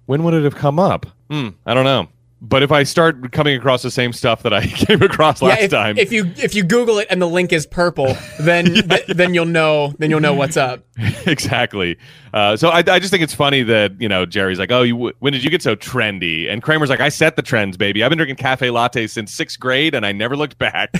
when 0.06 0.22
would 0.24 0.34
it 0.34 0.44
have 0.44 0.54
come 0.56 0.78
up? 0.78 1.06
Hmm, 1.30 1.48
I 1.66 1.72
don't 1.74 1.84
know. 1.84 2.08
But 2.46 2.62
if 2.62 2.70
I 2.70 2.82
start 2.82 3.32
coming 3.32 3.56
across 3.56 3.82
the 3.82 3.90
same 3.90 4.12
stuff 4.12 4.42
that 4.42 4.52
I 4.52 4.66
came 4.66 5.02
across 5.02 5.40
last 5.40 5.58
yeah, 5.58 5.64
if, 5.64 5.70
time, 5.70 5.96
if 5.96 6.12
you 6.12 6.30
if 6.36 6.54
you 6.54 6.62
Google 6.62 6.98
it 6.98 7.06
and 7.08 7.20
the 7.20 7.28
link 7.28 7.52
is 7.54 7.66
purple, 7.66 8.14
then 8.40 8.66
th- 8.74 9.06
then 9.08 9.32
you'll 9.32 9.46
know 9.46 9.94
then 9.98 10.10
you'll 10.10 10.20
know 10.20 10.34
what's 10.34 10.58
up. 10.58 10.84
exactly. 11.26 11.96
Uh, 12.34 12.56
so 12.56 12.68
I, 12.68 12.78
I 12.78 12.98
just 12.98 13.10
think 13.10 13.22
it's 13.22 13.34
funny 13.34 13.62
that 13.62 13.98
you 13.98 14.08
know 14.08 14.26
Jerry's 14.26 14.58
like, 14.58 14.70
oh, 14.70 14.82
you, 14.82 15.12
when 15.20 15.32
did 15.32 15.42
you 15.42 15.50
get 15.50 15.62
so 15.62 15.74
trendy? 15.74 16.52
And 16.52 16.62
Kramer's 16.62 16.90
like, 16.90 17.00
I 17.00 17.08
set 17.08 17.36
the 17.36 17.42
trends, 17.42 17.78
baby. 17.78 18.04
I've 18.04 18.10
been 18.10 18.18
drinking 18.18 18.36
cafe 18.36 18.68
lattes 18.68 19.10
since 19.10 19.32
sixth 19.32 19.58
grade, 19.58 19.94
and 19.94 20.04
I 20.04 20.12
never 20.12 20.36
looked 20.36 20.58
back. 20.58 20.90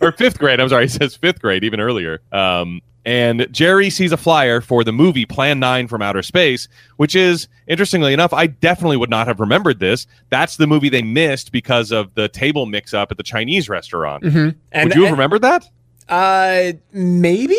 or 0.00 0.12
fifth 0.12 0.38
grade. 0.38 0.60
I'm 0.60 0.68
sorry, 0.68 0.84
he 0.84 0.88
says 0.88 1.16
fifth 1.16 1.40
grade, 1.40 1.64
even 1.64 1.80
earlier. 1.80 2.20
Um, 2.30 2.80
and 3.06 3.46
Jerry 3.52 3.88
sees 3.88 4.10
a 4.12 4.16
flyer 4.18 4.60
for 4.60 4.82
the 4.84 4.92
movie 4.92 5.24
Plan 5.24 5.58
9 5.60 5.86
from 5.86 6.02
Outer 6.02 6.22
Space, 6.22 6.66
which 6.96 7.14
is, 7.14 7.46
interestingly 7.68 8.12
enough, 8.12 8.32
I 8.34 8.48
definitely 8.48 8.96
would 8.98 9.08
not 9.10 9.28
have 9.28 9.40
remembered 9.40 9.78
this. 9.78 10.06
That's 10.28 10.56
the 10.56 10.66
movie 10.66 10.88
they 10.88 11.02
missed 11.02 11.52
because 11.52 11.92
of 11.92 12.12
the 12.14 12.28
table 12.28 12.66
mix 12.66 12.92
up 12.92 13.12
at 13.12 13.16
the 13.16 13.22
Chinese 13.22 13.68
restaurant. 13.68 14.24
And, 14.24 14.54
Would 14.74 14.94
you 14.96 15.02
have 15.02 15.10
and- 15.10 15.12
remembered 15.12 15.42
that? 15.42 15.64
Uh, 16.08 16.72
maybe. 16.92 17.56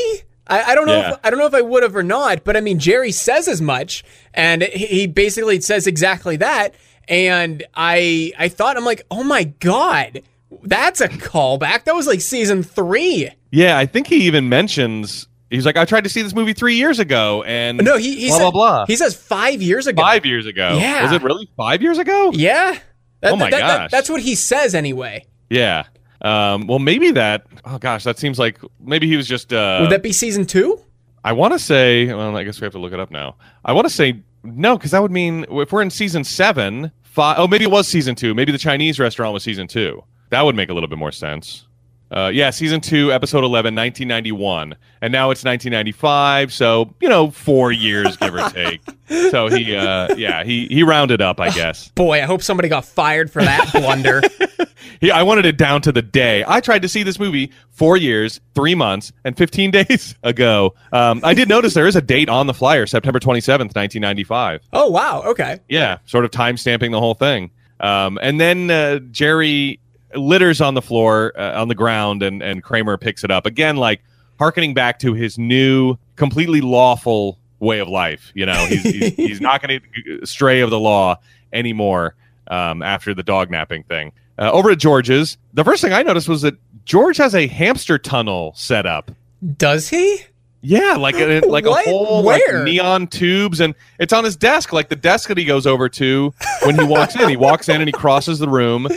I, 0.47 0.63
I 0.71 0.75
don't 0.75 0.85
know. 0.85 0.97
Yeah. 0.99 1.13
If, 1.13 1.19
I 1.23 1.29
don't 1.29 1.39
know 1.39 1.47
if 1.47 1.53
I 1.53 1.61
would 1.61 1.83
have 1.83 1.95
or 1.95 2.03
not. 2.03 2.43
But 2.43 2.55
I 2.55 2.61
mean, 2.61 2.79
Jerry 2.79 3.11
says 3.11 3.47
as 3.47 3.61
much, 3.61 4.03
and 4.33 4.63
he 4.63 4.85
he 4.85 5.07
basically 5.07 5.59
says 5.61 5.87
exactly 5.87 6.37
that. 6.37 6.73
And 7.09 7.63
I 7.73 8.31
I 8.37 8.47
thought 8.47 8.77
I'm 8.77 8.85
like, 8.85 9.01
oh 9.11 9.23
my 9.23 9.43
god, 9.43 10.21
that's 10.63 11.01
a 11.01 11.09
callback. 11.09 11.83
That 11.83 11.95
was 11.95 12.07
like 12.07 12.21
season 12.21 12.63
three. 12.63 13.29
Yeah, 13.51 13.77
I 13.77 13.85
think 13.85 14.07
he 14.07 14.17
even 14.27 14.47
mentions. 14.49 15.26
He's 15.49 15.65
like, 15.65 15.77
I 15.77 15.85
tried 15.85 16.03
to 16.03 16.09
see 16.09 16.21
this 16.21 16.33
movie 16.35 16.53
three 16.53 16.75
years 16.75 16.99
ago, 16.99 17.43
and 17.43 17.77
No, 17.77 17.97
he 17.97 18.15
he 18.19 18.27
blah 18.27 18.37
said, 18.37 18.43
blah 18.43 18.51
blah. 18.51 18.85
He 18.85 18.95
says 18.97 19.15
five 19.15 19.61
years 19.61 19.87
ago. 19.87 20.01
five 20.01 20.25
years 20.25 20.45
ago. 20.45 20.77
Yeah. 20.79 21.03
was 21.03 21.11
it 21.13 21.23
really 21.23 21.49
five 21.55 21.81
years 21.81 21.97
ago? 21.97 22.31
Yeah. 22.33 22.77
That- 23.21 23.31
Oh 23.33 23.35
my 23.37 23.49
that- 23.49 23.59
that- 23.59 23.77
gosh. 23.79 23.91
that's 23.91 24.09
what 24.09 24.21
he 24.21 24.35
says 24.35 24.75
anyway. 24.75 25.25
Yeah. 25.49 25.85
Um, 26.21 26.67
well, 26.67 26.79
maybe 26.79 27.11
that. 27.11 27.45
Oh 27.63 27.77
gosh, 27.77 28.03
that 28.03 28.17
seems 28.17 28.39
like 28.39 28.59
maybe 28.79 29.07
he 29.07 29.15
was 29.15 29.27
just. 29.27 29.53
Uh, 29.53 29.79
Would 29.81 29.91
that 29.91 30.01
be 30.03 30.11
season 30.11 30.45
two? 30.45 30.81
I 31.23 31.31
want 31.33 31.53
to 31.53 31.59
say. 31.59 32.07
Well, 32.07 32.35
I 32.35 32.43
guess 32.43 32.59
we 32.59 32.65
have 32.65 32.73
to 32.73 32.79
look 32.79 32.91
it 32.93 32.99
up 32.99 33.11
now. 33.11 33.35
I 33.63 33.73
want 33.73 33.87
to 33.87 33.93
say 33.93 34.21
no, 34.43 34.77
because 34.77 34.91
that 34.91 35.01
would 35.01 35.11
mean 35.11 35.45
if 35.49 35.71
we're 35.71 35.81
in 35.83 35.89
season 35.91 36.23
seven, 36.23 36.91
five. 37.03 37.37
Oh, 37.39 37.47
maybe 37.47 37.65
it 37.65 37.71
was 37.71 37.87
season 37.87 38.15
two. 38.15 38.33
Maybe 38.33 38.51
the 38.51 38.57
Chinese 38.57 38.99
restaurant 38.99 39.31
was 39.33 39.43
season 39.43 39.67
two. 39.67 40.03
That 40.31 40.41
would 40.41 40.55
make 40.55 40.69
a 40.69 40.73
little 40.73 40.89
bit 40.89 40.97
more 40.97 41.11
sense. 41.11 41.66
Uh, 42.09 42.31
yeah, 42.33 42.49
season 42.49 42.79
two, 42.81 43.11
episode 43.11 43.43
11, 43.43 43.75
1991. 43.75 44.75
And 45.01 45.11
now 45.11 45.31
it's 45.31 45.43
1995. 45.43 46.53
So, 46.53 46.93
you 47.01 47.09
know, 47.09 47.31
four 47.31 47.71
years, 47.71 48.15
give 48.17 48.33
or 48.33 48.49
take. 48.49 48.81
So 49.31 49.47
he, 49.47 49.73
uh, 49.73 50.15
yeah, 50.17 50.43
he, 50.43 50.67
he 50.67 50.83
rounded 50.83 51.21
up, 51.21 51.39
I 51.39 51.49
guess. 51.51 51.87
Boy, 51.95 52.21
I 52.21 52.25
hope 52.25 52.41
somebody 52.41 52.67
got 52.67 52.83
fired 52.83 53.31
for 53.31 53.41
that 53.41 53.71
blunder. 53.71 54.21
He, 54.99 55.11
I 55.11 55.23
wanted 55.23 55.45
it 55.45 55.57
down 55.57 55.81
to 55.81 55.91
the 55.91 56.01
day. 56.01 56.43
I 56.47 56.59
tried 56.59 56.81
to 56.81 56.87
see 56.87 57.03
this 57.03 57.19
movie 57.19 57.51
four 57.69 57.97
years, 57.97 58.39
three 58.55 58.75
months, 58.75 59.11
and 59.23 59.37
15 59.37 59.71
days 59.71 60.15
ago. 60.23 60.73
Um, 60.91 61.21
I 61.23 61.33
did 61.33 61.49
notice 61.49 61.73
there 61.73 61.87
is 61.87 61.95
a 61.95 62.01
date 62.01 62.29
on 62.29 62.47
the 62.47 62.53
flyer, 62.53 62.85
September 62.85 63.19
27th, 63.19 63.75
1995. 63.75 64.61
Oh 64.73 64.89
wow. 64.89 65.23
Okay. 65.23 65.59
Yeah, 65.69 65.99
sort 66.05 66.25
of 66.25 66.31
time 66.31 66.57
stamping 66.57 66.91
the 66.91 66.99
whole 66.99 67.13
thing. 67.13 67.51
Um, 67.79 68.17
and 68.21 68.39
then 68.39 68.71
uh, 68.71 68.99
Jerry 69.11 69.79
litters 70.15 70.61
on 70.61 70.73
the 70.73 70.81
floor 70.81 71.33
uh, 71.37 71.59
on 71.59 71.67
the 71.67 71.75
ground, 71.75 72.23
and 72.23 72.41
and 72.41 72.63
Kramer 72.63 72.97
picks 72.97 73.23
it 73.23 73.31
up 73.31 73.45
again, 73.45 73.77
like 73.77 74.01
harkening 74.39 74.73
back 74.73 74.99
to 74.99 75.13
his 75.13 75.37
new, 75.37 75.97
completely 76.15 76.61
lawful 76.61 77.39
way 77.59 77.79
of 77.79 77.87
life. 77.87 78.31
You 78.35 78.45
know, 78.45 78.65
he's 78.65 78.83
he's, 78.83 79.13
he's 79.15 79.41
not 79.41 79.61
going 79.61 79.81
to 79.81 80.25
stray 80.25 80.61
of 80.61 80.69
the 80.69 80.79
law 80.79 81.17
anymore 81.53 82.15
um, 82.47 82.81
after 82.81 83.13
the 83.13 83.23
dog 83.23 83.49
napping 83.49 83.83
thing. 83.83 84.11
Uh, 84.39 84.51
over 84.51 84.69
at 84.69 84.77
George's, 84.77 85.37
the 85.53 85.63
first 85.63 85.81
thing 85.81 85.93
I 85.93 86.03
noticed 86.03 86.29
was 86.29 86.43
that 86.43 86.55
George 86.85 87.17
has 87.17 87.33
a 87.33 87.47
hamster 87.47 87.97
tunnel 87.97 88.53
set 88.55 88.85
up. 88.85 89.11
Does 89.57 89.89
he? 89.89 90.19
Yeah, 90.61 90.95
like 90.95 91.15
a, 91.15 91.39
like 91.47 91.65
a 91.65 91.73
whole 91.73 92.23
like, 92.23 92.41
neon 92.63 93.07
tubes, 93.07 93.59
and 93.59 93.75
it's 93.99 94.13
on 94.13 94.23
his 94.23 94.35
desk, 94.35 94.73
like 94.73 94.89
the 94.89 94.95
desk 94.95 95.29
that 95.29 95.37
he 95.37 95.45
goes 95.45 95.67
over 95.67 95.87
to 95.89 96.33
when 96.63 96.77
he 96.77 96.85
walks 96.85 97.15
in. 97.15 97.29
He 97.29 97.37
walks 97.37 97.69
in 97.69 97.81
and 97.81 97.87
he 97.87 97.91
crosses 97.91 98.39
the 98.39 98.49
room, 98.49 98.87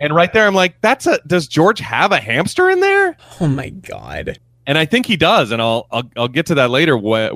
and 0.00 0.14
right 0.14 0.32
there, 0.32 0.46
I'm 0.46 0.54
like, 0.54 0.80
"That's 0.80 1.06
a." 1.06 1.18
Does 1.26 1.48
George 1.48 1.80
have 1.80 2.12
a 2.12 2.20
hamster 2.20 2.70
in 2.70 2.80
there? 2.80 3.16
Oh 3.40 3.48
my 3.48 3.70
god. 3.70 4.38
And 4.66 4.78
I 4.78 4.84
think 4.84 5.06
he 5.06 5.16
does, 5.16 5.50
and 5.50 5.60
I'll 5.60 5.86
I'll, 5.90 6.10
I'll 6.16 6.28
get 6.28 6.46
to 6.46 6.54
that 6.56 6.70
later. 6.70 6.96
Why, 6.96 7.30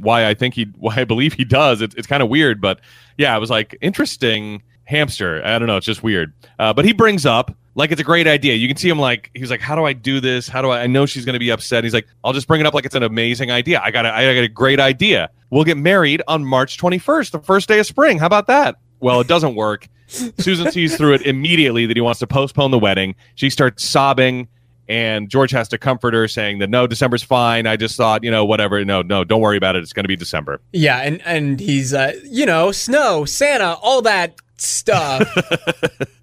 why 0.00 0.26
I 0.26 0.34
think 0.34 0.54
he 0.54 0.64
why 0.78 0.96
I 0.96 1.04
believe 1.04 1.34
he 1.34 1.44
does. 1.44 1.80
It's 1.80 1.94
it's 1.94 2.06
kind 2.06 2.22
of 2.22 2.28
weird, 2.28 2.60
but 2.60 2.80
yeah, 3.16 3.34
I 3.34 3.38
was 3.38 3.50
like, 3.50 3.76
interesting 3.80 4.62
hamster. 4.84 5.40
I 5.44 5.58
don't 5.58 5.68
know, 5.68 5.76
it's 5.76 5.86
just 5.86 6.02
weird. 6.02 6.32
Uh, 6.58 6.72
but 6.72 6.84
he 6.84 6.92
brings 6.92 7.24
up 7.24 7.54
like 7.74 7.92
it's 7.92 8.00
a 8.00 8.04
great 8.04 8.26
idea. 8.26 8.54
You 8.54 8.68
can 8.68 8.76
see 8.76 8.88
him 8.88 8.98
like 8.98 9.30
he's 9.34 9.50
like, 9.50 9.60
how 9.60 9.76
do 9.76 9.84
I 9.84 9.92
do 9.92 10.20
this? 10.20 10.48
How 10.48 10.62
do 10.62 10.70
I? 10.70 10.82
I 10.82 10.86
know 10.86 11.06
she's 11.06 11.24
going 11.24 11.34
to 11.34 11.38
be 11.40 11.50
upset. 11.50 11.84
He's 11.84 11.94
like, 11.94 12.06
I'll 12.24 12.32
just 12.32 12.48
bring 12.48 12.60
it 12.60 12.66
up 12.66 12.74
like 12.74 12.84
it's 12.84 12.94
an 12.94 13.02
amazing 13.02 13.50
idea. 13.50 13.80
I 13.82 13.90
got 13.90 14.06
a, 14.06 14.14
I 14.14 14.34
got 14.34 14.44
a 14.44 14.48
great 14.48 14.80
idea. 14.80 15.30
We'll 15.50 15.64
get 15.64 15.76
married 15.76 16.22
on 16.28 16.44
March 16.44 16.78
21st, 16.78 17.30
the 17.30 17.40
first 17.40 17.68
day 17.68 17.78
of 17.78 17.86
spring. 17.86 18.18
How 18.18 18.26
about 18.26 18.46
that? 18.48 18.76
Well, 19.00 19.20
it 19.20 19.28
doesn't 19.28 19.54
work. 19.54 19.88
Susan 20.06 20.70
sees 20.72 20.96
through 20.96 21.14
it 21.14 21.22
immediately 21.22 21.86
that 21.86 21.96
he 21.96 22.00
wants 22.00 22.20
to 22.20 22.26
postpone 22.26 22.70
the 22.72 22.78
wedding. 22.78 23.14
She 23.36 23.48
starts 23.48 23.84
sobbing, 23.84 24.48
and 24.88 25.28
George 25.28 25.52
has 25.52 25.68
to 25.68 25.78
comfort 25.78 26.14
her, 26.14 26.26
saying 26.26 26.58
that 26.58 26.68
no, 26.68 26.86
December's 26.86 27.22
fine. 27.22 27.66
I 27.66 27.76
just 27.76 27.96
thought, 27.96 28.24
you 28.24 28.30
know, 28.30 28.44
whatever. 28.44 28.84
No, 28.84 29.02
no, 29.02 29.22
don't 29.22 29.40
worry 29.40 29.56
about 29.56 29.76
it. 29.76 29.82
It's 29.82 29.92
going 29.92 30.04
to 30.04 30.08
be 30.08 30.16
December. 30.16 30.60
Yeah, 30.72 30.98
and 30.98 31.22
and 31.24 31.60
he's 31.60 31.94
uh, 31.94 32.14
you 32.24 32.44
know, 32.44 32.72
snow, 32.72 33.24
Santa, 33.24 33.74
all 33.74 34.02
that 34.02 34.34
stuff. 34.56 35.22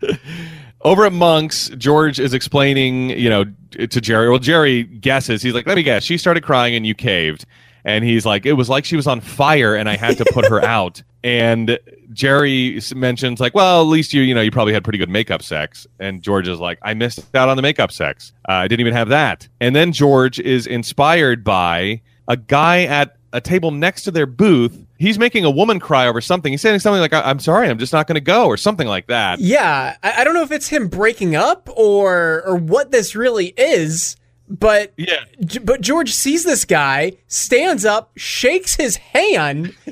Over 0.81 1.05
at 1.05 1.13
Monk's, 1.13 1.69
George 1.69 2.19
is 2.19 2.33
explaining, 2.33 3.09
you 3.11 3.29
know, 3.29 3.45
to 3.71 4.01
Jerry. 4.01 4.29
Well, 4.29 4.39
Jerry 4.39 4.83
guesses. 4.83 5.41
He's 5.41 5.53
like, 5.53 5.65
let 5.65 5.75
me 5.75 5.83
guess. 5.83 6.03
She 6.03 6.17
started 6.17 6.43
crying 6.43 6.75
and 6.75 6.85
you 6.85 6.93
caved. 6.93 7.45
And 7.83 8.03
he's 8.03 8.25
like, 8.25 8.45
it 8.45 8.53
was 8.53 8.69
like 8.69 8.85
she 8.85 8.95
was 8.95 9.07
on 9.07 9.21
fire 9.21 9.75
and 9.75 9.89
I 9.89 9.95
had 9.95 10.17
to 10.17 10.25
put 10.33 10.45
her 10.47 10.61
out. 10.63 11.01
And 11.23 11.79
Jerry 12.13 12.79
mentions, 12.95 13.39
like, 13.39 13.55
well, 13.55 13.81
at 13.81 13.87
least 13.87 14.13
you, 14.13 14.21
you 14.21 14.35
know, 14.35 14.41
you 14.41 14.51
probably 14.51 14.73
had 14.73 14.83
pretty 14.83 14.99
good 14.99 15.09
makeup 15.09 15.41
sex. 15.41 15.87
And 15.99 16.21
George 16.21 16.47
is 16.47 16.59
like, 16.59 16.79
I 16.81 16.93
missed 16.93 17.35
out 17.35 17.49
on 17.49 17.55
the 17.55 17.61
makeup 17.61 17.91
sex. 17.91 18.33
Uh, 18.47 18.53
I 18.53 18.67
didn't 18.67 18.81
even 18.81 18.93
have 18.93 19.09
that. 19.09 19.47
And 19.59 19.75
then 19.75 19.91
George 19.91 20.39
is 20.39 20.67
inspired 20.67 21.43
by 21.43 22.01
a 22.27 22.37
guy 22.37 22.83
at 22.83 23.17
a 23.33 23.41
table 23.41 23.71
next 23.71 24.03
to 24.03 24.11
their 24.11 24.25
booth. 24.25 24.85
He's 24.99 25.19
making 25.19 25.45
a 25.45 25.51
woman 25.51 25.79
cry 25.79 26.07
over 26.07 26.21
something. 26.21 26.51
He's 26.51 26.61
saying 26.61 26.79
something 26.79 26.99
like, 27.01 27.13
I- 27.13 27.29
I'm 27.29 27.39
sorry, 27.39 27.69
I'm 27.69 27.77
just 27.77 27.93
not 27.93 28.07
going 28.07 28.15
to 28.15 28.21
go, 28.21 28.47
or 28.47 28.57
something 28.57 28.87
like 28.87 29.07
that. 29.07 29.39
yeah, 29.39 29.95
I, 30.03 30.21
I 30.21 30.23
don't 30.23 30.33
know 30.33 30.43
if 30.43 30.51
it's 30.51 30.67
him 30.67 30.87
breaking 30.87 31.35
up 31.35 31.69
or 31.75 32.43
or 32.45 32.55
what 32.55 32.91
this 32.91 33.15
really 33.15 33.53
is, 33.57 34.15
but 34.49 34.93
Yeah. 34.97 35.19
G- 35.45 35.59
but 35.59 35.81
George 35.81 36.11
sees 36.13 36.43
this 36.45 36.65
guy, 36.65 37.13
stands 37.27 37.85
up, 37.85 38.11
shakes 38.17 38.75
his 38.75 38.95
hand, 38.97 39.75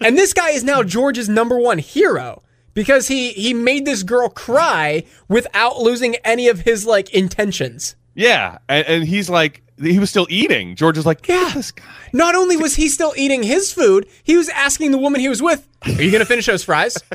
and 0.00 0.16
this 0.18 0.32
guy 0.32 0.50
is 0.50 0.64
now 0.64 0.82
George's 0.82 1.28
number 1.28 1.58
one 1.58 1.78
hero 1.78 2.42
because 2.74 3.08
he 3.08 3.30
he 3.32 3.52
made 3.54 3.84
this 3.84 4.02
girl 4.02 4.28
cry 4.28 5.04
without 5.28 5.78
losing 5.78 6.16
any 6.24 6.48
of 6.48 6.60
his 6.60 6.84
like 6.86 7.10
intentions. 7.14 7.94
Yeah, 8.14 8.58
and, 8.68 8.86
and 8.86 9.04
he's 9.04 9.30
like, 9.30 9.62
he 9.80 9.98
was 9.98 10.10
still 10.10 10.26
eating. 10.30 10.74
George 10.76 10.96
was 10.96 11.06
like, 11.06 11.26
Yeah. 11.28 11.50
this 11.54 11.70
guy. 11.72 11.84
Not 12.12 12.34
only 12.34 12.56
was 12.56 12.74
he 12.76 12.88
still 12.88 13.12
eating 13.16 13.42
his 13.42 13.72
food, 13.72 14.06
he 14.24 14.36
was 14.36 14.48
asking 14.48 14.90
the 14.90 14.98
woman 14.98 15.20
he 15.20 15.28
was 15.28 15.42
with, 15.42 15.66
"Are 15.82 15.90
you 15.90 16.10
going 16.10 16.20
to 16.20 16.24
finish 16.26 16.46
those 16.46 16.64
fries?" 16.64 16.96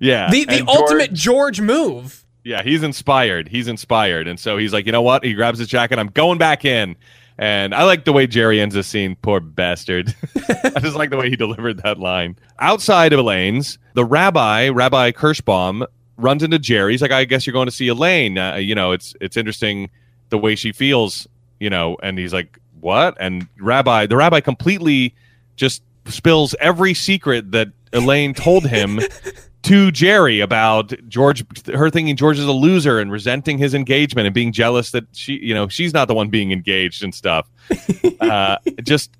Yeah, 0.00 0.30
The 0.30 0.44
the 0.44 0.58
and 0.60 0.68
ultimate 0.68 1.12
George- 1.12 1.56
George 1.58 1.60
move. 1.60 2.24
yeah, 2.44 2.62
he's 2.62 2.82
inspired. 2.82 3.48
He's 3.48 3.66
inspired, 3.68 4.28
and 4.28 4.38
so 4.38 4.56
he's 4.56 4.72
like, 4.72 4.86
you 4.86 4.92
know 4.92 5.02
what? 5.02 5.24
He 5.24 5.34
grabs 5.34 5.58
his 5.58 5.68
jacket. 5.68 5.98
I'm 5.98 6.08
going 6.08 6.38
back 6.38 6.64
in. 6.64 6.96
And 7.40 7.72
I 7.72 7.84
like 7.84 8.04
the 8.04 8.12
way 8.12 8.26
Jerry 8.26 8.60
ends 8.60 8.74
the 8.74 8.82
scene. 8.82 9.14
Poor 9.22 9.38
bastard. 9.38 10.12
I 10.64 10.80
just 10.80 10.96
like 10.96 11.10
the 11.10 11.16
way 11.16 11.30
he 11.30 11.36
delivered 11.36 11.80
that 11.84 11.98
line. 12.00 12.36
Outside 12.58 13.12
of 13.12 13.20
Elaine's, 13.20 13.78
the 13.94 14.04
rabbi, 14.04 14.70
Rabbi 14.70 15.12
Kirschbaum, 15.12 15.86
runs 16.16 16.42
into 16.42 16.58
Jerry. 16.58 16.94
He's 16.94 17.02
like, 17.02 17.12
I 17.12 17.24
guess 17.26 17.46
you're 17.46 17.52
going 17.52 17.68
to 17.68 17.72
see 17.72 17.86
Elaine. 17.86 18.38
Uh, 18.38 18.56
you 18.56 18.74
know, 18.74 18.90
it's 18.90 19.14
it's 19.20 19.36
interesting 19.36 19.88
the 20.30 20.38
way 20.38 20.54
she 20.54 20.72
feels. 20.72 21.26
You 21.60 21.70
know, 21.70 21.96
and 22.02 22.18
he's 22.18 22.32
like, 22.32 22.58
what? 22.80 23.16
And 23.18 23.48
Rabbi, 23.58 24.06
the 24.06 24.16
rabbi 24.16 24.40
completely 24.40 25.14
just 25.56 25.82
spills 26.06 26.54
every 26.60 26.94
secret 26.94 27.50
that 27.52 27.68
Elaine 27.92 28.34
told 28.34 28.66
him 28.66 29.00
to 29.62 29.90
Jerry 29.90 30.40
about 30.40 30.92
George, 31.08 31.44
her 31.66 31.90
thinking 31.90 32.16
George 32.16 32.38
is 32.38 32.46
a 32.46 32.52
loser 32.52 32.98
and 32.98 33.10
resenting 33.10 33.58
his 33.58 33.74
engagement 33.74 34.26
and 34.26 34.34
being 34.34 34.52
jealous 34.52 34.92
that 34.92 35.04
she, 35.12 35.34
you 35.38 35.54
know, 35.54 35.68
she's 35.68 35.92
not 35.92 36.08
the 36.08 36.14
one 36.14 36.28
being 36.28 36.52
engaged 36.52 37.02
and 37.02 37.14
stuff. 37.14 37.48
Uh, 38.20 38.58
just, 38.82 39.10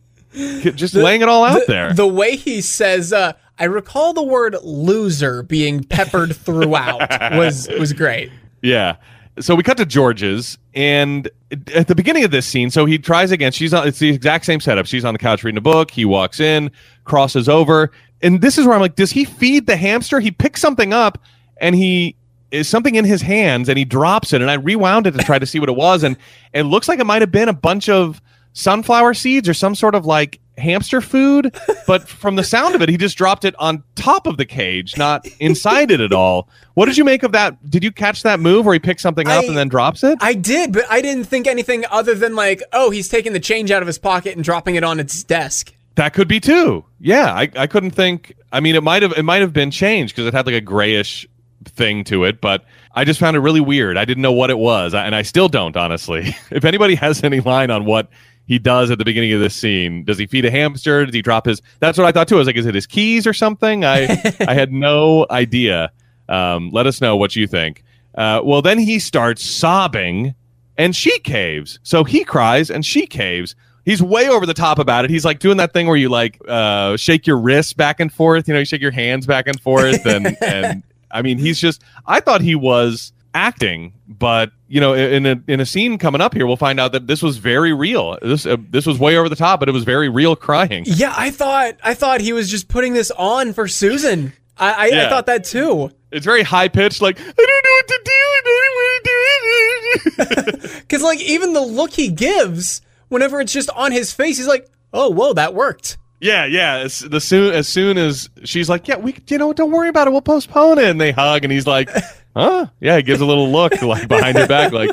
just 0.75 0.93
laying 0.93 1.23
it 1.23 1.29
all 1.29 1.45
out 1.45 1.61
the, 1.61 1.73
there. 1.73 1.93
The 1.95 2.07
way 2.07 2.37
he 2.37 2.61
says, 2.61 3.13
uh, 3.13 3.33
"I 3.59 3.65
recall 3.65 4.13
the 4.13 4.23
word 4.23 4.57
loser 4.63 5.43
being 5.45 5.85
peppered 5.85 6.35
throughout" 6.37 7.09
was 7.33 7.69
was 7.79 7.93
great. 7.93 8.31
Yeah. 8.61 8.97
So 9.41 9.55
we 9.55 9.63
cut 9.63 9.77
to 9.79 9.87
George's, 9.87 10.59
and 10.75 11.31
at 11.75 11.89
the 11.89 11.95
beginning 11.95 12.25
of 12.25 12.31
this 12.31 12.47
scene, 12.47 12.71
so 12.71 12.87
he 12.87 12.99
tries 12.99 13.31
again. 13.31 13.53
She's 13.53 13.73
on. 13.73 13.87
It's 13.87 13.99
the 13.99 14.11
exact 14.11 14.45
same 14.45 14.61
setup. 14.61 14.87
She's 14.87 15.05
on 15.05 15.15
the 15.15 15.19
couch 15.19 15.45
reading 15.45 15.59
a 15.59 15.63
book. 15.63 15.91
He 15.91 16.05
walks 16.05 16.41
in, 16.41 16.71
crosses 17.05 17.49
over, 17.49 17.91
and 18.23 18.41
this 18.41 18.59
is 18.59 18.67
where 18.67 18.75
I'm 18.75 18.81
like, 18.81 18.97
does 18.97 19.11
he 19.11 19.25
feed 19.25 19.67
the 19.67 19.77
hamster? 19.77 20.21
He 20.21 20.31
picks 20.31 20.61
something 20.61 20.93
up, 20.93 21.19
and 21.61 21.75
he 21.75 22.17
is 22.51 22.69
something 22.69 22.95
in 22.95 23.05
his 23.05 23.23
hands, 23.23 23.69
and 23.69 23.79
he 23.79 23.85
drops 23.85 24.33
it. 24.33 24.41
And 24.41 24.51
I 24.51 24.55
rewound 24.55 25.07
it 25.07 25.13
to 25.13 25.19
try 25.19 25.39
to 25.39 25.47
see 25.47 25.61
what 25.61 25.69
it 25.69 25.77
was, 25.77 26.03
and 26.03 26.17
it 26.53 26.63
looks 26.65 26.89
like 26.89 26.99
it 26.99 27.07
might 27.07 27.23
have 27.23 27.33
been 27.33 27.49
a 27.49 27.55
bunch 27.55 27.89
of 27.89 28.21
sunflower 28.55 29.15
seeds 29.15 29.49
or 29.49 29.55
some 29.55 29.75
sort 29.75 29.95
of 29.95 30.05
like 30.07 30.41
hamster 30.59 31.01
food. 31.01 31.57
But 31.87 32.09
from 32.09 32.37
the 32.37 32.45
sound 32.45 32.75
of 32.75 32.83
it, 32.83 32.89
he 32.89 32.97
just 32.97 33.17
dropped 33.17 33.45
it 33.45 33.55
on 33.59 33.83
top 33.95 34.27
of 34.27 34.37
the 34.37 34.45
cage, 34.45 34.97
not 34.97 35.27
inside 35.41 35.91
it 35.91 36.01
at 36.01 36.13
all. 36.13 36.49
What 36.75 36.87
did 36.87 36.97
you 36.97 37.05
make 37.05 37.23
of 37.23 37.33
that? 37.33 37.71
Did 37.71 37.83
you 37.83 37.93
catch 37.93 38.23
that 38.23 38.41
move 38.41 38.67
where 38.67 38.73
he 38.75 38.79
picks 38.79 39.03
something 39.03 39.27
up 39.29 39.45
I- 39.45 39.47
and 39.47 39.57
then 39.57 39.69
drops 39.69 40.05
it? 40.05 40.19
I 40.21 40.35
did, 40.35 40.73
but 40.73 40.85
I 40.91 41.01
didn't 41.01 41.25
think 41.25 41.47
anything 41.47 41.85
other 41.91 42.15
than 42.15 42.35
like, 42.35 42.63
oh, 42.73 42.91
he's 42.91 43.09
taking 43.09 43.33
the 43.33 43.41
change 43.41 43.71
out 43.71 43.83
of 43.83 43.87
his 43.87 43.99
pocket 43.99 44.35
and 44.35 44.45
dropping 44.45 44.75
it 44.75 44.85
on 44.85 45.01
its 45.01 45.23
desk. 45.25 45.73
That 45.95 46.15
could 46.15 46.29
be 46.29 46.39
too. 46.39 46.85
Yeah, 47.01 47.33
I, 47.33 47.51
I 47.57 47.67
couldn't 47.67 47.91
think. 47.91 48.37
I 48.53 48.61
mean, 48.61 48.77
it 48.77 48.85
might 48.85 49.03
have 49.03 49.13
it 49.19 49.25
might 49.25 49.41
have 49.41 49.53
been 49.53 49.73
changed 49.73 50.15
because 50.15 50.29
it 50.29 50.35
had 50.35 50.47
like 50.47 50.55
a 50.55 50.61
grayish 50.61 51.27
thing 51.65 52.05
to 52.05 52.23
it, 52.23 52.41
but 52.41 52.65
I 52.95 53.05
just 53.05 53.19
found 53.19 53.37
it 53.37 53.41
really 53.41 53.61
weird. 53.61 53.97
I 53.97 54.05
didn't 54.05 54.23
know 54.23 54.33
what 54.33 54.51
it 54.51 54.59
was, 54.59 54.95
and 54.95 55.15
I 55.15 55.23
still 55.23 55.49
don't 55.49 55.77
honestly. 55.77 56.37
if 56.51 56.65
anybody 56.65 56.95
has 56.95 57.25
any 57.25 57.41
line 57.41 57.71
on 57.73 57.85
what 57.85 58.11
he 58.49 58.59
does 58.59 58.91
at 58.91 58.97
the 58.97 59.05
beginning 59.05 59.33
of 59.35 59.41
this 59.41 59.55
scene, 59.55 60.05
does 60.05 60.17
he 60.17 60.27
feed 60.27 60.47
a 60.47 60.51
hamster? 60.51 61.05
Does 61.05 61.15
he 61.15 61.21
drop 61.21 61.45
his? 61.45 61.61
That's 61.81 61.99
what 61.99 62.07
I 62.07 62.13
thought 62.13 62.29
too. 62.29 62.37
I 62.37 62.39
was 62.39 62.47
like, 62.47 62.57
is 62.57 62.65
it 62.65 62.75
his 62.75 62.87
keys 62.87 63.27
or 63.27 63.35
something? 63.35 63.85
I 63.85 64.05
I 64.49 64.55
had 64.55 64.73
no 64.73 65.27
idea. 65.31 65.93
Um, 66.31 66.71
let 66.71 66.87
us 66.87 67.01
know 67.03 67.15
what 67.15 67.37
you 67.37 67.47
think. 67.47 67.85
Uh, 68.15 68.41
well, 68.43 68.63
then 68.63 68.79
he 68.79 68.99
starts 68.99 69.45
sobbing 69.45 70.35
and 70.79 70.97
she 70.97 71.19
caves. 71.21 71.79
So 71.83 72.05
he 72.05 72.25
cries 72.25 72.71
and 72.71 72.85
she 72.87 73.07
caves. 73.07 73.55
He's 73.85 74.03
way 74.03 74.29
over 74.29 74.47
the 74.47 74.55
top 74.55 74.79
about 74.79 75.05
it. 75.05 75.11
He's 75.11 75.27
like 75.27 75.41
doing 75.41 75.59
that 75.59 75.75
thing 75.75 75.87
where 75.87 75.97
you 75.97 76.09
like 76.09 76.41
uh, 76.49 76.97
shake 76.97 77.27
your 77.27 77.39
wrists 77.39 77.75
back 77.75 78.01
and 78.01 78.11
forth. 78.11 78.49
You 78.49 78.55
know, 78.55 78.61
you 78.61 78.67
shake 78.67 78.81
your 78.83 78.91
hands 78.91 79.27
back 79.27 79.47
and 79.47 79.61
forth, 79.61 80.07
and 80.07 80.37
and 80.43 80.83
I 81.11 81.21
mean, 81.23 81.39
he's 81.39 81.59
just. 81.59 81.83
I 82.07 82.21
thought 82.21 82.41
he 82.41 82.55
was 82.55 83.13
acting, 83.35 83.95
but 84.07 84.53
you 84.69 84.81
know, 84.81 84.93
in 84.95 85.25
a 85.27 85.43
in 85.47 85.61
a 85.61 85.67
scene 85.67 85.99
coming 85.99 86.21
up 86.21 86.35
here, 86.35 86.47
we'll 86.47 86.57
find 86.57 86.79
out 86.79 86.93
that 86.93 87.07
this 87.07 87.23
was 87.23 87.39
very 87.39 87.73
real. 87.73 88.19
This 88.21 88.45
uh, 88.47 88.57
this 88.71 88.87
was 88.87 88.99
way 88.99 89.17
over 89.17 89.29
the 89.29 89.37
top, 89.37 89.61
but 89.61 89.69
it 89.69 89.73
was 89.73 89.85
very 89.85 90.09
real 90.09 90.37
crying. 90.37 90.85
Yeah, 90.87 91.15
I 91.17 91.31
thought 91.31 91.77
I 91.83 91.95
thought 91.95 92.21
he 92.21 92.33
was 92.33 92.51
just 92.51 92.69
putting 92.69 92.93
this 92.93 93.11
on 93.13 93.53
for 93.55 93.67
Susan. 93.67 94.33
I 94.59 94.91
I, 94.91 95.07
I 95.07 95.09
thought 95.09 95.27
that 95.27 95.45
too. 95.45 95.91
It's 96.11 96.25
very 96.25 96.43
high 96.43 96.69
pitched, 96.69 97.01
like 97.01 97.19
I 97.19 97.23
don't 97.23 97.37
know 97.37 97.77
what 97.77 97.89
to 97.89 98.01
do. 98.05 98.13
I 98.13 98.41
don't 98.45 98.55
want 98.77 98.95
to 98.95 99.03
do 99.05 99.15
it. 99.15 100.75
Because 100.89 101.03
like 101.03 101.21
even 101.21 101.53
the 101.53 101.61
look 101.61 101.93
he 101.93 102.09
gives 102.09 102.81
whenever 103.09 103.41
it's 103.41 103.53
just 103.53 103.71
on 103.71 103.93
his 103.93 104.13
face, 104.13 104.39
he's 104.39 104.47
like, 104.47 104.69
oh 104.93 105.11
whoa, 105.11 105.33
that 105.35 105.55
worked. 105.55 105.99
Yeah, 106.21 106.47
yeah. 106.47 106.79
As 106.79 107.01
the 107.01 107.21
soon 107.21 107.53
as 107.55 107.69
soon 107.69 107.97
as 107.99 108.29
she's 108.45 108.69
like, 108.69 108.89
yeah, 108.89 108.97
we, 108.97 109.17
you 109.29 109.39
know, 109.39 109.53
don't 109.53 109.71
worry 109.71 109.89
about 109.89 110.09
it. 110.09 110.11
We'll 110.11 110.21
postpone 110.21 110.79
it. 110.79 110.85
And 110.85 111.01
they 111.01 111.13
hug, 111.13 111.45
and 111.45 111.53
he's 111.53 111.67
like, 111.67 111.91
huh? 112.37 112.67
Yeah. 112.81 112.97
He 112.97 113.03
gives 113.03 113.21
a 113.21 113.27
little 113.27 113.51
look 113.51 113.81
like 113.83 114.09
behind 114.09 114.37
your 114.37 114.49
back, 114.49 114.73
like, 114.73 114.91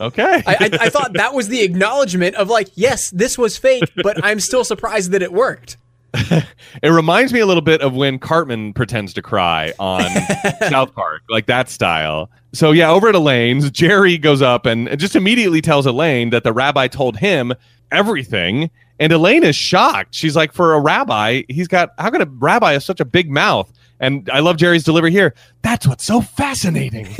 okay. 0.00 0.42
I, 0.46 0.56
I, 0.60 0.70
I 0.80 0.88
thought 0.90 1.12
that 1.14 1.34
was 1.34 1.48
the 1.48 1.62
acknowledgement 1.62 2.36
of 2.36 2.48
like, 2.48 2.68
yes, 2.74 3.10
this 3.10 3.38
was 3.38 3.56
fake, 3.56 3.84
but 4.02 4.24
I'm 4.24 4.40
still 4.40 4.64
surprised 4.64 5.12
that 5.12 5.22
it 5.22 5.32
worked. 5.32 5.76
it 6.82 6.88
reminds 6.88 7.32
me 7.32 7.40
a 7.40 7.46
little 7.46 7.62
bit 7.62 7.80
of 7.80 7.94
when 7.94 8.18
Cartman 8.18 8.72
pretends 8.72 9.12
to 9.14 9.22
cry 9.22 9.72
on 9.78 10.02
South 10.68 10.94
Park, 10.94 11.22
like 11.28 11.46
that 11.46 11.68
style. 11.68 12.30
So 12.52 12.72
yeah, 12.72 12.90
over 12.90 13.08
at 13.08 13.14
Elaine's, 13.14 13.70
Jerry 13.70 14.16
goes 14.18 14.40
up 14.40 14.66
and 14.66 14.98
just 14.98 15.16
immediately 15.16 15.60
tells 15.60 15.86
Elaine 15.86 16.30
that 16.30 16.42
the 16.44 16.52
rabbi 16.52 16.88
told 16.88 17.18
him 17.18 17.52
everything. 17.92 18.70
And 18.98 19.12
Elaine 19.12 19.44
is 19.44 19.56
shocked. 19.56 20.14
She's 20.14 20.34
like, 20.36 20.52
for 20.52 20.74
a 20.74 20.80
rabbi, 20.80 21.42
he's 21.48 21.68
got 21.68 21.90
how 21.98 22.10
can 22.10 22.22
a 22.22 22.26
rabbi 22.26 22.72
have 22.72 22.82
such 22.82 23.00
a 23.00 23.04
big 23.04 23.30
mouth? 23.30 23.72
And 24.00 24.28
I 24.30 24.40
love 24.40 24.56
Jerry's 24.56 24.84
delivery 24.84 25.10
here. 25.10 25.34
That's 25.62 25.86
what's 25.86 26.04
so 26.04 26.20
fascinating. 26.20 27.08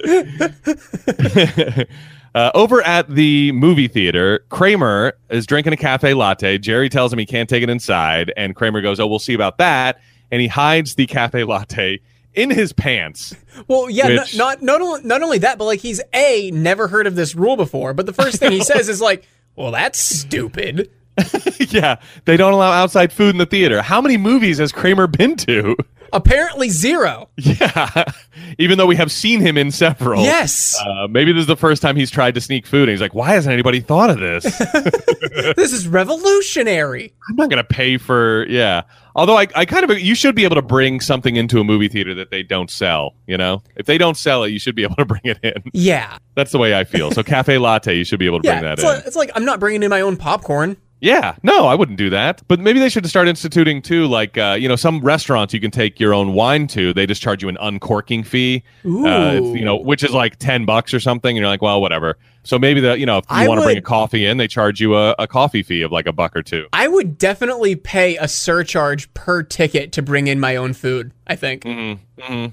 Uh, 2.34 2.50
over 2.54 2.80
at 2.82 3.08
the 3.08 3.50
movie 3.52 3.88
theater, 3.88 4.44
Kramer 4.50 5.14
is 5.30 5.46
drinking 5.46 5.72
a 5.72 5.76
cafe 5.76 6.14
latte. 6.14 6.58
Jerry 6.58 6.88
tells 6.88 7.12
him 7.12 7.18
he 7.18 7.26
can't 7.26 7.48
take 7.48 7.62
it 7.62 7.68
inside, 7.68 8.32
and 8.36 8.54
Kramer 8.54 8.80
goes, 8.80 9.00
"Oh, 9.00 9.06
we'll 9.08 9.18
see 9.18 9.34
about 9.34 9.58
that." 9.58 10.00
And 10.30 10.40
he 10.40 10.46
hides 10.46 10.94
the 10.94 11.06
cafe 11.06 11.42
latte 11.42 11.98
in 12.34 12.50
his 12.50 12.72
pants. 12.72 13.34
Well, 13.66 13.90
yeah, 13.90 14.06
Which- 14.06 14.36
not, 14.36 14.62
not 14.62 14.80
not 14.80 15.04
not 15.04 15.22
only 15.22 15.38
that, 15.38 15.58
but 15.58 15.64
like 15.64 15.80
he's 15.80 16.00
a 16.14 16.52
never 16.52 16.86
heard 16.86 17.08
of 17.08 17.16
this 17.16 17.34
rule 17.34 17.56
before. 17.56 17.94
But 17.94 18.06
the 18.06 18.12
first 18.12 18.38
thing 18.38 18.52
he 18.52 18.60
says 18.64 18.88
is 18.88 19.00
like, 19.00 19.26
"Well, 19.60 19.72
that's 19.72 19.98
stupid." 19.98 20.90
yeah, 21.70 21.96
they 22.24 22.36
don't 22.36 22.52
allow 22.52 22.72
outside 22.72 23.12
food 23.12 23.30
in 23.30 23.38
the 23.38 23.46
theater. 23.46 23.82
How 23.82 24.00
many 24.00 24.16
movies 24.16 24.58
has 24.58 24.72
Kramer 24.72 25.06
been 25.06 25.36
to? 25.38 25.76
Apparently 26.12 26.70
zero. 26.70 27.28
Yeah, 27.36 28.04
even 28.58 28.78
though 28.78 28.86
we 28.86 28.96
have 28.96 29.12
seen 29.12 29.40
him 29.40 29.56
in 29.56 29.70
several. 29.70 30.22
Yes, 30.22 30.76
Uh, 30.84 31.06
maybe 31.08 31.32
this 31.32 31.42
is 31.42 31.46
the 31.46 31.56
first 31.56 31.82
time 31.82 31.94
he's 31.94 32.10
tried 32.10 32.34
to 32.34 32.40
sneak 32.40 32.66
food, 32.66 32.82
and 32.82 32.90
he's 32.90 33.00
like, 33.00 33.14
"Why 33.14 33.30
hasn't 33.32 33.52
anybody 33.52 33.80
thought 33.80 34.10
of 34.10 34.18
this? 34.18 34.44
this 35.56 35.72
is 35.72 35.86
revolutionary. 35.86 37.12
I'm 37.28 37.36
not 37.36 37.50
going 37.50 37.62
to 37.62 37.64
pay 37.64 37.96
for 37.96 38.46
yeah." 38.48 38.82
Although 39.16 39.36
I, 39.36 39.46
I 39.54 39.64
kind 39.64 39.88
of 39.88 39.98
you 40.00 40.14
should 40.14 40.34
be 40.34 40.44
able 40.44 40.56
to 40.56 40.62
bring 40.62 41.00
something 41.00 41.36
into 41.36 41.60
a 41.60 41.64
movie 41.64 41.88
theater 41.88 42.14
that 42.14 42.30
they 42.30 42.42
don't 42.42 42.70
sell. 42.70 43.14
You 43.26 43.36
know, 43.36 43.62
if 43.76 43.86
they 43.86 43.98
don't 43.98 44.16
sell 44.16 44.44
it, 44.44 44.50
you 44.50 44.58
should 44.58 44.74
be 44.76 44.82
able 44.84 44.96
to 44.96 45.04
bring 45.04 45.22
it 45.24 45.38
in. 45.42 45.62
Yeah, 45.72 46.18
That's 46.34 46.52
the 46.52 46.58
way 46.58 46.78
I 46.78 46.84
feel. 46.84 47.10
So 47.10 47.22
cafe 47.24 47.58
latte, 47.58 47.96
you 47.96 48.04
should 48.04 48.18
be 48.18 48.26
able 48.26 48.40
to 48.40 48.46
yeah. 48.46 48.60
bring 48.60 48.64
that 48.64 48.72
It's 48.78 48.82
in. 48.82 48.88
like, 48.88 49.06
it's 49.06 49.16
like 49.16 49.30
I'm 49.34 49.44
not 49.44 49.60
bringing 49.60 49.82
in 49.82 49.90
my 49.90 50.00
own 50.00 50.16
popcorn. 50.16 50.76
Yeah, 51.00 51.36
no, 51.42 51.66
I 51.66 51.74
wouldn't 51.74 51.96
do 51.96 52.10
that. 52.10 52.42
But 52.46 52.60
maybe 52.60 52.78
they 52.78 52.90
should 52.90 53.06
start 53.06 53.26
instituting 53.26 53.80
too, 53.80 54.06
like 54.06 54.36
uh, 54.36 54.56
you 54.58 54.68
know, 54.68 54.76
some 54.76 55.00
restaurants 55.00 55.54
you 55.54 55.60
can 55.60 55.70
take 55.70 55.98
your 55.98 56.12
own 56.12 56.34
wine 56.34 56.66
to. 56.68 56.92
They 56.92 57.06
just 57.06 57.22
charge 57.22 57.42
you 57.42 57.48
an 57.48 57.56
uncorking 57.60 58.22
fee, 58.22 58.62
Ooh. 58.84 59.06
uh, 59.06 59.32
you 59.32 59.64
know, 59.64 59.76
which 59.76 60.04
is 60.04 60.12
like 60.12 60.36
ten 60.36 60.66
bucks 60.66 60.92
or 60.92 61.00
something. 61.00 61.30
And 61.30 61.38
you're 61.38 61.48
like, 61.48 61.62
well, 61.62 61.80
whatever. 61.80 62.18
So 62.42 62.58
maybe 62.58 62.80
the 62.80 62.98
you 62.98 63.06
know, 63.06 63.18
if 63.18 63.24
you 63.24 63.36
I 63.36 63.48
want 63.48 63.60
to 63.60 63.66
bring 63.66 63.78
a 63.78 63.82
coffee 63.82 64.26
in, 64.26 64.36
they 64.36 64.48
charge 64.48 64.80
you 64.80 64.94
a, 64.96 65.14
a 65.18 65.26
coffee 65.26 65.62
fee 65.62 65.82
of 65.82 65.90
like 65.90 66.06
a 66.06 66.12
buck 66.12 66.36
or 66.36 66.42
two. 66.42 66.66
I 66.72 66.86
would 66.86 67.16
definitely 67.16 67.76
pay 67.76 68.16
a 68.18 68.28
surcharge 68.28 69.12
per 69.14 69.42
ticket 69.42 69.92
to 69.92 70.02
bring 70.02 70.26
in 70.26 70.38
my 70.38 70.56
own 70.56 70.74
food. 70.74 71.12
I 71.26 71.36
think. 71.36 71.64
Mm-hmm. 71.64 72.46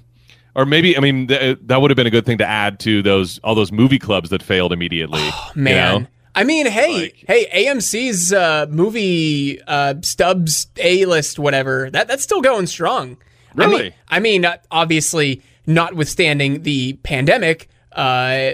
Or 0.56 0.66
maybe 0.66 0.98
I 0.98 1.02
mean 1.02 1.28
th- 1.28 1.60
that 1.66 1.82
would 1.82 1.92
have 1.92 1.96
been 1.96 2.08
a 2.08 2.12
good 2.12 2.26
thing 2.26 2.38
to 2.40 2.46
add 2.46 2.80
to 2.82 3.02
those 3.02 3.40
all 3.40 3.56
those 3.56 3.72
movie 3.72 4.00
clubs 4.00 4.30
that 4.30 4.42
failed 4.42 4.72
immediately. 4.72 5.22
you 5.24 5.32
Man. 5.56 6.02
know? 6.04 6.08
I 6.38 6.44
mean, 6.44 6.68
hey, 6.68 7.02
Like- 7.02 7.26
hey, 7.28 7.66
AMC's 7.66 8.32
uh, 8.32 8.68
movie 8.70 9.60
uh, 9.64 9.96
stubs 10.02 10.68
A 10.78 11.06
list, 11.06 11.40
whatever 11.40 11.90
that 11.90 12.08
that's 12.08 12.24
still 12.24 12.42
going 12.42 12.68
strong. 12.68 13.18
I 13.58 13.66
mean, 13.66 13.70
Really? 13.72 13.96
I 14.08 14.20
mean, 14.20 14.46
uh, 14.46 14.58
obviously, 14.70 15.42
notwithstanding 15.66 16.62
the 16.64 16.94
pandemic, 17.04 17.70
uh, 17.92 18.52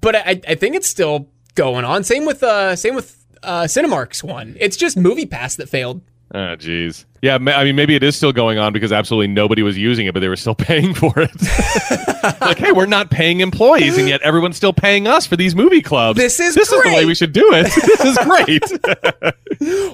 but 0.00 0.16
I, 0.16 0.40
I 0.48 0.54
think 0.56 0.74
it's 0.74 0.88
still 0.88 1.28
going 1.54 1.84
on. 1.84 2.02
Same 2.04 2.26
with 2.26 2.42
uh, 2.42 2.74
same 2.74 2.94
with 2.96 3.24
uh, 3.42 3.62
Cinemark's 3.64 4.24
one. 4.24 4.56
It's 4.58 4.76
just 4.76 4.96
MoviePass 4.98 5.56
that 5.58 5.68
failed. 5.68 6.02
Oh, 6.32 6.54
jeez. 6.56 7.06
Yeah, 7.22 7.34
I 7.34 7.64
mean, 7.64 7.74
maybe 7.74 7.94
it 7.96 8.02
is 8.04 8.14
still 8.16 8.32
going 8.32 8.56
on 8.56 8.72
because 8.72 8.92
absolutely 8.92 9.26
nobody 9.26 9.62
was 9.62 9.76
using 9.76 10.06
it, 10.06 10.14
but 10.14 10.20
they 10.20 10.28
were 10.28 10.36
still 10.36 10.54
paying 10.68 10.94
for 10.94 11.12
it. 11.16 11.30
like, 12.40 12.58
hey, 12.58 12.70
we're 12.72 12.86
not 12.86 13.10
paying 13.10 13.40
employees, 13.40 13.98
and 13.98 14.08
yet 14.08 14.22
everyone's 14.22 14.56
still 14.56 14.72
paying 14.72 15.08
us 15.08 15.26
for 15.26 15.36
these 15.36 15.54
movie 15.56 15.82
clubs. 15.82 16.16
This 16.18 16.38
is 16.38 16.54
this 16.54 16.70
is 16.72 16.82
the 16.82 16.88
way 16.90 17.04
we 17.04 17.14
should 17.16 17.32
do 17.32 17.50
it. 17.52 17.64
this 17.74 18.04
is 18.04 18.18
great. 18.18 18.62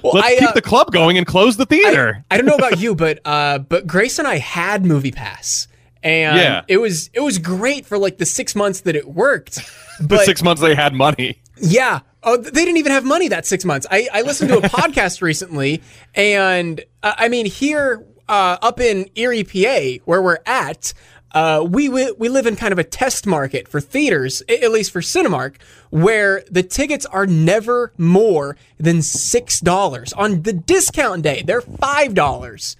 Well, 0.04 0.12
Let's 0.14 0.26
I, 0.26 0.36
keep 0.38 0.48
uh, 0.50 0.52
the 0.52 0.62
club 0.62 0.92
going 0.92 1.16
and 1.18 1.26
close 1.26 1.56
the 1.56 1.66
theater. 1.66 2.24
I 2.30 2.36
don't 2.36 2.46
know 2.46 2.54
about 2.54 2.78
you, 2.78 2.94
but 2.94 3.20
uh, 3.24 3.58
but 3.58 3.86
Grace 3.86 4.18
and 4.18 4.28
I 4.28 4.36
had 4.38 4.84
MoviePass, 4.84 5.66
and 6.02 6.36
Yeah. 6.38 6.62
it 6.68 6.76
was 6.76 7.10
it 7.14 7.20
was 7.20 7.38
great 7.38 7.86
for 7.86 7.98
like 7.98 8.18
the 8.18 8.26
six 8.26 8.54
months 8.54 8.82
that 8.82 8.94
it 8.94 9.08
worked. 9.08 9.54
the 9.98 10.06
But 10.06 10.24
six 10.26 10.42
months 10.42 10.60
they 10.62 10.74
had 10.74 10.92
money. 10.94 11.40
yeah, 11.56 12.00
oh, 12.26 12.36
they 12.36 12.50
didn't 12.50 12.76
even 12.76 12.92
have 12.92 13.04
money 13.04 13.28
that 13.28 13.46
six 13.46 13.64
months. 13.64 13.86
I, 13.90 14.08
I 14.12 14.20
listened 14.22 14.50
to 14.50 14.58
a 14.58 14.62
podcast 14.68 15.22
recently, 15.22 15.82
and 16.14 16.84
uh, 17.02 17.14
I 17.16 17.28
mean 17.30 17.46
here 17.46 18.04
uh, 18.28 18.58
up 18.60 18.80
in 18.80 19.08
Erie, 19.14 19.44
PA, 19.44 20.02
where 20.04 20.20
we're 20.20 20.38
at. 20.44 20.92
Uh, 21.32 21.62
we, 21.68 21.88
we 21.88 22.10
we 22.12 22.28
live 22.30 22.46
in 22.46 22.56
kind 22.56 22.72
of 22.72 22.78
a 22.78 22.84
test 22.84 23.26
market 23.26 23.68
for 23.68 23.80
theaters, 23.80 24.42
at 24.48 24.70
least 24.70 24.90
for 24.90 25.00
Cinemark, 25.00 25.56
where 25.90 26.42
the 26.50 26.62
tickets 26.62 27.04
are 27.06 27.26
never 27.26 27.92
more 27.98 28.56
than 28.78 29.02
six 29.02 29.60
dollars 29.60 30.12
on 30.14 30.42
the 30.42 30.52
discount 30.52 31.22
day. 31.22 31.42
They're 31.44 31.60
five 31.60 32.14
dollars, 32.14 32.76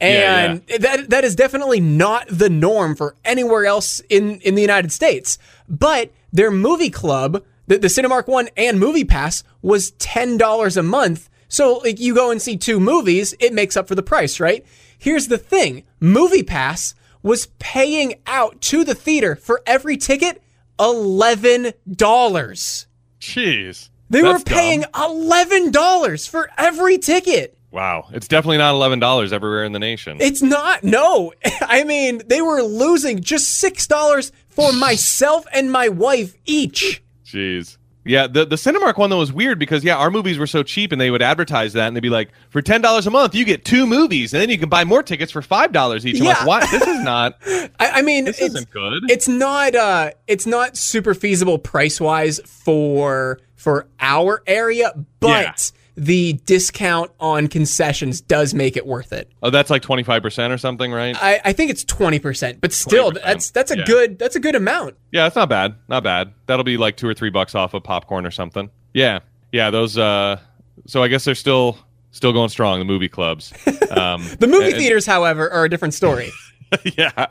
Yeah, 0.00 0.52
and 0.52 0.62
that 0.82 1.10
that 1.10 1.24
is 1.24 1.34
definitely 1.34 1.80
not 1.80 2.26
the 2.28 2.50
norm 2.50 2.94
for 2.94 3.16
anywhere 3.24 3.66
else 3.66 4.00
in 4.08 4.38
in 4.40 4.54
the 4.54 4.62
United 4.62 4.92
States. 4.92 5.36
But 5.68 6.12
their 6.32 6.52
movie 6.52 6.90
club, 6.90 7.42
the, 7.66 7.78
the 7.78 7.88
Cinemark 7.88 8.26
one 8.26 8.48
and 8.56 8.78
MoviePass, 8.78 9.42
was 9.62 9.92
ten 9.92 10.36
dollars 10.36 10.76
a 10.76 10.82
month. 10.82 11.28
So 11.48 11.78
like 11.78 12.00
you 12.00 12.14
go 12.14 12.30
and 12.30 12.40
see 12.40 12.56
two 12.56 12.80
movies, 12.80 13.34
it 13.40 13.52
makes 13.52 13.76
up 13.76 13.88
for 13.88 13.94
the 13.94 14.02
price, 14.02 14.40
right? 14.40 14.64
Here's 14.98 15.28
the 15.28 15.38
thing: 15.38 15.84
MoviePass 16.00 16.94
was 17.22 17.46
paying 17.58 18.14
out 18.26 18.60
to 18.62 18.84
the 18.84 18.94
theater 18.94 19.36
for 19.36 19.62
every 19.66 19.96
ticket 19.96 20.42
eleven 20.78 21.72
dollars. 21.90 22.86
Jeez. 23.20 23.88
They 24.08 24.22
were 24.22 24.38
paying 24.38 24.82
dumb. 24.82 25.10
eleven 25.10 25.70
dollars 25.70 26.26
for 26.26 26.50
every 26.56 26.98
ticket. 26.98 27.56
Wow. 27.72 28.08
It's 28.12 28.28
definitely 28.28 28.56
not 28.56 28.74
$11 28.74 29.32
everywhere 29.32 29.64
in 29.64 29.72
the 29.72 29.78
nation. 29.78 30.16
It's 30.18 30.40
not. 30.40 30.82
No. 30.82 31.34
I 31.60 31.84
mean, 31.84 32.22
they 32.24 32.40
were 32.40 32.62
losing 32.62 33.20
just 33.20 33.62
$6 33.62 34.32
for 34.48 34.72
myself 34.72 35.44
and 35.52 35.70
my 35.70 35.88
wife 35.88 36.34
each. 36.46 37.02
Jeez. 37.36 37.76
Yeah, 38.08 38.28
the 38.28 38.44
the 38.46 38.54
Cinemark 38.54 38.98
one 38.98 39.10
though 39.10 39.18
was 39.18 39.32
weird 39.32 39.58
because 39.58 39.82
yeah, 39.82 39.96
our 39.96 40.12
movies 40.12 40.38
were 40.38 40.46
so 40.46 40.62
cheap 40.62 40.92
and 40.92 41.00
they 41.00 41.10
would 41.10 41.22
advertise 41.22 41.72
that 41.72 41.88
and 41.88 41.96
they'd 41.96 42.00
be 42.00 42.08
like, 42.08 42.30
for 42.50 42.62
ten 42.62 42.80
dollars 42.80 43.04
a 43.08 43.10
month 43.10 43.34
you 43.34 43.44
get 43.44 43.64
two 43.64 43.84
movies 43.84 44.32
and 44.32 44.40
then 44.40 44.48
you 44.48 44.56
can 44.58 44.68
buy 44.68 44.84
more 44.84 45.02
tickets 45.02 45.32
for 45.32 45.42
five 45.42 45.72
dollars 45.72 46.06
each. 46.06 46.20
I'm 46.20 46.26
like, 46.26 46.36
Yeah. 46.38 46.44
what? 46.44 46.70
This 46.70 46.82
is 46.86 47.00
not. 47.02 47.36
I, 47.46 47.70
I 47.80 48.02
mean, 48.02 48.24
This 48.26 48.38
it's, 48.38 48.54
isn't 48.54 48.70
good. 48.70 49.10
it's 49.10 49.26
not. 49.26 49.74
Uh, 49.74 50.12
it's 50.28 50.46
not 50.46 50.76
super 50.76 51.14
feasible 51.14 51.58
price 51.58 52.00
wise 52.00 52.38
for 52.46 53.40
for 53.56 53.88
our 53.98 54.40
area, 54.46 54.92
but. 55.18 55.72
The 55.96 56.34
discount 56.44 57.10
on 57.18 57.48
concessions 57.48 58.20
does 58.20 58.52
make 58.54 58.76
it 58.76 58.86
worth 58.86 59.12
it. 59.12 59.30
oh, 59.42 59.50
that's 59.50 59.70
like 59.70 59.82
twenty 59.82 60.02
five 60.02 60.22
percent 60.22 60.52
or 60.52 60.58
something, 60.58 60.92
right? 60.92 61.16
I, 61.20 61.40
I 61.44 61.52
think 61.52 61.70
it's 61.70 61.84
twenty 61.84 62.18
percent, 62.18 62.60
but 62.60 62.72
still, 62.72 63.12
20%, 63.12 63.22
that's 63.24 63.50
that's 63.50 63.70
a 63.70 63.78
yeah. 63.78 63.84
good 63.84 64.18
that's 64.18 64.36
a 64.36 64.40
good 64.40 64.54
amount. 64.54 64.96
yeah, 65.12 65.26
it's 65.26 65.36
not 65.36 65.48
bad. 65.48 65.74
Not 65.88 66.02
bad. 66.02 66.32
That'll 66.46 66.64
be 66.64 66.76
like 66.76 66.96
two 66.96 67.08
or 67.08 67.14
three 67.14 67.30
bucks 67.30 67.54
off 67.54 67.74
of 67.74 67.82
popcorn 67.82 68.26
or 68.26 68.30
something. 68.30 68.70
Yeah, 68.94 69.20
yeah. 69.52 69.70
Those. 69.70 69.96
uh 69.98 70.38
So 70.86 71.02
I 71.02 71.08
guess 71.08 71.24
they're 71.24 71.34
still 71.34 71.78
still 72.10 72.32
going 72.32 72.48
strong. 72.50 72.78
The 72.78 72.84
movie 72.84 73.08
clubs. 73.08 73.52
Um, 73.88 74.26
The 74.40 74.48
movie 74.48 74.66
and- 74.66 74.74
theaters, 74.76 75.06
however, 75.06 75.48
are 75.50 75.64
a 75.64 75.70
different 75.70 75.94
story. 75.94 76.30
yeah 76.96 77.26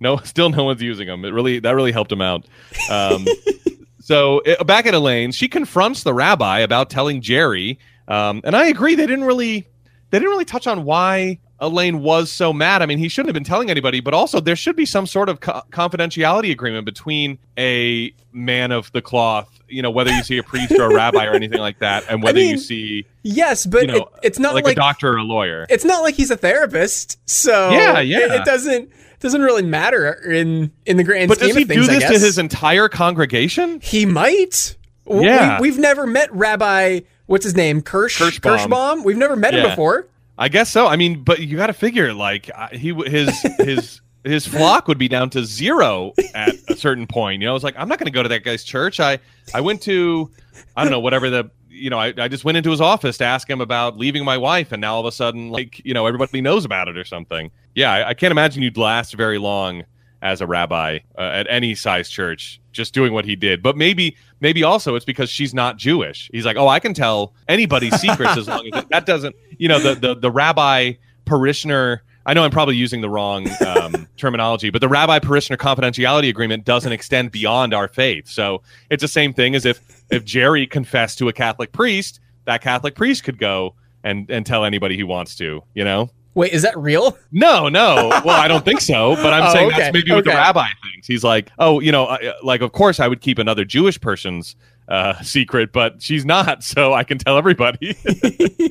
no 0.00 0.16
still 0.18 0.50
no 0.50 0.64
one's 0.64 0.82
using 0.82 1.06
them 1.06 1.24
it 1.24 1.30
really 1.30 1.60
that 1.60 1.70
really 1.70 1.92
helped 1.92 2.10
them 2.10 2.20
out 2.20 2.44
um, 2.90 3.24
so 4.00 4.40
uh, 4.40 4.64
back 4.64 4.86
at 4.86 4.92
elaine's 4.94 5.36
she 5.36 5.46
confronts 5.48 6.02
the 6.02 6.12
rabbi 6.12 6.58
about 6.58 6.90
telling 6.90 7.20
jerry 7.20 7.78
um, 8.08 8.40
and 8.44 8.56
i 8.56 8.66
agree 8.66 8.94
they 8.94 9.06
didn't 9.06 9.24
really 9.24 9.66
they 10.10 10.18
didn't 10.18 10.30
really 10.30 10.44
touch 10.44 10.66
on 10.66 10.84
why 10.84 11.38
elaine 11.60 12.00
was 12.02 12.30
so 12.30 12.52
mad 12.52 12.82
i 12.82 12.86
mean 12.86 12.98
he 12.98 13.08
shouldn't 13.08 13.28
have 13.28 13.34
been 13.34 13.44
telling 13.44 13.70
anybody 13.70 14.00
but 14.00 14.12
also 14.14 14.40
there 14.40 14.56
should 14.56 14.74
be 14.76 14.84
some 14.86 15.06
sort 15.06 15.28
of 15.28 15.40
co- 15.40 15.62
confidentiality 15.70 16.50
agreement 16.50 16.84
between 16.84 17.38
a 17.58 18.12
man 18.32 18.72
of 18.72 18.90
the 18.92 19.00
cloth 19.00 19.48
you 19.68 19.80
know 19.80 19.90
whether 19.90 20.10
you 20.10 20.22
see 20.22 20.38
a 20.38 20.42
priest 20.42 20.72
or 20.72 20.90
a 20.90 20.94
rabbi 20.94 21.24
or 21.24 21.32
anything 21.34 21.60
like 21.60 21.78
that 21.78 22.04
and 22.10 22.22
whether 22.24 22.40
you 22.40 22.48
mean, 22.48 22.58
see 22.58 23.06
Yes, 23.24 23.64
but 23.66 23.82
you 23.82 23.86
know 23.86 23.96
it, 23.98 24.08
it's 24.24 24.38
not 24.40 24.52
like, 24.54 24.64
like, 24.64 24.72
a 24.72 24.74
doctor 24.76 25.12
or 25.12 25.18
a 25.18 25.22
lawyer 25.22 25.64
it's 25.70 25.84
not 25.84 26.02
like 26.02 26.16
he's 26.16 26.32
a 26.32 26.36
therapist, 26.36 27.18
so 27.30 27.70
Yeah, 27.70 28.00
it- 28.00 28.08
yeah. 28.08 28.40
it, 28.40 28.44
doesn't 28.44 28.90
doesn't 29.20 29.40
really 29.42 29.62
matter 29.62 30.12
in 30.28 30.72
in 30.84 30.96
the 30.96 31.04
grand 31.04 31.28
but 31.28 31.38
scheme 31.38 31.50
does 31.50 31.56
he 31.56 31.62
of 31.62 31.68
things. 31.68 31.86
do 31.86 31.92
I 31.92 31.98
this 32.00 32.10
to 32.10 32.18
his 32.18 32.38
entire 32.38 32.88
congregation 32.88 33.78
He 33.80 34.04
might. 34.04 34.76
Yeah. 35.08 35.60
we, 35.60 35.68
have 35.68 35.78
never 35.78 36.06
met 36.06 36.32
Rabbi. 36.32 37.00
What's 37.26 37.44
his 37.44 37.54
name? 37.54 37.82
Kirsch 37.82 38.20
Kirschbaum. 38.20 38.58
Kirschbaum. 38.58 39.04
We've 39.04 39.16
never 39.16 39.36
met 39.36 39.54
him 39.54 39.68
before. 39.68 40.08
I 40.38 40.48
guess 40.48 40.70
so. 40.70 40.86
I 40.86 40.96
mean, 40.96 41.22
but 41.22 41.40
you 41.40 41.56
got 41.56 41.68
to 41.68 41.72
figure 41.72 42.12
like 42.12 42.50
he 42.72 42.92
his 43.06 43.30
his 43.58 44.00
his 44.24 44.46
flock 44.46 44.88
would 44.88 44.98
be 44.98 45.08
down 45.08 45.30
to 45.30 45.44
zero 45.44 46.12
at 46.34 46.54
a 46.68 46.76
certain 46.76 47.06
point. 47.06 47.42
You 47.42 47.48
know, 47.48 47.54
it's 47.54 47.64
like 47.64 47.74
I'm 47.76 47.88
not 47.88 47.98
going 47.98 48.06
to 48.06 48.12
go 48.12 48.22
to 48.22 48.28
that 48.28 48.44
guy's 48.44 48.64
church. 48.64 49.00
I 49.00 49.18
I 49.54 49.60
went 49.60 49.82
to 49.82 50.30
I 50.76 50.82
don't 50.82 50.90
know 50.90 51.00
whatever 51.00 51.30
the 51.30 51.50
you 51.72 51.90
know, 51.90 51.98
I, 51.98 52.12
I 52.16 52.28
just 52.28 52.44
went 52.44 52.58
into 52.58 52.70
his 52.70 52.80
office 52.80 53.16
to 53.18 53.24
ask 53.24 53.48
him 53.48 53.60
about 53.60 53.96
leaving 53.96 54.24
my 54.24 54.36
wife, 54.36 54.72
and 54.72 54.80
now 54.80 54.94
all 54.94 55.00
of 55.00 55.06
a 55.06 55.12
sudden, 55.12 55.50
like, 55.50 55.80
you 55.84 55.94
know, 55.94 56.06
everybody 56.06 56.40
knows 56.40 56.64
about 56.64 56.86
it 56.86 56.96
or 56.98 57.04
something. 57.04 57.50
Yeah, 57.74 57.90
I, 57.90 58.10
I 58.10 58.14
can't 58.14 58.30
imagine 58.30 58.62
you'd 58.62 58.76
last 58.76 59.14
very 59.14 59.38
long 59.38 59.84
as 60.20 60.40
a 60.40 60.46
rabbi 60.46 61.00
uh, 61.18 61.22
at 61.22 61.46
any 61.50 61.74
size 61.74 62.08
church 62.08 62.60
just 62.70 62.94
doing 62.94 63.12
what 63.12 63.24
he 63.24 63.34
did. 63.34 63.62
But 63.62 63.76
maybe, 63.76 64.16
maybe 64.42 64.64
also 64.64 64.96
it's 64.96 65.04
because 65.06 65.30
she's 65.30 65.54
not 65.54 65.78
Jewish. 65.78 66.28
He's 66.32 66.44
like, 66.44 66.58
oh, 66.58 66.68
I 66.68 66.80
can 66.80 66.92
tell 66.92 67.32
anybody's 67.48 67.98
secrets 67.98 68.36
as 68.36 68.48
long 68.48 68.68
as 68.74 68.84
that 68.90 69.06
doesn't, 69.06 69.34
you 69.56 69.68
know, 69.68 69.78
the 69.78 69.94
the 69.94 70.14
the 70.14 70.30
rabbi 70.30 70.94
parishioner. 71.24 72.02
I 72.26 72.34
know 72.34 72.44
I'm 72.44 72.50
probably 72.50 72.76
using 72.76 73.00
the 73.00 73.08
wrong 73.08 73.48
um, 73.66 74.06
terminology, 74.16 74.70
but 74.70 74.80
the 74.80 74.88
rabbi 74.88 75.18
parishioner 75.18 75.56
confidentiality 75.56 76.28
agreement 76.28 76.64
doesn't 76.64 76.92
extend 76.92 77.32
beyond 77.32 77.72
our 77.72 77.88
faith. 77.88 78.28
So 78.28 78.62
it's 78.90 79.00
the 79.00 79.08
same 79.08 79.32
thing 79.32 79.54
as 79.54 79.64
if 79.64 79.80
if 80.10 80.24
Jerry 80.24 80.66
confessed 80.66 81.18
to 81.18 81.28
a 81.28 81.32
Catholic 81.32 81.72
priest, 81.72 82.20
that 82.44 82.60
Catholic 82.60 82.96
priest 82.96 83.24
could 83.24 83.38
go 83.38 83.76
and 84.04 84.28
and 84.30 84.44
tell 84.44 84.64
anybody 84.64 84.96
he 84.96 85.04
wants 85.04 85.36
to. 85.36 85.62
You 85.72 85.84
know. 85.84 86.10
Wait, 86.34 86.52
is 86.52 86.62
that 86.62 86.76
real? 86.78 87.16
No, 87.30 87.68
no. 87.68 88.08
Well, 88.24 88.30
I 88.40 88.48
don't 88.48 88.64
think 88.64 88.80
so. 88.80 89.14
But 89.16 89.32
I'm 89.34 89.42
Oh, 89.48 89.52
saying 89.52 89.66
okay, 89.68 89.78
that's 89.78 89.92
maybe 89.94 90.12
what 90.12 90.24
the 90.24 90.30
rabbi 90.30 90.66
thinks. 90.92 91.06
He's 91.06 91.22
like, 91.24 91.50
oh, 91.58 91.80
you 91.80 91.92
know, 91.92 92.06
I- 92.06 92.32
like 92.42 92.60
of 92.62 92.72
course 92.72 93.00
I 93.00 93.08
would 93.08 93.20
keep 93.20 93.38
another 93.38 93.64
Jewish 93.64 94.00
person's 94.00 94.56
uh, 94.88 95.20
secret, 95.22 95.72
but 95.72 96.00
she's 96.02 96.24
not, 96.24 96.64
so 96.64 96.92
I 96.94 97.04
can 97.04 97.18
tell 97.18 97.36
everybody. 97.38 97.96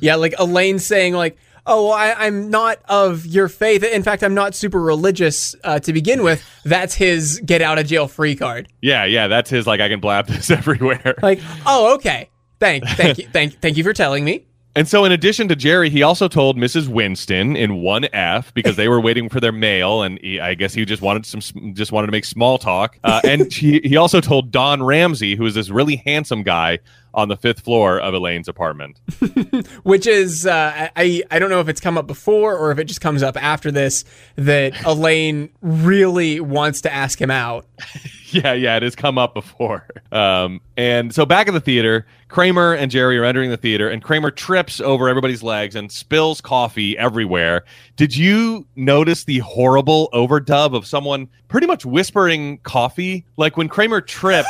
Yeah, 0.00 0.16
like 0.16 0.34
Elaine 0.38 0.78
saying 0.78 1.14
like, 1.14 1.38
"Oh, 1.66 1.86
well, 1.88 1.92
I, 1.94 2.12
I'm 2.12 2.50
not 2.50 2.78
of 2.88 3.24
your 3.24 3.48
faith. 3.48 3.82
In 3.84 4.02
fact, 4.02 4.22
I'm 4.24 4.34
not 4.34 4.54
super 4.54 4.80
religious 4.80 5.54
uh, 5.64 5.78
to 5.80 5.92
begin 5.92 6.22
with." 6.24 6.44
That's 6.64 6.94
his 6.94 7.40
get 7.44 7.62
out 7.62 7.78
of 7.78 7.86
jail 7.86 8.08
free 8.08 8.34
card. 8.34 8.68
yeah, 8.82 9.04
yeah. 9.04 9.28
That's 9.28 9.48
his. 9.48 9.66
Like 9.66 9.80
I 9.80 9.88
can 9.88 10.00
blab 10.00 10.26
this 10.26 10.50
everywhere. 10.50 11.14
Like, 11.22 11.40
oh, 11.66 11.94
okay. 11.94 12.28
Thank, 12.58 12.84
thank 12.88 13.18
you, 13.18 13.26
thank, 13.32 13.60
thank 13.60 13.76
you 13.78 13.84
for 13.84 13.92
telling 13.94 14.22
me. 14.24 14.44
And 14.76 14.86
so, 14.86 15.04
in 15.04 15.10
addition 15.10 15.48
to 15.48 15.56
Jerry, 15.56 15.90
he 15.90 16.02
also 16.04 16.28
told 16.28 16.56
Mrs. 16.56 16.86
Winston 16.86 17.56
in 17.56 17.82
one 17.82 18.06
F 18.12 18.54
because 18.54 18.76
they 18.76 18.88
were 18.88 19.00
waiting 19.00 19.28
for 19.28 19.40
their 19.40 19.52
mail, 19.52 20.02
and 20.02 20.20
he, 20.20 20.38
I 20.38 20.54
guess 20.54 20.72
he 20.72 20.84
just 20.84 21.02
wanted 21.02 21.26
some, 21.26 21.74
just 21.74 21.90
wanted 21.90 22.06
to 22.06 22.12
make 22.12 22.24
small 22.24 22.56
talk. 22.56 22.96
Uh, 23.02 23.20
and 23.24 23.52
he, 23.52 23.80
he 23.82 23.96
also 23.96 24.20
told 24.20 24.52
Don 24.52 24.80
Ramsey, 24.80 25.34
who 25.34 25.44
is 25.44 25.54
this 25.54 25.70
really 25.70 25.96
handsome 25.96 26.44
guy 26.44 26.78
on 27.14 27.28
the 27.28 27.36
fifth 27.36 27.60
floor 27.60 28.00
of 28.00 28.14
Elaine's 28.14 28.48
apartment. 28.48 29.00
Which 29.82 30.06
is, 30.06 30.46
uh, 30.46 30.88
I, 30.96 31.22
I 31.30 31.38
don't 31.38 31.50
know 31.50 31.60
if 31.60 31.68
it's 31.68 31.80
come 31.80 31.98
up 31.98 32.06
before 32.06 32.56
or 32.56 32.70
if 32.70 32.78
it 32.78 32.84
just 32.84 33.00
comes 33.00 33.22
up 33.22 33.42
after 33.42 33.70
this 33.70 34.04
that 34.36 34.84
Elaine 34.86 35.50
really 35.60 36.40
wants 36.40 36.82
to 36.82 36.92
ask 36.92 37.20
him 37.20 37.30
out. 37.30 37.66
yeah, 38.30 38.52
yeah, 38.52 38.76
it 38.76 38.82
has 38.82 38.94
come 38.94 39.18
up 39.18 39.34
before. 39.34 39.86
Um, 40.12 40.60
and 40.76 41.14
so 41.14 41.26
back 41.26 41.48
at 41.48 41.54
the 41.54 41.60
theater, 41.60 42.06
Kramer 42.28 42.74
and 42.74 42.90
Jerry 42.90 43.18
are 43.18 43.24
entering 43.24 43.50
the 43.50 43.56
theater, 43.56 43.88
and 43.88 44.02
Kramer 44.02 44.30
trips 44.30 44.80
over 44.80 45.08
everybody's 45.08 45.42
legs 45.42 45.74
and 45.74 45.90
spills 45.90 46.40
coffee 46.40 46.96
everywhere. 46.96 47.64
Did 47.96 48.16
you 48.16 48.66
notice 48.76 49.24
the 49.24 49.40
horrible 49.40 50.08
overdub 50.12 50.74
of 50.74 50.86
someone 50.86 51.28
pretty 51.48 51.66
much 51.66 51.84
whispering 51.84 52.58
coffee? 52.58 53.26
Like 53.36 53.56
when 53.56 53.68
Kramer 53.68 54.00
trips. 54.00 54.48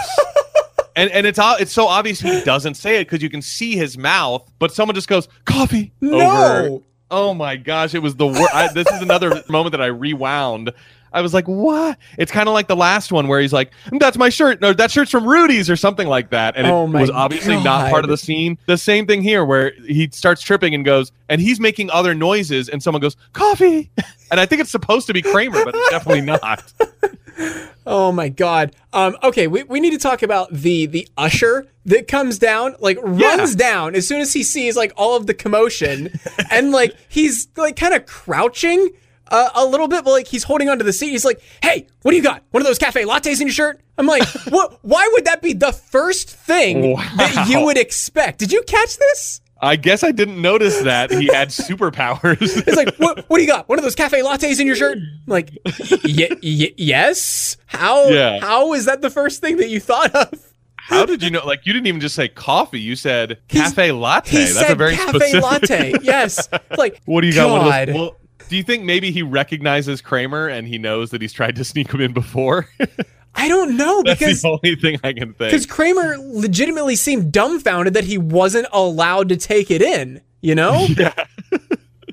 And, 0.96 1.10
and 1.10 1.26
it's 1.26 1.38
it's 1.42 1.72
so 1.72 1.86
obvious 1.86 2.20
he 2.20 2.40
doesn't 2.44 2.74
say 2.74 2.96
it 2.96 3.06
because 3.06 3.22
you 3.22 3.30
can 3.30 3.42
see 3.42 3.76
his 3.76 3.96
mouth, 3.96 4.50
but 4.58 4.72
someone 4.72 4.94
just 4.94 5.08
goes 5.08 5.28
coffee 5.44 5.92
over. 6.02 6.16
No. 6.16 6.82
Oh 7.10 7.34
my 7.34 7.56
gosh, 7.56 7.94
it 7.94 7.98
was 7.98 8.14
the 8.14 8.26
worst. 8.26 8.74
This 8.74 8.86
is 8.88 9.02
another 9.02 9.42
moment 9.48 9.72
that 9.72 9.80
I 9.80 9.86
rewound. 9.86 10.72
I 11.12 11.22
was 11.22 11.34
like, 11.34 11.46
"What?" 11.46 11.98
It's 12.18 12.30
kind 12.30 12.48
of 12.48 12.54
like 12.54 12.68
the 12.68 12.76
last 12.76 13.10
one 13.10 13.26
where 13.26 13.40
he's 13.40 13.52
like, 13.52 13.72
mm, 13.86 13.98
"That's 13.98 14.16
my 14.16 14.28
shirt." 14.28 14.60
No, 14.60 14.72
that 14.72 14.90
shirt's 14.90 15.10
from 15.10 15.28
Rudy's 15.28 15.68
or 15.68 15.74
something 15.74 16.06
like 16.06 16.30
that, 16.30 16.56
and 16.56 16.66
it 16.66 16.70
Oh 16.70 16.84
was 16.84 17.10
obviously 17.10 17.60
not 17.62 17.90
part 17.90 18.04
of 18.04 18.10
the 18.10 18.16
scene. 18.16 18.58
The 18.66 18.78
same 18.78 19.06
thing 19.06 19.22
here, 19.22 19.44
where 19.44 19.72
he 19.86 20.08
starts 20.12 20.40
tripping 20.40 20.74
and 20.74 20.84
goes, 20.84 21.10
and 21.28 21.40
he's 21.40 21.58
making 21.58 21.90
other 21.90 22.14
noises, 22.14 22.68
and 22.68 22.80
someone 22.80 23.00
goes, 23.00 23.16
"Coffee," 23.32 23.90
and 24.30 24.38
I 24.38 24.46
think 24.46 24.60
it's 24.60 24.70
supposed 24.70 25.08
to 25.08 25.12
be 25.12 25.22
Kramer, 25.22 25.64
but 25.64 25.74
it's 25.74 25.90
definitely 25.90 26.22
not. 26.22 26.72
Oh 27.90 28.12
my 28.12 28.28
god. 28.28 28.76
Um, 28.92 29.16
okay, 29.20 29.48
we, 29.48 29.64
we 29.64 29.80
need 29.80 29.90
to 29.90 29.98
talk 29.98 30.22
about 30.22 30.52
the 30.52 30.86
the 30.86 31.08
usher 31.16 31.66
that 31.86 32.06
comes 32.06 32.38
down, 32.38 32.76
like 32.78 32.96
runs 33.02 33.56
down 33.56 33.96
as 33.96 34.06
soon 34.06 34.20
as 34.20 34.32
he 34.32 34.44
sees 34.44 34.76
like 34.76 34.92
all 34.96 35.16
of 35.16 35.26
the 35.26 35.34
commotion, 35.34 36.12
and 36.52 36.70
like 36.70 36.94
he's 37.08 37.48
like 37.56 37.74
kind 37.74 37.92
of 37.92 38.06
crouching 38.06 38.90
uh, 39.26 39.50
a 39.56 39.66
little 39.66 39.88
bit, 39.88 40.04
but 40.04 40.12
like 40.12 40.28
he's 40.28 40.44
holding 40.44 40.68
onto 40.68 40.84
the 40.84 40.92
seat. 40.92 41.10
He's 41.10 41.24
like, 41.24 41.40
"Hey, 41.64 41.88
what 42.02 42.12
do 42.12 42.16
you 42.16 42.22
got? 42.22 42.44
One 42.52 42.62
of 42.62 42.66
those 42.68 42.78
cafe 42.78 43.04
lattes 43.04 43.40
in 43.40 43.48
your 43.48 43.54
shirt?" 43.54 43.80
I'm 43.98 44.06
like, 44.06 44.22
"What? 44.50 44.78
Why 44.82 45.08
would 45.14 45.24
that 45.24 45.42
be 45.42 45.52
the 45.52 45.72
first 45.72 46.30
thing 46.30 46.94
that 47.16 47.46
you 47.48 47.64
would 47.64 47.76
expect?" 47.76 48.38
Did 48.38 48.52
you 48.52 48.62
catch 48.62 48.98
this? 48.98 49.40
I 49.62 49.76
guess 49.76 50.02
I 50.02 50.10
didn't 50.12 50.40
notice 50.40 50.80
that 50.82 51.10
he 51.10 51.26
had 51.26 51.48
superpowers. 51.50 52.38
It's 52.66 52.76
like, 52.76 52.94
what, 52.96 53.24
what 53.28 53.36
do 53.38 53.42
you 53.42 53.48
got? 53.48 53.68
One 53.68 53.78
of 53.78 53.82
those 53.84 53.94
cafe 53.94 54.22
lattes 54.22 54.58
in 54.60 54.66
your 54.66 54.76
shirt? 54.76 54.98
I'm 54.98 55.20
like, 55.26 55.50
y- 55.64 56.28
y- 56.42 56.72
yes. 56.76 57.56
How? 57.66 58.08
Yeah. 58.08 58.40
How 58.40 58.72
is 58.72 58.86
that 58.86 59.02
the 59.02 59.10
first 59.10 59.40
thing 59.40 59.58
that 59.58 59.68
you 59.68 59.78
thought 59.80 60.14
of? 60.14 60.32
How 60.76 61.04
did 61.06 61.22
you 61.22 61.30
know? 61.30 61.44
Like, 61.46 61.66
you 61.66 61.72
didn't 61.72 61.86
even 61.86 62.00
just 62.00 62.14
say 62.16 62.26
coffee. 62.28 62.80
You 62.80 62.96
said 62.96 63.38
He's- 63.48 63.68
cafe 63.68 63.92
latte. 63.92 64.30
He 64.30 64.38
That's 64.38 64.58
said 64.58 64.70
a 64.72 64.74
very 64.74 64.96
cafe 64.96 65.18
specific. 65.18 65.42
latte. 65.42 65.92
Yes. 66.02 66.48
Like, 66.76 67.00
What 67.04 67.20
do 67.20 67.26
you 67.28 67.34
got? 67.34 67.50
One 67.50 67.60
of 67.66 67.86
those- 67.86 67.94
well, 67.94 68.16
do 68.48 68.56
you 68.56 68.62
think 68.64 68.82
maybe 68.82 69.12
he 69.12 69.22
recognizes 69.22 70.00
Kramer 70.00 70.48
and 70.48 70.66
he 70.66 70.78
knows 70.78 71.10
that 71.10 71.22
he's 71.22 71.32
tried 71.32 71.54
to 71.56 71.64
sneak 71.64 71.92
him 71.92 72.00
in 72.00 72.12
before? 72.12 72.66
I 73.34 73.48
don't 73.48 73.76
know 73.76 74.02
That's 74.04 74.18
because 74.18 74.42
the 74.42 74.48
only 74.62 74.76
thing 74.76 74.98
I 75.04 75.12
can 75.12 75.34
think. 75.34 75.50
because. 75.52 75.66
Kramer 75.66 76.16
legitimately 76.18 76.96
seemed 76.96 77.32
dumbfounded 77.32 77.94
that 77.94 78.04
he 78.04 78.18
wasn't 78.18 78.66
allowed 78.72 79.28
to 79.30 79.36
take 79.36 79.70
it 79.70 79.82
in. 79.82 80.20
You 80.40 80.54
know? 80.54 80.86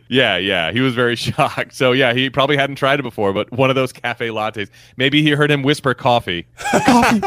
Yeah, 0.10 0.38
yeah, 0.38 0.72
he 0.72 0.80
was 0.80 0.96
very 0.96 1.16
shocked. 1.18 1.74
So 1.76 1.92
yeah, 1.92 2.14
he 2.14 2.30
probably 2.30 2.56
hadn't 2.56 2.78
tried 2.78 3.00
it 3.00 3.04
before, 3.04 3.34
but 3.34 3.52
one 3.52 3.70
of 3.70 3.76
those 3.76 3.92
cafe 3.92 4.30
lattes. 4.30 4.70
Maybe 4.96 5.22
he 5.22 5.32
heard 5.32 5.52
him 5.52 5.64
whisper 5.64 5.94
coffee. 5.94 6.48
coffee. 6.58 7.22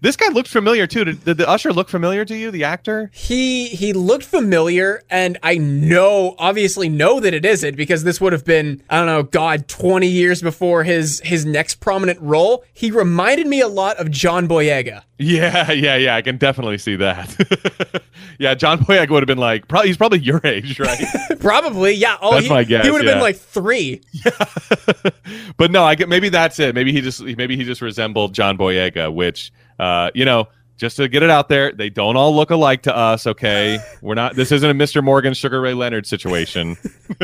This 0.00 0.16
guy 0.16 0.28
looked 0.28 0.48
familiar 0.48 0.86
too. 0.86 1.04
Did, 1.04 1.24
did 1.24 1.36
the 1.38 1.48
usher 1.48 1.72
look 1.72 1.88
familiar 1.88 2.24
to 2.24 2.36
you? 2.36 2.50
The 2.50 2.64
actor? 2.64 3.10
he 3.12 3.68
he 3.68 3.92
looked 3.92 4.24
familiar, 4.24 5.02
and 5.10 5.38
I 5.42 5.58
know, 5.58 6.34
obviously, 6.38 6.88
know 6.88 7.20
that 7.20 7.34
it 7.34 7.44
isn't 7.44 7.76
because 7.76 8.04
this 8.04 8.20
would 8.20 8.32
have 8.32 8.44
been 8.44 8.82
I 8.90 8.98
don't 8.98 9.06
know, 9.06 9.22
God, 9.22 9.68
twenty 9.68 10.08
years 10.08 10.42
before 10.42 10.84
his 10.84 11.20
his 11.24 11.44
next 11.44 11.76
prominent 11.76 12.20
role. 12.20 12.64
He 12.72 12.90
reminded 12.90 13.46
me 13.46 13.60
a 13.60 13.68
lot 13.68 13.96
of 13.98 14.10
John 14.10 14.46
Boyega. 14.48 15.02
Yeah, 15.18 15.72
yeah, 15.72 15.96
yeah. 15.96 16.14
I 16.16 16.22
can 16.22 16.36
definitely 16.36 16.76
see 16.78 16.96
that. 16.96 18.02
yeah, 18.38 18.54
John 18.54 18.78
Boyega 18.80 19.08
would 19.10 19.22
have 19.22 19.26
been 19.26 19.38
like, 19.38 19.66
probably 19.66 19.88
he's 19.88 19.96
probably 19.96 20.18
your 20.18 20.40
age, 20.44 20.78
right? 20.78 21.02
Probably, 21.40 21.92
yeah. 21.92 22.16
Oh, 22.20 22.32
That's 22.32 22.46
he, 22.46 22.50
my 22.50 22.64
guess, 22.64 22.84
He 22.84 22.90
would 22.90 23.04
have 23.04 23.14
been 23.14 23.22
like 23.22 23.36
three. 23.36 24.00
Yeah. 24.12 24.30
but 25.56 25.70
no, 25.70 25.84
I 25.84 25.94
get 25.94 26.08
maybe 26.08 26.28
that's 26.28 26.58
it. 26.58 26.74
Maybe 26.74 26.92
he 26.92 27.00
just 27.00 27.22
maybe 27.22 27.56
he 27.56 27.64
just 27.64 27.80
resembled 27.80 28.34
John 28.34 28.58
Boyega, 28.58 29.12
which 29.12 29.52
uh, 29.78 30.10
you 30.14 30.24
know, 30.24 30.48
just 30.76 30.98
to 30.98 31.08
get 31.08 31.22
it 31.22 31.30
out 31.30 31.48
there, 31.48 31.72
they 31.72 31.88
don't 31.88 32.16
all 32.16 32.34
look 32.34 32.50
alike 32.50 32.82
to 32.82 32.94
us. 32.94 33.26
Okay, 33.26 33.78
we're 34.02 34.14
not. 34.14 34.34
This 34.36 34.52
isn't 34.52 34.68
a 34.68 34.74
Mr. 34.74 35.02
Morgan 35.02 35.32
Sugar 35.32 35.60
Ray 35.60 35.74
Leonard 35.74 36.06
situation. 36.06 36.76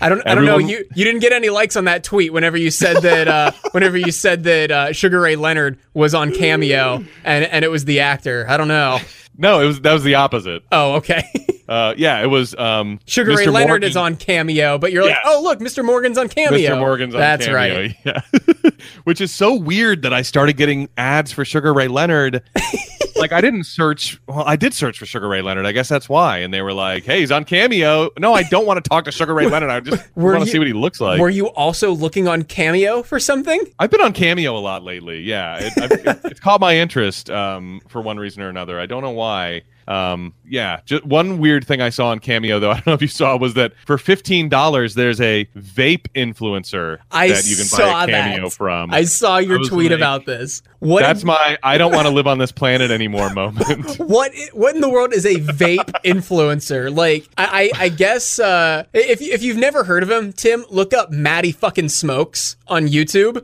I 0.00 0.08
don't. 0.08 0.26
I 0.26 0.34
don't 0.34 0.44
know. 0.44 0.58
You 0.58 0.84
you 0.94 1.04
didn't 1.04 1.20
get 1.20 1.32
any 1.32 1.48
likes 1.48 1.76
on 1.76 1.86
that 1.86 2.04
tweet 2.04 2.32
whenever 2.32 2.56
you 2.56 2.70
said 2.70 2.98
that. 3.02 3.26
Uh, 3.26 3.52
whenever 3.72 3.96
you 3.96 4.12
said 4.12 4.44
that 4.44 4.70
uh, 4.70 4.92
Sugar 4.92 5.20
Ray 5.20 5.36
Leonard 5.36 5.78
was 5.94 6.14
on 6.14 6.32
Cameo 6.32 7.04
and 7.24 7.44
and 7.44 7.64
it 7.64 7.70
was 7.70 7.84
the 7.86 8.00
actor. 8.00 8.44
I 8.48 8.56
don't 8.56 8.68
know. 8.68 8.98
No, 9.36 9.60
it 9.60 9.66
was 9.66 9.80
that 9.80 9.92
was 9.92 10.04
the 10.04 10.16
opposite. 10.16 10.62
Oh, 10.70 10.96
okay. 10.96 11.24
Uh, 11.68 11.94
yeah, 11.96 12.22
it 12.22 12.26
was. 12.26 12.54
Um, 12.54 13.00
Sugar 13.06 13.32
Mr. 13.32 13.36
Ray 13.38 13.46
Leonard 13.46 13.68
Morgan- 13.68 13.88
is 13.90 13.96
on 13.96 14.16
Cameo, 14.16 14.78
but 14.78 14.92
you're 14.92 15.04
like, 15.04 15.16
oh 15.24 15.40
look, 15.42 15.60
Mr. 15.60 15.84
Morgan's 15.84 16.18
on 16.18 16.28
Cameo. 16.28 16.58
Mr. 16.58 16.78
Morgan's 16.78 17.14
on 17.14 17.20
Cameo. 17.20 17.36
That's 17.36 17.46
Cameo, 17.46 17.54
right. 17.54 17.96
Yeah, 18.04 18.70
which 19.04 19.20
is 19.20 19.32
so 19.32 19.54
weird 19.54 20.02
that 20.02 20.12
I 20.12 20.22
started 20.22 20.56
getting 20.56 20.88
ads 20.96 21.32
for 21.32 21.44
Sugar 21.44 21.72
Ray 21.72 21.88
Leonard. 21.88 22.42
like 23.16 23.32
I 23.32 23.40
didn't 23.40 23.64
search. 23.64 24.20
Well, 24.26 24.44
I 24.46 24.56
did 24.56 24.74
search 24.74 24.98
for 24.98 25.06
Sugar 25.06 25.28
Ray 25.28 25.40
Leonard. 25.40 25.66
I 25.66 25.72
guess 25.72 25.88
that's 25.88 26.08
why. 26.08 26.38
And 26.38 26.52
they 26.52 26.60
were 26.60 26.72
like, 26.72 27.04
"Hey, 27.04 27.20
he's 27.20 27.32
on 27.32 27.44
Cameo." 27.44 28.10
No, 28.18 28.34
I 28.34 28.42
don't 28.42 28.66
want 28.66 28.82
to 28.82 28.88
talk 28.88 29.04
to 29.06 29.12
Sugar 29.12 29.32
Ray 29.34 29.46
Leonard. 29.46 29.70
I 29.70 29.80
just 29.80 30.16
want 30.16 30.44
to 30.44 30.50
see 30.50 30.58
what 30.58 30.66
he 30.66 30.72
looks 30.72 31.00
like. 31.00 31.20
Were 31.20 31.30
you 31.30 31.46
also 31.48 31.92
looking 31.92 32.28
on 32.28 32.42
Cameo 32.42 33.02
for 33.02 33.18
something? 33.18 33.60
I've 33.78 33.90
been 33.90 34.02
on 34.02 34.12
Cameo 34.12 34.56
a 34.56 34.60
lot 34.60 34.82
lately. 34.82 35.20
Yeah, 35.20 35.58
it, 35.58 35.72
I've, 35.80 35.92
it, 35.92 36.20
it's 36.24 36.40
caught 36.40 36.60
my 36.60 36.76
interest 36.76 37.30
um, 37.30 37.80
for 37.88 38.02
one 38.02 38.18
reason 38.18 38.42
or 38.42 38.48
another. 38.48 38.78
I 38.78 38.86
don't 38.86 39.02
know 39.02 39.10
why. 39.10 39.62
Um, 39.86 40.34
yeah, 40.46 40.80
just 40.84 41.04
one 41.04 41.38
weird 41.38 41.66
thing 41.66 41.80
I 41.80 41.90
saw 41.90 42.08
on 42.08 42.18
Cameo 42.18 42.58
though. 42.58 42.70
I 42.72 42.74
don't 42.74 42.86
know 42.86 42.92
if 42.94 43.02
you 43.02 43.08
saw 43.08 43.36
was 43.36 43.54
that 43.54 43.72
for 43.86 43.98
fifteen 43.98 44.48
dollars, 44.48 44.94
there's 44.94 45.20
a 45.20 45.46
vape 45.56 46.06
influencer 46.14 46.98
I 47.10 47.28
that 47.28 47.44
you 47.46 47.56
can 47.56 47.66
buy 47.70 48.04
a 48.04 48.06
Cameo 48.06 48.44
that. 48.44 48.52
from. 48.52 48.92
I 48.92 49.04
saw 49.04 49.38
your 49.38 49.60
I 49.60 49.68
tweet 49.68 49.90
like- 49.90 49.98
about 49.98 50.26
this. 50.26 50.62
What? 50.78 51.00
That's 51.00 51.24
my 51.24 51.58
I 51.62 51.78
don't 51.78 51.92
want 51.92 52.06
to 52.06 52.12
live 52.14 52.26
on 52.26 52.38
this 52.38 52.52
planet 52.52 52.90
anymore 52.90 53.30
moment. 53.30 53.98
what 53.98 54.32
what 54.52 54.74
in 54.74 54.80
the 54.82 54.90
world 54.90 55.14
is 55.14 55.24
a 55.24 55.36
vape 55.36 55.90
influencer? 56.04 56.94
Like, 56.94 57.26
I, 57.38 57.70
I, 57.74 57.84
I 57.84 57.88
guess 57.88 58.38
uh, 58.38 58.84
if 58.92 59.22
if 59.22 59.42
you've 59.42 59.56
never 59.56 59.84
heard 59.84 60.02
of 60.02 60.10
him, 60.10 60.32
Tim, 60.32 60.64
look 60.68 60.92
up 60.92 61.10
Maddie 61.10 61.52
fucking 61.52 61.88
smokes 61.88 62.56
on 62.68 62.86
YouTube. 62.86 63.40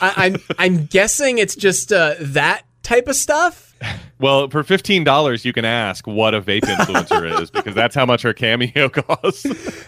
I, 0.00 0.12
I'm 0.16 0.36
I'm 0.58 0.86
guessing 0.86 1.38
it's 1.38 1.56
just 1.56 1.92
uh, 1.92 2.14
that 2.20 2.62
type 2.84 3.08
of 3.08 3.16
stuff. 3.16 3.74
Well, 4.24 4.48
for 4.48 4.62
fifteen 4.62 5.04
dollars, 5.04 5.44
you 5.44 5.52
can 5.52 5.66
ask 5.66 6.06
what 6.06 6.32
a 6.32 6.40
vape 6.40 6.62
influencer 6.62 7.40
is 7.42 7.50
because 7.50 7.74
that's 7.74 7.94
how 7.94 8.06
much 8.06 8.22
her 8.22 8.32
cameo 8.32 8.88
costs. 9.02 9.42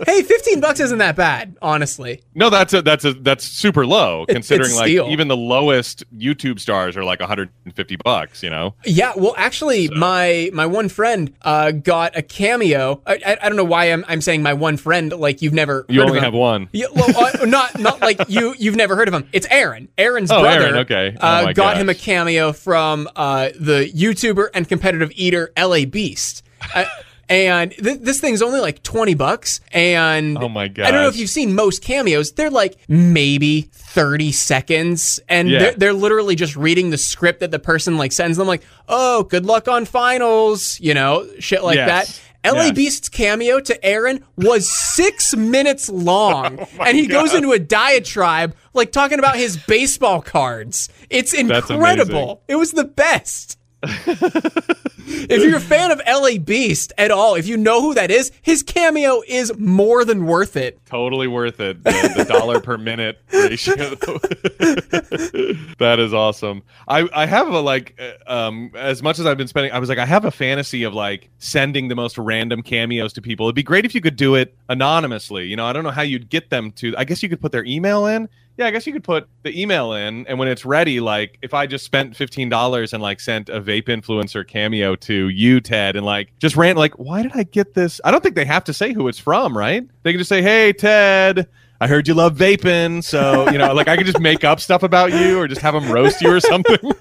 hey, 0.05 0.23
15 0.23 0.61
bucks 0.61 0.79
isn't 0.79 0.99
that 0.99 1.17
bad, 1.17 1.57
honestly. 1.63 2.21
no, 2.35 2.51
that's 2.51 2.75
a 2.75 2.83
that's 2.83 3.07
a 3.07 3.15
that's 3.15 3.45
super 3.47 3.87
low 3.87 4.27
considering 4.29 4.69
it's 4.69 4.77
like 4.77 4.89
steal. 4.89 5.09
even 5.09 5.29
the 5.29 5.37
lowest 5.39 6.05
YouTube 6.15 6.61
stars 6.61 6.99
are 6.99 7.03
like 7.05 7.19
150 7.21 7.97
bucks. 8.05 8.43
You 8.43 8.51
know. 8.51 8.75
Yeah, 8.85 9.15
well, 9.17 9.33
actually, 9.39 9.89
my 9.89 10.51
my 10.53 10.67
one 10.67 10.91
friend 10.91 11.33
uh, 11.41 11.71
got 11.71 12.15
a 12.15 12.21
cameo. 12.21 13.01
I, 13.07 13.15
I, 13.25 13.39
I 13.41 13.49
don't 13.49 13.57
know 13.57 13.65
why 13.65 13.87
I'm 13.87 14.05
I'm 14.07 14.21
saying 14.21 14.43
my 14.43 14.53
one 14.53 14.77
friend 14.77 15.13
like 15.15 15.41
you've 15.41 15.55
never 15.55 15.87
You 15.89 16.01
heard 16.01 16.09
only 16.09 16.19
of 16.19 16.25
him. 16.25 16.33
have 16.33 16.35
one. 16.35 16.69
Yeah, 16.73 16.89
well, 16.95 17.09
uh, 17.17 17.47
not 17.47 17.79
not 17.81 18.03
like 18.03 18.21
you 18.29 18.55
you've 18.59 18.77
never 18.77 18.97
heard 18.97 19.09
of 19.09 19.15
him. 19.15 19.27
It's 19.33 19.47
Aaron. 19.51 19.89
Aaron's 19.97 20.31
Oh, 20.31 20.43
brother. 20.43 20.61
Aaron, 20.67 20.75
okay. 20.81 21.17
Oh 21.19 21.27
uh, 21.27 21.45
got 21.47 21.55
gosh. 21.55 21.77
him 21.79 21.89
a 21.89 21.95
cameo 21.95 22.53
from 22.53 23.09
uh, 23.17 23.49
the 23.59 23.91
YouTuber 24.35 24.49
and 24.55 24.69
competitive 24.69 25.13
eater 25.15 25.53
LA 25.59 25.85
Beast. 25.85 26.43
And 27.29 27.73
th- 27.73 27.99
this 28.03 28.21
thing's 28.21 28.41
only 28.41 28.61
like 28.61 28.85
20 28.85 29.15
bucks 29.15 29.61
and 29.73 30.39
Oh 30.39 30.49
my 30.49 30.69
god 30.69 30.87
I 30.87 30.93
don't 30.93 31.03
know 31.03 31.09
if 31.09 31.17
you've 31.17 31.29
seen 31.29 31.57
most 31.57 31.83
cameos 31.83 32.31
they're 32.31 32.51
like 32.53 32.77
maybe 32.87 33.63
30 33.63 34.31
seconds 34.31 35.19
and 35.29 35.49
Yeah. 35.51 35.59
they're, 35.59 35.73
they're 35.73 35.93
literally 35.93 36.37
just 36.37 36.55
reading 36.55 36.91
the 36.91 36.97
script 36.99 37.41
that 37.41 37.51
the 37.51 37.59
person 37.59 37.97
like 37.99 38.13
sends 38.13 38.39
them 38.39 38.47
like 38.47 38.63
oh 38.89 39.25
good 39.25 39.45
luck 39.45 39.67
on 39.67 39.87
finals 39.87 40.79
you 40.79 40.95
know 40.95 41.29
shit 41.41 41.65
like 41.65 41.75
Yes. 41.75 42.21
that 42.45 42.55
LA. 42.55 42.71
Beast's 42.71 43.09
cameo 43.09 43.59
to 43.59 43.85
Aaron 43.85 44.23
was 44.37 44.71
six 44.95 45.35
minutes 45.37 45.89
long, 45.89 46.61
Oh 46.61 46.69
and 46.85 46.97
he 46.97 47.09
goes 47.09 47.35
into 47.35 47.51
a 47.51 47.59
diatribe, 47.59 48.55
like 48.73 48.93
talking 48.93 49.19
about 49.19 49.35
his 49.35 49.57
baseball 49.57 50.23
cards. 50.23 50.89
It's 51.11 51.35
incredible. 51.35 52.43
It 52.47 52.55
was 52.55 52.71
the 52.71 52.85
best. 52.85 53.56
if 53.83 55.43
you're 55.43 55.57
a 55.57 55.61
fan 55.61 55.91
of 55.91 56.01
LA 56.07 56.39
Beast 56.39 56.93
at 56.97 57.11
all, 57.11 57.35
if 57.35 57.47
you 57.47 57.57
know 57.57 57.83
who 57.83 57.95
that 57.95 58.11
is, 58.11 58.33
his 58.43 58.63
cameo 58.63 59.23
is 59.29 59.57
more 59.59 60.05
than 60.05 60.27
worth 60.27 60.57
it. 60.57 60.85
Totally 60.87 61.29
worth 61.29 61.61
it. 61.61 61.83
The, 61.85 62.15
the 62.17 62.25
dollar 62.25 62.61
per 62.61 62.79
minute 62.79 63.21
ratio. 63.33 63.75
that 65.79 65.99
is 65.99 66.15
awesome. 66.15 66.63
I 66.89 67.09
I 67.15 67.27
have 67.27 67.49
a 67.49 67.61
like 67.61 68.01
uh, 68.01 68.33
um 68.33 68.71
as 68.75 69.03
much 69.03 69.19
as 69.19 69.27
I've 69.27 69.39
been 69.39 69.49
spending. 69.49 69.73
I 69.73 69.79
was 69.79 69.89
like 69.89 69.99
I 69.99 70.07
have 70.07 70.25
a 70.25 70.31
fantasy 70.31 70.83
of 70.83 70.95
like 70.95 71.31
sending 71.39 71.89
the 71.89 71.97
most 71.97 72.17
random 72.17 72.63
cameos 72.63 73.13
to 73.15 73.23
people. 73.23 73.47
It'd 73.47 73.57
be 73.57 73.63
great 73.63 73.85
if 73.85 73.95
you 73.95 74.01
could 74.01 74.17
do 74.17 74.35
it 74.35 74.57
anonymously. 74.69 75.47
You 75.47 75.57
know, 75.57 75.67
I 75.67 75.73
don't 75.73 75.85
know 75.85 75.91
how 75.91 76.03
you'd 76.03 76.31
get 76.31 76.51
them 76.51 76.73
to. 76.73 76.97
I 76.97 77.05
guess 77.05 77.23
you 77.23 77.29
could 77.29 77.41
put 77.41 77.53
their 77.53 77.65
email 77.65 78.07
in. 78.07 78.29
Yeah, 78.57 78.67
I 78.67 78.71
guess 78.71 78.87
you 78.87 78.93
could 78.93 79.05
put 79.05 79.29
the 79.43 79.61
email 79.61 79.93
in, 79.93 80.27
and 80.27 80.39
when 80.39 80.49
it's 80.49 80.65
ready, 80.65 80.99
like 80.99 81.39
if 81.43 81.53
I 81.53 81.67
just 81.67 81.85
spent 81.85 82.17
fifteen 82.17 82.49
dollars 82.49 82.95
and 82.95 83.03
like 83.03 83.21
sent 83.21 83.51
a 83.51 83.61
vape 83.61 83.85
influencer 83.85 84.47
cameo 84.47 84.97
to 84.97 85.29
you, 85.29 85.61
Ted, 85.61 85.95
and 85.95 86.07
like 86.07 86.33
just 86.39 86.57
ran 86.57 86.77
like, 86.77 86.95
why 86.95 87.23
did 87.23 87.33
I 87.35 87.43
get 87.43 87.75
this? 87.75 88.01
I 88.05 88.11
don't 88.11 88.23
think 88.23 88.35
they 88.35 88.47
have 88.47 88.65
to 88.65 88.73
say 88.73 88.95
who 88.95 89.09
it's 89.09 89.19
from, 89.19 89.57
right? 89.57 89.87
They 90.05 90.13
can 90.13 90.19
just 90.19 90.31
say, 90.31 90.41
hey, 90.41 90.73
Ted. 90.73 91.49
I 91.81 91.87
heard 91.89 92.09
you 92.09 92.15
love 92.15 92.37
vaping, 92.37 93.05
so 93.05 93.51
you 93.51 93.59
know, 93.59 93.75
like 93.75 93.89
I 93.89 93.97
could 93.97 94.07
just 94.07 94.21
make 94.21 94.45
up 94.45 94.61
stuff 94.61 94.83
about 94.83 95.13
you, 95.13 95.39
or 95.39 95.47
just 95.49 95.61
have 95.61 95.75
them 95.75 95.91
roast 95.91 96.21
you 96.23 96.33
or 96.33 96.41
something. 96.41 96.77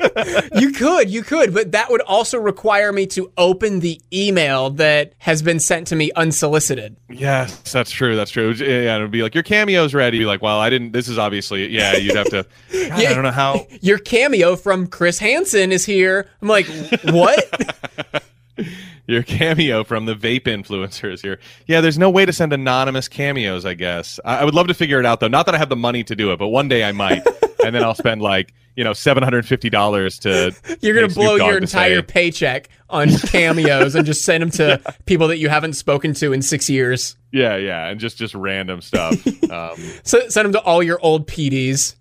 You 0.55 0.71
could, 0.71 1.09
you 1.09 1.21
could, 1.21 1.53
but 1.53 1.73
that 1.73 1.91
would 1.91 2.01
also 2.01 2.37
require 2.37 2.93
me 2.93 3.05
to 3.07 3.31
open 3.37 3.81
the 3.81 3.99
email 4.13 4.69
that 4.71 5.13
has 5.17 5.41
been 5.41 5.59
sent 5.59 5.87
to 5.87 5.95
me 5.95 6.11
unsolicited. 6.15 6.95
yes, 7.09 7.71
that's 7.71 7.91
true. 7.91 8.15
That's 8.15 8.31
true. 8.31 8.51
Yeah, 8.51 8.95
it'd 8.95 9.11
be 9.11 9.21
like 9.21 9.35
your 9.35 9.43
cameo's 9.43 9.93
ready. 9.93 10.19
Be 10.19 10.25
like, 10.25 10.41
well, 10.41 10.59
I 10.59 10.69
didn't. 10.69 10.93
This 10.93 11.09
is 11.09 11.17
obviously. 11.17 11.67
Yeah, 11.67 11.95
you'd 11.95 12.15
have 12.15 12.29
to. 12.29 12.45
God, 12.71 12.91
I 12.91 13.13
don't 13.13 13.23
know 13.23 13.31
how. 13.31 13.67
Your 13.81 13.97
cameo 13.97 14.55
from 14.55 14.87
Chris 14.87 15.19
Hansen 15.19 15.71
is 15.73 15.85
here. 15.85 16.29
I'm 16.41 16.47
like, 16.47 16.67
what? 17.03 18.23
Your 19.07 19.21
cameo 19.23 19.83
from 19.83 20.05
the 20.05 20.15
vape 20.15 20.43
influencers 20.45 21.21
here. 21.21 21.39
Yeah, 21.67 21.81
there's 21.81 21.97
no 21.97 22.09
way 22.09 22.25
to 22.25 22.33
send 22.33 22.53
anonymous 22.53 23.07
cameos, 23.07 23.65
I 23.65 23.73
guess. 23.75 24.19
I, 24.25 24.37
I 24.39 24.43
would 24.45 24.55
love 24.55 24.67
to 24.67 24.73
figure 24.73 24.99
it 24.99 25.05
out, 25.05 25.19
though. 25.19 25.27
Not 25.27 25.45
that 25.45 25.55
I 25.55 25.57
have 25.57 25.69
the 25.69 25.75
money 25.75 26.03
to 26.05 26.15
do 26.15 26.31
it, 26.31 26.39
but 26.39 26.47
one 26.47 26.67
day 26.67 26.83
I 26.83 26.91
might. 26.91 27.23
and 27.63 27.75
then 27.75 27.83
I'll 27.83 27.93
spend 27.95 28.21
like, 28.21 28.53
you 28.75 28.83
know, 28.83 28.91
$750 28.91 30.19
to. 30.21 30.77
You're 30.81 30.95
gonna 30.95 31.07
blow 31.13 31.35
your 31.35 31.57
entire 31.57 32.01
paycheck 32.01 32.69
on 32.89 33.09
cameos 33.27 33.95
and 33.95 34.05
just 34.05 34.23
send 34.25 34.41
them 34.41 34.49
to 34.51 34.81
people 35.05 35.27
that 35.29 35.37
you 35.37 35.49
haven't 35.49 35.73
spoken 35.73 36.13
to 36.15 36.33
in 36.33 36.41
six 36.41 36.69
years. 36.69 37.15
Yeah, 37.31 37.55
yeah. 37.57 37.87
And 37.87 37.99
just, 37.99 38.17
just 38.17 38.33
random 38.35 38.81
stuff. 38.81 39.15
um, 39.51 39.77
So 40.03 40.27
send 40.29 40.45
them 40.45 40.53
to 40.53 40.61
all 40.61 40.81
your 40.83 40.99
old 41.01 41.27
PDs. 41.27 41.95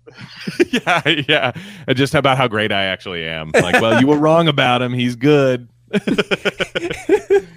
yeah, 0.71 1.01
yeah. 1.27 1.51
And 1.87 1.97
just 1.97 2.15
about 2.15 2.37
how 2.37 2.47
great 2.47 2.71
I 2.71 2.85
actually 2.85 3.25
am. 3.25 3.51
Like, 3.53 3.81
well, 3.81 3.99
you 4.01 4.07
were 4.07 4.17
wrong 4.17 4.47
about 4.47 4.81
him. 4.81 4.93
He's 4.93 5.15
good. 5.15 5.67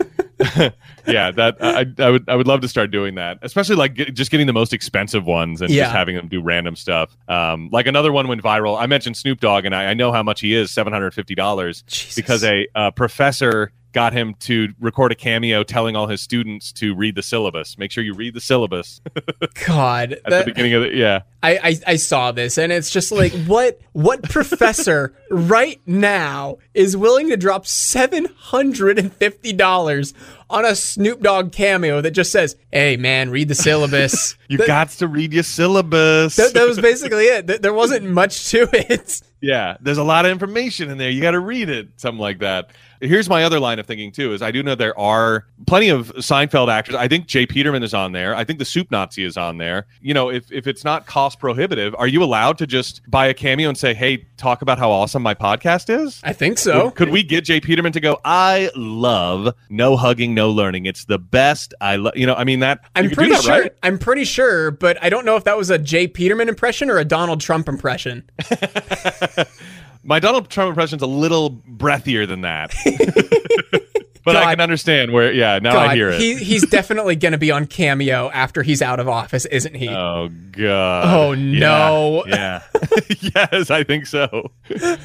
yeah, 1.07 1.30
that 1.32 1.57
I, 1.61 1.86
I 1.99 2.11
would 2.11 2.28
I 2.28 2.36
would 2.36 2.47
love 2.47 2.61
to 2.61 2.68
start 2.68 2.91
doing 2.91 3.16
that, 3.16 3.39
especially 3.43 3.76
like 3.76 3.95
get, 3.95 4.14
just 4.14 4.30
getting 4.30 4.47
the 4.47 4.53
most 4.53 4.72
expensive 4.72 5.26
ones 5.26 5.61
and 5.61 5.70
Yeah. 5.70 5.84
just 5.84 5.95
having 5.97 6.16
them 6.16 6.28
do 6.28 6.41
random 6.41 6.76
stuff. 6.76 7.16
Um, 7.28 7.68
like 7.72 7.86
another 7.86 8.12
one 8.12 8.28
went 8.28 8.43
viral. 8.43 8.80
I 8.80 8.86
mentioned 8.86 9.16
Snoop 9.16 9.41
Dogg, 9.41 9.64
and 9.64 9.74
I, 9.74 9.86
I 9.86 9.95
know 9.95 10.12
how 10.12 10.22
much 10.22 10.41
he 10.41 10.55
is 10.55 10.70
seven 10.70 10.93
hundred 10.93 11.14
fifty 11.14 11.34
dollars 11.34 11.82
because 12.16 12.45
a 12.45 12.66
uh, 12.74 12.91
professor 12.93 13.72
got 13.93 14.12
him 14.12 14.34
to 14.41 14.68
record 14.80 15.12
a 15.12 15.14
cameo 15.14 15.62
telling 15.62 15.97
all 15.97 16.07
his 16.07 16.20
students 16.20 16.72
to 16.72 16.95
read 16.95 17.14
the 17.14 17.22
syllabus. 17.22 17.78
Make 17.78 17.91
sure 17.91 18.05
you 18.05 18.14
read 18.14 18.34
the 18.34 18.41
syllabus 18.41 19.01
God, 19.66 20.12
at 20.12 20.24
that- 20.24 20.45
the 20.45 20.51
beginning 20.53 20.74
of 20.74 20.82
the 20.82 20.95
yeah. 20.95 21.20
I, 21.41 21.59
I 21.62 21.76
I 21.93 21.97
saw 21.97 22.32
this 22.32 22.59
and 22.59 22.72
it's 22.72 22.91
just 22.91 23.12
like 23.12 23.32
what 23.47 23.80
what 23.93 24.24
professor 24.24 25.14
right 25.30 25.80
now 25.86 26.59
is 26.74 26.97
willing 26.97 27.28
to 27.28 27.36
drop 27.36 27.64
seven 27.64 28.24
hundred 28.36 28.99
and 28.99 29.12
fifty 29.12 29.53
dollars 29.53 30.14
on 30.51 30.64
a 30.64 30.74
Snoop 30.74 31.20
Dogg 31.20 31.53
cameo 31.53 32.01
that 32.01 32.11
just 32.11 32.32
says, 32.32 32.57
"Hey 32.72 32.97
man, 32.97 33.30
read 33.30 33.49
the 33.49 33.55
syllabus." 33.55 34.36
You 34.49 34.57
That- 34.59 34.66
got 34.66 34.89
to 34.89 35.07
read 35.07 35.32
your 35.34 35.43
syllabus. 35.43 36.34
that, 36.36 36.55
that 36.55 36.66
was 36.66 36.80
basically 36.80 37.24
it. 37.24 37.47
Th- 37.47 37.61
There 37.61 37.74
wasn't 37.74 38.07
much 38.07 38.49
to 38.51 38.66
it. 38.72 39.20
Yeah, 39.43 39.76
there's 39.80 39.99
a 39.99 40.03
lot 40.05 40.24
of 40.24 40.32
information 40.32 40.91
in 40.91 40.97
there. 40.99 41.11
You 41.11 41.20
got 41.20 41.32
to 41.32 41.39
read 41.41 41.68
it, 41.68 41.89
something 41.99 42.18
like 42.18 42.39
that. 42.39 42.70
Here's 43.01 43.29
my 43.29 43.45
other 43.45 43.61
line 43.61 43.79
of 43.79 43.87
thinking 43.87 44.13
too: 44.13 44.33
is 44.33 44.43
I 44.43 44.51
do 44.51 44.63
know 44.63 44.75
there 44.75 44.99
are 44.99 45.47
plenty 45.67 45.89
of 45.89 46.13
Seinfeld 46.17 46.71
actors. 46.71 46.95
I 46.95 47.09
think 47.09 47.27
J. 47.27 47.47
Peterman 47.47 47.83
is 47.83 47.95
on 47.95 48.13
there. 48.13 48.35
I 48.35 48.45
think 48.45 48.59
the 48.59 48.65
Soup 48.65 48.91
Nazi 48.91 49.25
is 49.25 49.37
on 49.37 49.59
there. 49.59 49.87
You 50.01 50.15
know, 50.15 50.31
if 50.31 50.51
if 50.51 50.67
it's 50.67 50.85
not 50.85 51.07
cost 51.07 51.39
prohibitive, 51.39 51.95
are 51.97 52.07
you 52.07 52.23
allowed 52.23 52.59
to 52.59 52.67
just 52.67 53.01
buy 53.09 53.27
a 53.27 53.35
cameo 53.35 53.69
and 53.69 53.79
say, 53.79 53.95
"Hey, 53.95 54.27
talk 54.37 54.63
about 54.63 54.79
how 54.79 54.91
awesome 54.91 55.23
my 55.23 55.35
podcast 55.35 55.91
is"? 55.91 56.21
I 56.25 56.33
think 56.33 56.59
so. 56.59 56.91
Could, 56.91 56.97
could 56.97 57.11
we 57.11 57.23
get 57.23 57.45
J. 57.45 57.61
Peterman 57.61 57.93
to 57.93 58.01
go? 58.01 58.19
I 58.25 58.71
love 58.75 59.55
no 59.69 59.97
hugging, 59.97 60.35
no 60.35 60.51
learning. 60.51 60.87
It's 60.87 61.05
the 61.05 61.19
best. 61.19 61.75
I 61.81 61.97
love. 61.97 62.17
You 62.17 62.27
know, 62.27 62.35
I 62.35 62.45
mean 62.45 62.61
that. 62.61 62.81
I'm 62.97 63.11
pretty 63.11 63.33
that, 63.33 63.43
sure. 63.43 63.61
right? 63.63 63.73
I'm 63.83 63.99
pretty 63.99 64.25
sure, 64.25 64.71
but 64.71 65.03
I 65.03 65.09
don't 65.09 65.25
know 65.25 65.37
if 65.37 65.45
that 65.45 65.57
was 65.57 65.71
a 65.71 65.79
J. 65.79 66.09
Peterman 66.09 66.49
impression 66.49 66.91
or 66.91 66.99
a 66.99 67.05
Donald 67.05 67.41
Trump 67.41 67.69
impression. 67.69 68.29
My 70.03 70.21
Donald 70.21 70.49
Trump 70.49 70.71
impression's 70.71 71.03
a 71.03 71.07
little 71.07 71.51
breathier 71.51 72.27
than 72.27 72.43
that. 72.43 72.75
but 74.25 74.37
I 74.37 74.53
can 74.55 74.61
understand 74.61 75.13
where, 75.13 75.33
yeah, 75.33 75.59
now 75.59 75.79
I 75.79 75.95
hear 75.95 76.11
it. 76.11 76.21
He, 76.21 76.35
he's 76.37 76.67
definitely 76.67 77.17
going 77.17 77.33
to 77.33 77.39
be 77.39 77.51
on 77.51 77.67
Cameo 77.67 78.31
after 78.31 78.63
he's 78.63 78.83
out 78.83 79.01
of 79.01 79.09
office, 79.09 79.45
isn't 79.47 79.75
he? 79.75 79.89
oh, 79.89 80.29
God. 80.53 81.15
Oh, 81.15 81.35
no. 81.35 82.25
Yeah. 82.27 82.63
yes, 83.21 83.71
I 83.71 83.85
think 83.85 84.07
so. 84.07 84.51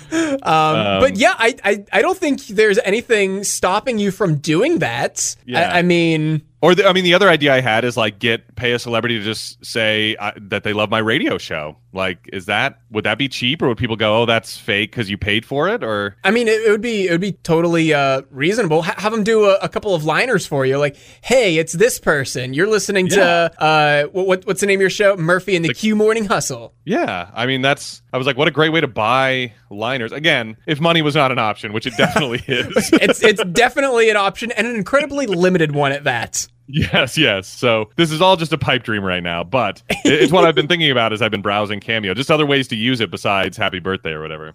Um, 0.44 1.00
but 1.00 1.16
yeah, 1.16 1.34
I, 1.38 1.56
I 1.64 1.86
I 1.92 2.02
don't 2.02 2.18
think 2.18 2.46
there's 2.48 2.78
anything 2.80 3.44
stopping 3.44 3.98
you 4.00 4.12
from 4.12 4.38
doing 4.38 4.80
that. 4.80 5.36
Yeah. 5.46 5.72
I, 5.72 5.80
I 5.80 5.82
mean, 5.82 6.42
Or, 6.64 6.74
the, 6.74 6.88
I 6.88 6.94
mean, 6.94 7.04
the 7.04 7.14
other 7.14 7.28
idea 7.28 7.54
I 7.54 7.60
had 7.60 7.84
is 7.84 7.98
like 7.98 8.20
get 8.20 8.56
pay 8.56 8.72
a 8.72 8.80
celebrity 8.80 9.20
to 9.20 9.26
just 9.26 9.64
say 9.66 10.16
uh, 10.16 10.32
that 10.38 10.64
they 10.64 10.72
love 10.72 10.90
my 10.90 11.00
radio 11.00 11.38
show. 11.38 11.76
Like, 11.92 12.30
is 12.32 12.46
that, 12.46 12.80
would 12.90 13.04
that 13.04 13.18
be 13.18 13.28
cheap 13.28 13.62
or 13.62 13.68
would 13.68 13.78
people 13.78 13.98
go, 13.98 14.22
oh, 14.22 14.26
that's 14.26 14.58
fake 14.58 14.92
because 14.92 15.10
you 15.10 15.18
paid 15.18 15.46
for 15.46 15.68
it? 15.68 15.84
Or, 15.84 16.16
I 16.24 16.32
mean, 16.32 16.48
it, 16.48 16.62
it 16.62 16.72
would 16.72 16.80
be 16.80 17.08
it 17.08 17.12
would 17.12 17.20
be 17.20 17.34
totally 17.34 17.94
uh, 17.94 18.22
reasonable. 18.32 18.82
Ha- 18.82 18.96
have 18.98 19.12
them 19.12 19.26
do 19.26 19.44
a, 19.50 19.56
a 19.56 19.68
couple 19.68 19.94
of 19.94 20.06
liners 20.06 20.48
for 20.48 20.66
you, 20.66 20.78
like, 20.78 20.96
"Hey, 21.22 21.58
it's 21.58 21.74
this 21.74 22.00
person. 22.00 22.54
You're 22.54 22.68
listening 22.68 23.10
to 23.10 23.22
uh, 23.62 24.04
what, 24.06 24.26
what 24.26 24.48
what's 24.48 24.62
the 24.62 24.66
name 24.66 24.80
of 24.80 24.82
your 24.82 24.90
show? 24.90 25.18
Murphy 25.18 25.58
and 25.58 25.66
the, 25.66 25.74
Q 25.74 25.98
Morning 25.98 26.26
Hustle." 26.26 26.74
yeah, 26.86 27.30
I 27.34 27.46
mean, 27.46 27.62
that's, 27.62 28.02
I 28.12 28.18
was 28.18 28.26
like, 28.26 28.38
what 28.38 28.48
a 28.48 28.52
great 28.52 28.72
way 28.72 28.82
to 28.82 28.88
buy 28.88 29.54
liners. 29.70 30.12
Again, 30.12 30.58
if 30.66 30.80
money 30.80 31.02
was 31.02 31.16
not 31.16 31.32
an 31.32 31.40
option, 31.40 31.74
which 31.74 31.86
it 31.86 31.96
definitely 31.98 32.42
is. 32.48 32.90
It's 32.94 33.22
it's 33.22 33.44
definitely 33.52 34.10
an 34.10 34.18
option 34.18 34.52
and 34.52 34.66
an 34.66 34.76
incredibly 34.76 35.28
limited 35.28 35.74
one 35.74 35.92
at 35.92 36.06
that. 36.06 36.48
Yes, 36.68 37.18
yes. 37.18 37.48
So 37.48 37.90
this 37.98 38.12
is 38.12 38.22
all 38.22 38.38
just 38.38 38.54
a 38.54 38.58
pipe 38.58 38.84
dream 38.84 39.04
right 39.04 39.22
now, 39.22 39.44
but 39.44 39.84
it's 40.06 40.32
what 40.32 40.46
I've 40.46 40.56
been 40.56 40.68
thinking 40.68 40.92
about 40.92 41.12
as 41.12 41.22
I've 41.22 41.32
been 41.32 41.42
browsing 41.42 41.80
Cameo. 41.80 42.14
Just 42.14 42.32
other 42.32 42.46
ways 42.46 42.68
to 42.70 42.76
use 42.76 43.02
it 43.02 43.12
besides 43.12 43.58
Happy 43.58 43.80
Birthday 43.80 44.12
or 44.12 44.22
whatever. 44.22 44.54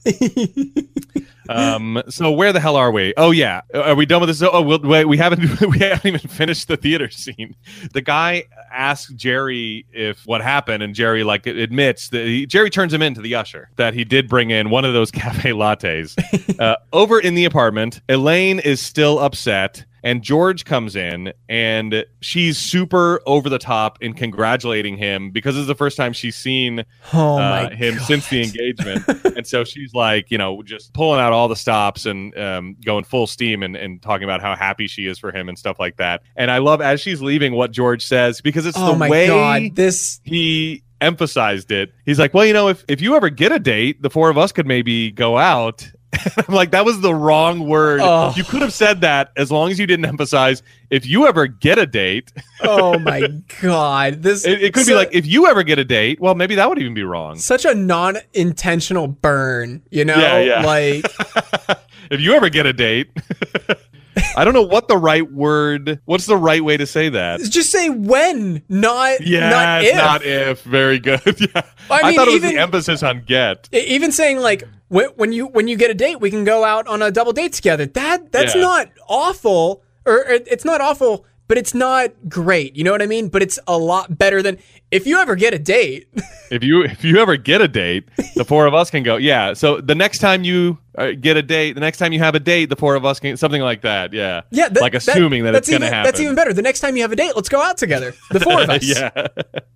um. 1.48 2.02
So 2.08 2.30
where 2.30 2.52
the 2.52 2.60
hell 2.60 2.76
are 2.76 2.90
we? 2.90 3.12
Oh 3.16 3.30
yeah, 3.30 3.60
are 3.74 3.94
we 3.94 4.06
done 4.06 4.20
with 4.20 4.28
this? 4.28 4.42
Oh, 4.42 4.62
we'll, 4.62 4.80
wait, 4.80 5.04
we 5.04 5.18
haven't 5.18 5.60
we 5.66 5.78
haven't 5.80 6.06
even 6.06 6.20
finished 6.20 6.68
the 6.68 6.78
theater 6.78 7.10
scene. 7.10 7.54
The 7.92 8.00
guy 8.00 8.44
asks 8.72 9.12
Jerry 9.12 9.84
if 9.92 10.26
what 10.26 10.40
happened, 10.40 10.82
and 10.82 10.94
Jerry 10.94 11.24
like 11.24 11.46
admits 11.46 12.08
that 12.10 12.24
he, 12.24 12.46
Jerry 12.46 12.70
turns 12.70 12.92
him 12.92 13.02
into 13.02 13.20
the 13.20 13.34
usher 13.34 13.70
that 13.76 13.92
he 13.92 14.04
did 14.04 14.28
bring 14.28 14.50
in 14.50 14.70
one 14.70 14.84
of 14.86 14.94
those 14.94 15.10
cafe 15.12 15.50
lattes. 15.50 16.16
uh, 16.58 16.76
over 16.92 17.20
in 17.20 17.34
the 17.34 17.44
apartment, 17.44 18.00
Elaine 18.08 18.60
is 18.60 18.80
still 18.80 19.18
upset 19.18 19.84
and 20.02 20.22
George 20.22 20.64
comes 20.64 20.96
in 20.96 21.32
and 21.48 22.04
she's 22.20 22.58
super 22.58 23.20
over 23.26 23.48
the 23.48 23.58
top 23.58 23.98
in 24.02 24.14
congratulating 24.14 24.96
him 24.96 25.30
because 25.30 25.56
it's 25.56 25.66
the 25.66 25.74
first 25.74 25.96
time 25.96 26.12
she's 26.12 26.36
seen 26.36 26.84
Oh 27.12 27.38
uh, 27.38 27.70
him 27.70 27.96
God. 27.96 28.06
since 28.06 28.28
the 28.28 28.42
engagement. 28.42 29.04
and 29.36 29.46
so 29.46 29.64
she's 29.64 29.94
like, 29.94 30.30
you 30.30 30.38
know, 30.38 30.62
just 30.62 30.92
pulling 30.92 31.20
out 31.20 31.32
all 31.32 31.48
the 31.48 31.56
stops 31.56 32.06
and 32.06 32.36
um, 32.38 32.76
going 32.84 33.04
full 33.04 33.26
steam 33.26 33.62
and, 33.62 33.76
and 33.76 34.00
talking 34.02 34.24
about 34.24 34.40
how 34.40 34.54
happy 34.54 34.86
she 34.86 35.06
is 35.06 35.18
for 35.18 35.32
him 35.32 35.48
and 35.48 35.58
stuff 35.58 35.78
like 35.78 35.96
that. 35.96 36.22
And 36.36 36.50
I 36.50 36.58
love 36.58 36.80
as 36.80 37.00
she's 37.00 37.20
leaving 37.22 37.54
what 37.54 37.70
George 37.70 38.04
says 38.04 38.40
because 38.40 38.66
it's 38.66 38.78
Oh 38.78 38.94
the 38.94 39.08
way 39.08 39.26
god, 39.26 39.74
this 39.74 40.20
he 40.24 40.82
emphasized 41.00 41.70
it. 41.70 41.92
He's 42.04 42.18
like, 42.18 42.34
well, 42.34 42.44
you 42.44 42.52
know, 42.52 42.68
if, 42.68 42.84
if 42.88 43.00
you 43.00 43.14
ever 43.16 43.30
get 43.30 43.52
a 43.52 43.58
date, 43.58 44.02
the 44.02 44.10
four 44.10 44.30
of 44.30 44.38
us 44.38 44.52
could 44.52 44.66
maybe 44.66 45.10
go 45.10 45.38
out. 45.38 45.88
I'm 46.48 46.54
like, 46.54 46.70
that 46.70 46.84
was 46.84 47.00
the 47.00 47.14
wrong 47.14 47.68
word. 47.68 48.00
Oh. 48.02 48.32
You 48.34 48.44
could 48.44 48.62
have 48.62 48.72
said 48.72 49.02
that 49.02 49.32
as 49.36 49.50
long 49.50 49.70
as 49.70 49.78
you 49.78 49.86
didn't 49.86 50.06
emphasize 50.06 50.62
if 50.90 51.06
you 51.06 51.26
ever 51.26 51.46
get 51.46 51.78
a 51.78 51.86
date. 51.86 52.32
Oh 52.62 52.98
my 52.98 53.28
god, 53.62 54.22
this 54.22 54.46
It, 54.46 54.62
it 54.62 54.74
could 54.74 54.86
be 54.86 54.94
like 54.94 55.10
if 55.12 55.26
you 55.26 55.46
ever 55.46 55.62
get 55.62 55.78
a 55.78 55.84
date. 55.84 56.20
Well, 56.20 56.34
maybe 56.34 56.54
that 56.54 56.68
would 56.68 56.78
even 56.78 56.94
be 56.94 57.02
wrong. 57.02 57.36
such 57.36 57.64
a 57.64 57.74
non-intentional 57.74 59.08
burn, 59.08 59.82
you 59.90 60.04
know? 60.04 60.16
Yeah, 60.16 60.38
yeah. 60.40 60.62
Like 60.62 61.04
if 62.10 62.20
you 62.20 62.32
ever 62.34 62.48
get 62.48 62.66
a 62.66 62.72
date. 62.72 63.10
I 64.36 64.44
don't 64.44 64.54
know 64.54 64.62
what 64.62 64.88
the 64.88 64.96
right 64.96 65.30
word. 65.32 66.00
What's 66.04 66.26
the 66.26 66.36
right 66.36 66.62
way 66.64 66.76
to 66.76 66.86
say 66.86 67.08
that? 67.10 67.40
just 67.40 67.70
say 67.70 67.88
when, 67.90 68.62
not 68.68 69.20
Yeah, 69.26 69.50
not 69.50 69.84
if. 69.84 69.94
not 69.96 70.24
if. 70.24 70.62
Very 70.62 70.98
good. 70.98 71.20
yeah. 71.40 71.62
I 71.90 72.00
I, 72.00 72.02
mean, 72.08 72.16
thought 72.16 72.28
it 72.28 72.42
was 72.42 72.42
the 72.52 72.58
emphasis 72.58 73.02
on 73.02 73.22
get. 73.26 73.68
Even 73.72 74.12
saying 74.12 74.40
like 74.40 74.64
when, 74.88 75.06
when 75.16 75.32
you 75.32 75.46
when 75.46 75.68
you 75.68 75.76
get 75.76 75.90
a 75.90 75.94
date, 75.94 76.20
we 76.20 76.30
can 76.30 76.44
go 76.44 76.64
out 76.64 76.86
on 76.86 77.02
a 77.02 77.10
double 77.10 77.32
date 77.32 77.52
together. 77.52 77.86
That 77.86 78.32
that's 78.32 78.54
Yeah. 78.54 78.60
not 78.62 78.88
awful, 79.08 79.82
or, 80.04 80.14
or 80.18 80.30
it's 80.32 80.64
not 80.64 80.80
awful, 80.80 81.24
but 81.48 81.58
it's 81.58 81.74
not 81.74 82.10
great. 82.28 82.76
You 82.76 82.84
know 82.84 82.92
what 82.92 83.02
I 83.02 83.06
mean? 83.06 83.28
But 83.28 83.42
it's 83.42 83.58
a 83.66 83.76
lot 83.76 84.16
better 84.16 84.42
than 84.42 84.58
if 84.90 85.06
you 85.06 85.18
ever 85.18 85.34
get 85.34 85.52
a 85.54 85.58
date. 85.58 86.08
If 86.50 86.64
you 86.64 86.82
if 86.82 87.04
you 87.04 87.18
ever 87.18 87.36
get 87.36 87.60
a 87.60 87.68
date, 87.68 88.08
the 88.34 88.42
four 88.42 88.64
of 88.66 88.72
us 88.72 88.90
can 88.90 89.02
go. 89.02 89.16
Yeah. 89.18 89.52
So 89.52 89.82
the 89.82 89.94
next 89.94 90.20
time 90.20 90.44
you 90.44 90.78
uh, 90.96 91.10
get 91.10 91.36
a 91.36 91.42
date, 91.42 91.74
the 91.74 91.80
next 91.82 91.98
time 91.98 92.14
you 92.14 92.20
have 92.20 92.34
a 92.34 92.40
date, 92.40 92.70
the 92.70 92.76
four 92.76 92.94
of 92.94 93.04
us 93.04 93.20
can 93.20 93.36
something 93.36 93.60
like 93.60 93.82
that. 93.82 94.14
Yeah. 94.14 94.40
Yeah, 94.50 94.70
that- 94.70 94.80
like 94.80 94.94
assuming 94.94 95.44
that, 95.44 95.52
that's 95.52 95.68
it's 95.68 95.78
going 95.78 95.82
to 95.82 95.94
happen. 95.94 96.04
That's 96.08 96.20
even 96.20 96.34
better. 96.34 96.54
The 96.54 96.62
next 96.62 96.80
time 96.80 96.96
you 96.96 97.02
have 97.02 97.12
a 97.12 97.16
date, 97.16 97.32
let's 97.36 97.50
go 97.50 97.60
out 97.60 97.76
together, 97.76 98.14
the 98.30 98.40
four 98.40 98.62
of 98.62 98.70
us. 98.70 98.82
yeah. 98.82 99.10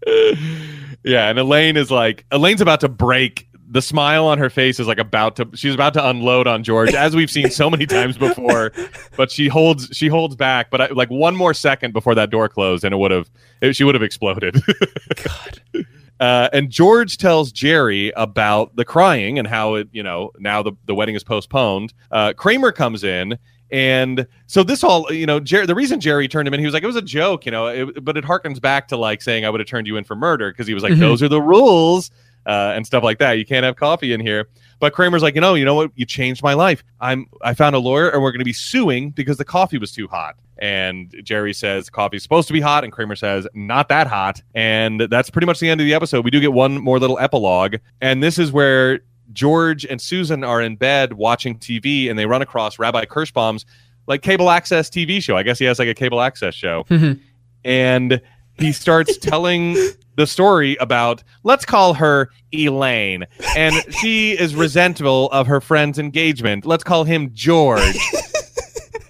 yeah, 1.04 1.28
and 1.28 1.38
Elaine 1.38 1.76
is 1.76 1.90
like 1.90 2.24
Elaine's 2.30 2.60
about 2.62 2.80
to 2.80 2.88
break. 2.88 3.48
The 3.72 3.80
smile 3.82 4.26
on 4.26 4.36
her 4.38 4.50
face 4.50 4.78
is 4.78 4.86
like 4.86 4.98
about 4.98 5.36
to 5.36 5.48
she's 5.54 5.74
about 5.74 5.94
to 5.94 6.06
unload 6.06 6.46
on 6.46 6.62
George 6.62 6.92
as 6.94 7.16
we've 7.16 7.30
seen 7.30 7.50
so 7.50 7.70
many 7.70 7.86
times 7.86 8.18
before, 8.18 8.70
but 9.16 9.30
she 9.30 9.48
holds 9.48 9.88
she 9.92 10.08
holds 10.08 10.36
back, 10.36 10.70
but 10.70 10.80
I, 10.82 10.86
like 10.88 11.08
one 11.08 11.34
more 11.34 11.54
second 11.54 11.92
before 11.92 12.14
that 12.14 12.28
door 12.30 12.48
closed 12.50 12.84
and 12.84 12.92
it 12.92 12.98
would 12.98 13.10
have 13.10 13.30
she 13.74 13.82
would 13.82 13.94
have 13.94 14.02
exploded. 14.02 14.60
God. 15.24 15.86
Uh, 16.20 16.48
and 16.52 16.70
George 16.70 17.16
tells 17.16 17.50
Jerry 17.50 18.12
about 18.14 18.76
the 18.76 18.84
crying 18.84 19.38
and 19.40 19.48
how 19.48 19.74
it, 19.74 19.88
you 19.90 20.04
know, 20.04 20.30
now 20.38 20.62
the, 20.62 20.72
the 20.86 20.94
wedding 20.94 21.16
is 21.16 21.24
postponed. 21.24 21.92
Uh, 22.12 22.32
Kramer 22.34 22.70
comes 22.70 23.02
in. 23.02 23.38
And 23.72 24.26
so 24.46 24.62
this 24.62 24.84
all, 24.84 25.10
you 25.12 25.24
know, 25.26 25.40
Jerry, 25.40 25.64
the 25.66 25.74
reason 25.74 25.98
Jerry 25.98 26.28
turned 26.28 26.46
him 26.46 26.52
in, 26.54 26.60
he 26.60 26.66
was 26.66 26.74
like, 26.74 26.84
it 26.84 26.86
was 26.86 26.94
a 26.94 27.02
joke, 27.02 27.44
you 27.46 27.50
know, 27.50 27.66
it, 27.68 28.04
but 28.04 28.16
it 28.18 28.24
harkens 28.24 28.60
back 28.60 28.86
to 28.88 28.96
like 28.98 29.20
saying, 29.22 29.44
I 29.46 29.50
would 29.50 29.60
have 29.60 29.66
turned 29.66 29.86
you 29.88 29.96
in 29.96 30.04
for 30.04 30.14
murder 30.14 30.52
because 30.52 30.66
he 30.68 30.74
was 30.74 30.82
like, 30.82 30.92
Mhm. 30.92 30.98
those 31.00 31.22
are 31.22 31.28
the 31.28 31.40
rules 31.40 32.10
uh, 32.46 32.72
and 32.74 32.86
stuff 32.86 33.02
like 33.02 33.18
that. 33.18 33.32
You 33.32 33.44
can't 33.44 33.64
have 33.64 33.76
coffee 33.76 34.12
in 34.12 34.20
here. 34.20 34.48
But 34.80 34.92
Kramer's 34.92 35.22
like, 35.22 35.34
you 35.34 35.40
know, 35.40 35.54
you 35.54 35.64
know 35.64 35.74
what? 35.74 35.92
You 35.94 36.04
changed 36.04 36.42
my 36.42 36.54
life. 36.54 36.82
I'm, 37.00 37.26
I 37.42 37.54
found 37.54 37.76
a 37.76 37.78
lawyer 37.78 38.08
and 38.08 38.20
we're 38.22 38.32
going 38.32 38.40
to 38.40 38.44
be 38.44 38.52
suing 38.52 39.10
because 39.10 39.36
the 39.36 39.44
coffee 39.44 39.78
was 39.78 39.92
too 39.92 40.08
hot. 40.08 40.36
And 40.58 41.14
Jerry 41.22 41.52
says 41.52 41.88
coffee's 41.90 42.22
supposed 42.22 42.46
to 42.46 42.52
be 42.52 42.60
hot, 42.60 42.84
and 42.84 42.92
Kramer 42.92 43.16
says 43.16 43.48
not 43.52 43.88
that 43.88 44.06
hot. 44.06 44.42
And 44.54 45.00
that's 45.00 45.28
pretty 45.28 45.46
much 45.46 45.58
the 45.58 45.68
end 45.68 45.80
of 45.80 45.86
the 45.86 45.94
episode. 45.94 46.24
We 46.24 46.30
do 46.30 46.40
get 46.40 46.52
one 46.52 46.78
more 46.78 47.00
little 47.00 47.18
epilogue, 47.18 47.76
and 48.00 48.22
this 48.22 48.38
is 48.38 48.52
where 48.52 49.00
George 49.32 49.84
and 49.84 50.00
Susan 50.00 50.44
are 50.44 50.60
in 50.60 50.76
bed 50.76 51.14
watching 51.14 51.58
TV, 51.58 52.08
and 52.08 52.16
they 52.16 52.26
run 52.26 52.42
across 52.42 52.78
Rabbi 52.78 53.06
Kirschbaum's 53.06 53.66
like 54.06 54.22
cable 54.22 54.50
access 54.50 54.88
TV 54.88 55.20
show. 55.20 55.36
I 55.36 55.42
guess 55.42 55.58
he 55.58 55.64
has 55.64 55.80
like 55.80 55.88
a 55.88 55.94
cable 55.94 56.20
access 56.20 56.54
show, 56.54 56.86
and 57.64 58.20
he 58.58 58.72
starts 58.72 59.16
telling 59.18 59.76
the 60.16 60.26
story 60.26 60.76
about 60.76 61.22
let's 61.42 61.64
call 61.64 61.94
her 61.94 62.30
Elaine, 62.52 63.24
and 63.56 63.74
she 63.94 64.32
is 64.32 64.54
resentful 64.54 65.30
of 65.30 65.46
her 65.46 65.60
friend's 65.60 65.98
engagement. 65.98 66.66
Let's 66.66 66.84
call 66.84 67.04
him 67.04 67.30
George. 67.32 67.98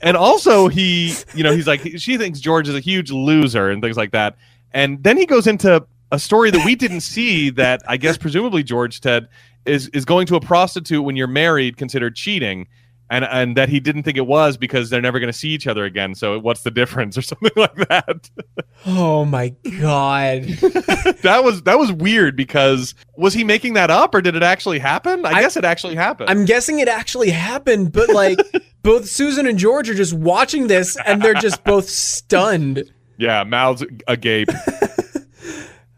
and 0.03 0.17
also 0.17 0.69
he 0.69 1.15
you 1.35 1.43
know 1.43 1.55
he's 1.55 1.67
like 1.67 1.81
she 1.97 2.19
thinks 2.19 2.41
george 2.41 2.69
is 2.69 2.75
a 2.75 2.81
huge 2.81 3.11
loser 3.11 3.71
and 3.71 3.81
things 3.81 3.97
like 3.97 4.11
that 4.11 4.37
and 4.73 5.03
then 5.05 5.17
he 5.17 5.25
goes 5.25 5.47
into 5.47 5.85
a 6.11 6.19
story 6.19 6.51
that 6.51 6.65
we 6.67 6.75
didn't 6.75 7.01
see 7.01 7.51
that 7.51 7.81
i 7.87 7.97
guess 7.97 8.19
presumably 8.19 8.63
george 8.63 9.01
ted 9.01 9.29
is 9.65 9.89
is 9.89 10.05
going 10.05 10.27
to 10.27 10.35
a 10.35 10.41
prostitute 10.41 11.05
when 11.05 11.15
you're 11.17 11.29
married 11.29 11.77
considered 11.77 12.17
cheating 12.17 12.67
and 13.13 13.25
and 13.27 13.57
that 13.57 13.69
he 13.69 13.79
didn't 13.79 14.03
think 14.03 14.17
it 14.17 14.27
was 14.27 14.57
because 14.57 14.91
they're 14.91 15.01
never 15.01 15.21
going 15.21 15.31
to 15.31 15.39
see 15.39 15.51
each 15.51 15.67
other 15.69 15.85
again 15.85 16.15
so 16.15 16.39
what's 16.41 16.63
the 16.63 16.71
difference 16.71 17.17
or 17.19 17.23
something 17.23 17.51
like 17.57 17.75
that 17.89 18.29
Oh 18.85 19.25
my 19.25 19.51
god. 19.81 20.43
that 21.23 21.43
was 21.45 21.63
that 21.63 21.79
was 21.79 21.93
weird 21.93 22.35
because 22.37 22.95
was 23.17 23.35
he 23.35 23.45
making 23.45 23.75
that 23.75 23.91
up 23.91 24.15
or 24.15 24.21
did 24.21 24.35
it 24.35 24.43
actually 24.43 24.79
happen 24.81 25.25
i, 25.25 25.31
I- 25.35 25.43
guess 25.43 25.57
it 25.57 25.65
actually 25.65 25.95
happened 25.95 26.29
I'm 26.31 26.45
guessing 26.45 26.81
it 26.81 26.89
actually 26.89 27.31
happened, 27.31 27.93
but 27.93 28.09
like 28.09 28.39
both 28.83 29.07
Susan 29.09 29.47
and 29.47 29.59
George 29.59 29.89
are 29.91 29.95
just 29.95 30.15
watching 30.15 30.67
this 30.67 30.97
and 31.07 31.23
they're 31.23 31.35
just 31.35 31.63
both 31.65 31.89
stunned. 31.89 32.91
yeah 33.19 33.45
mouths 33.45 33.85
agape 34.09 34.49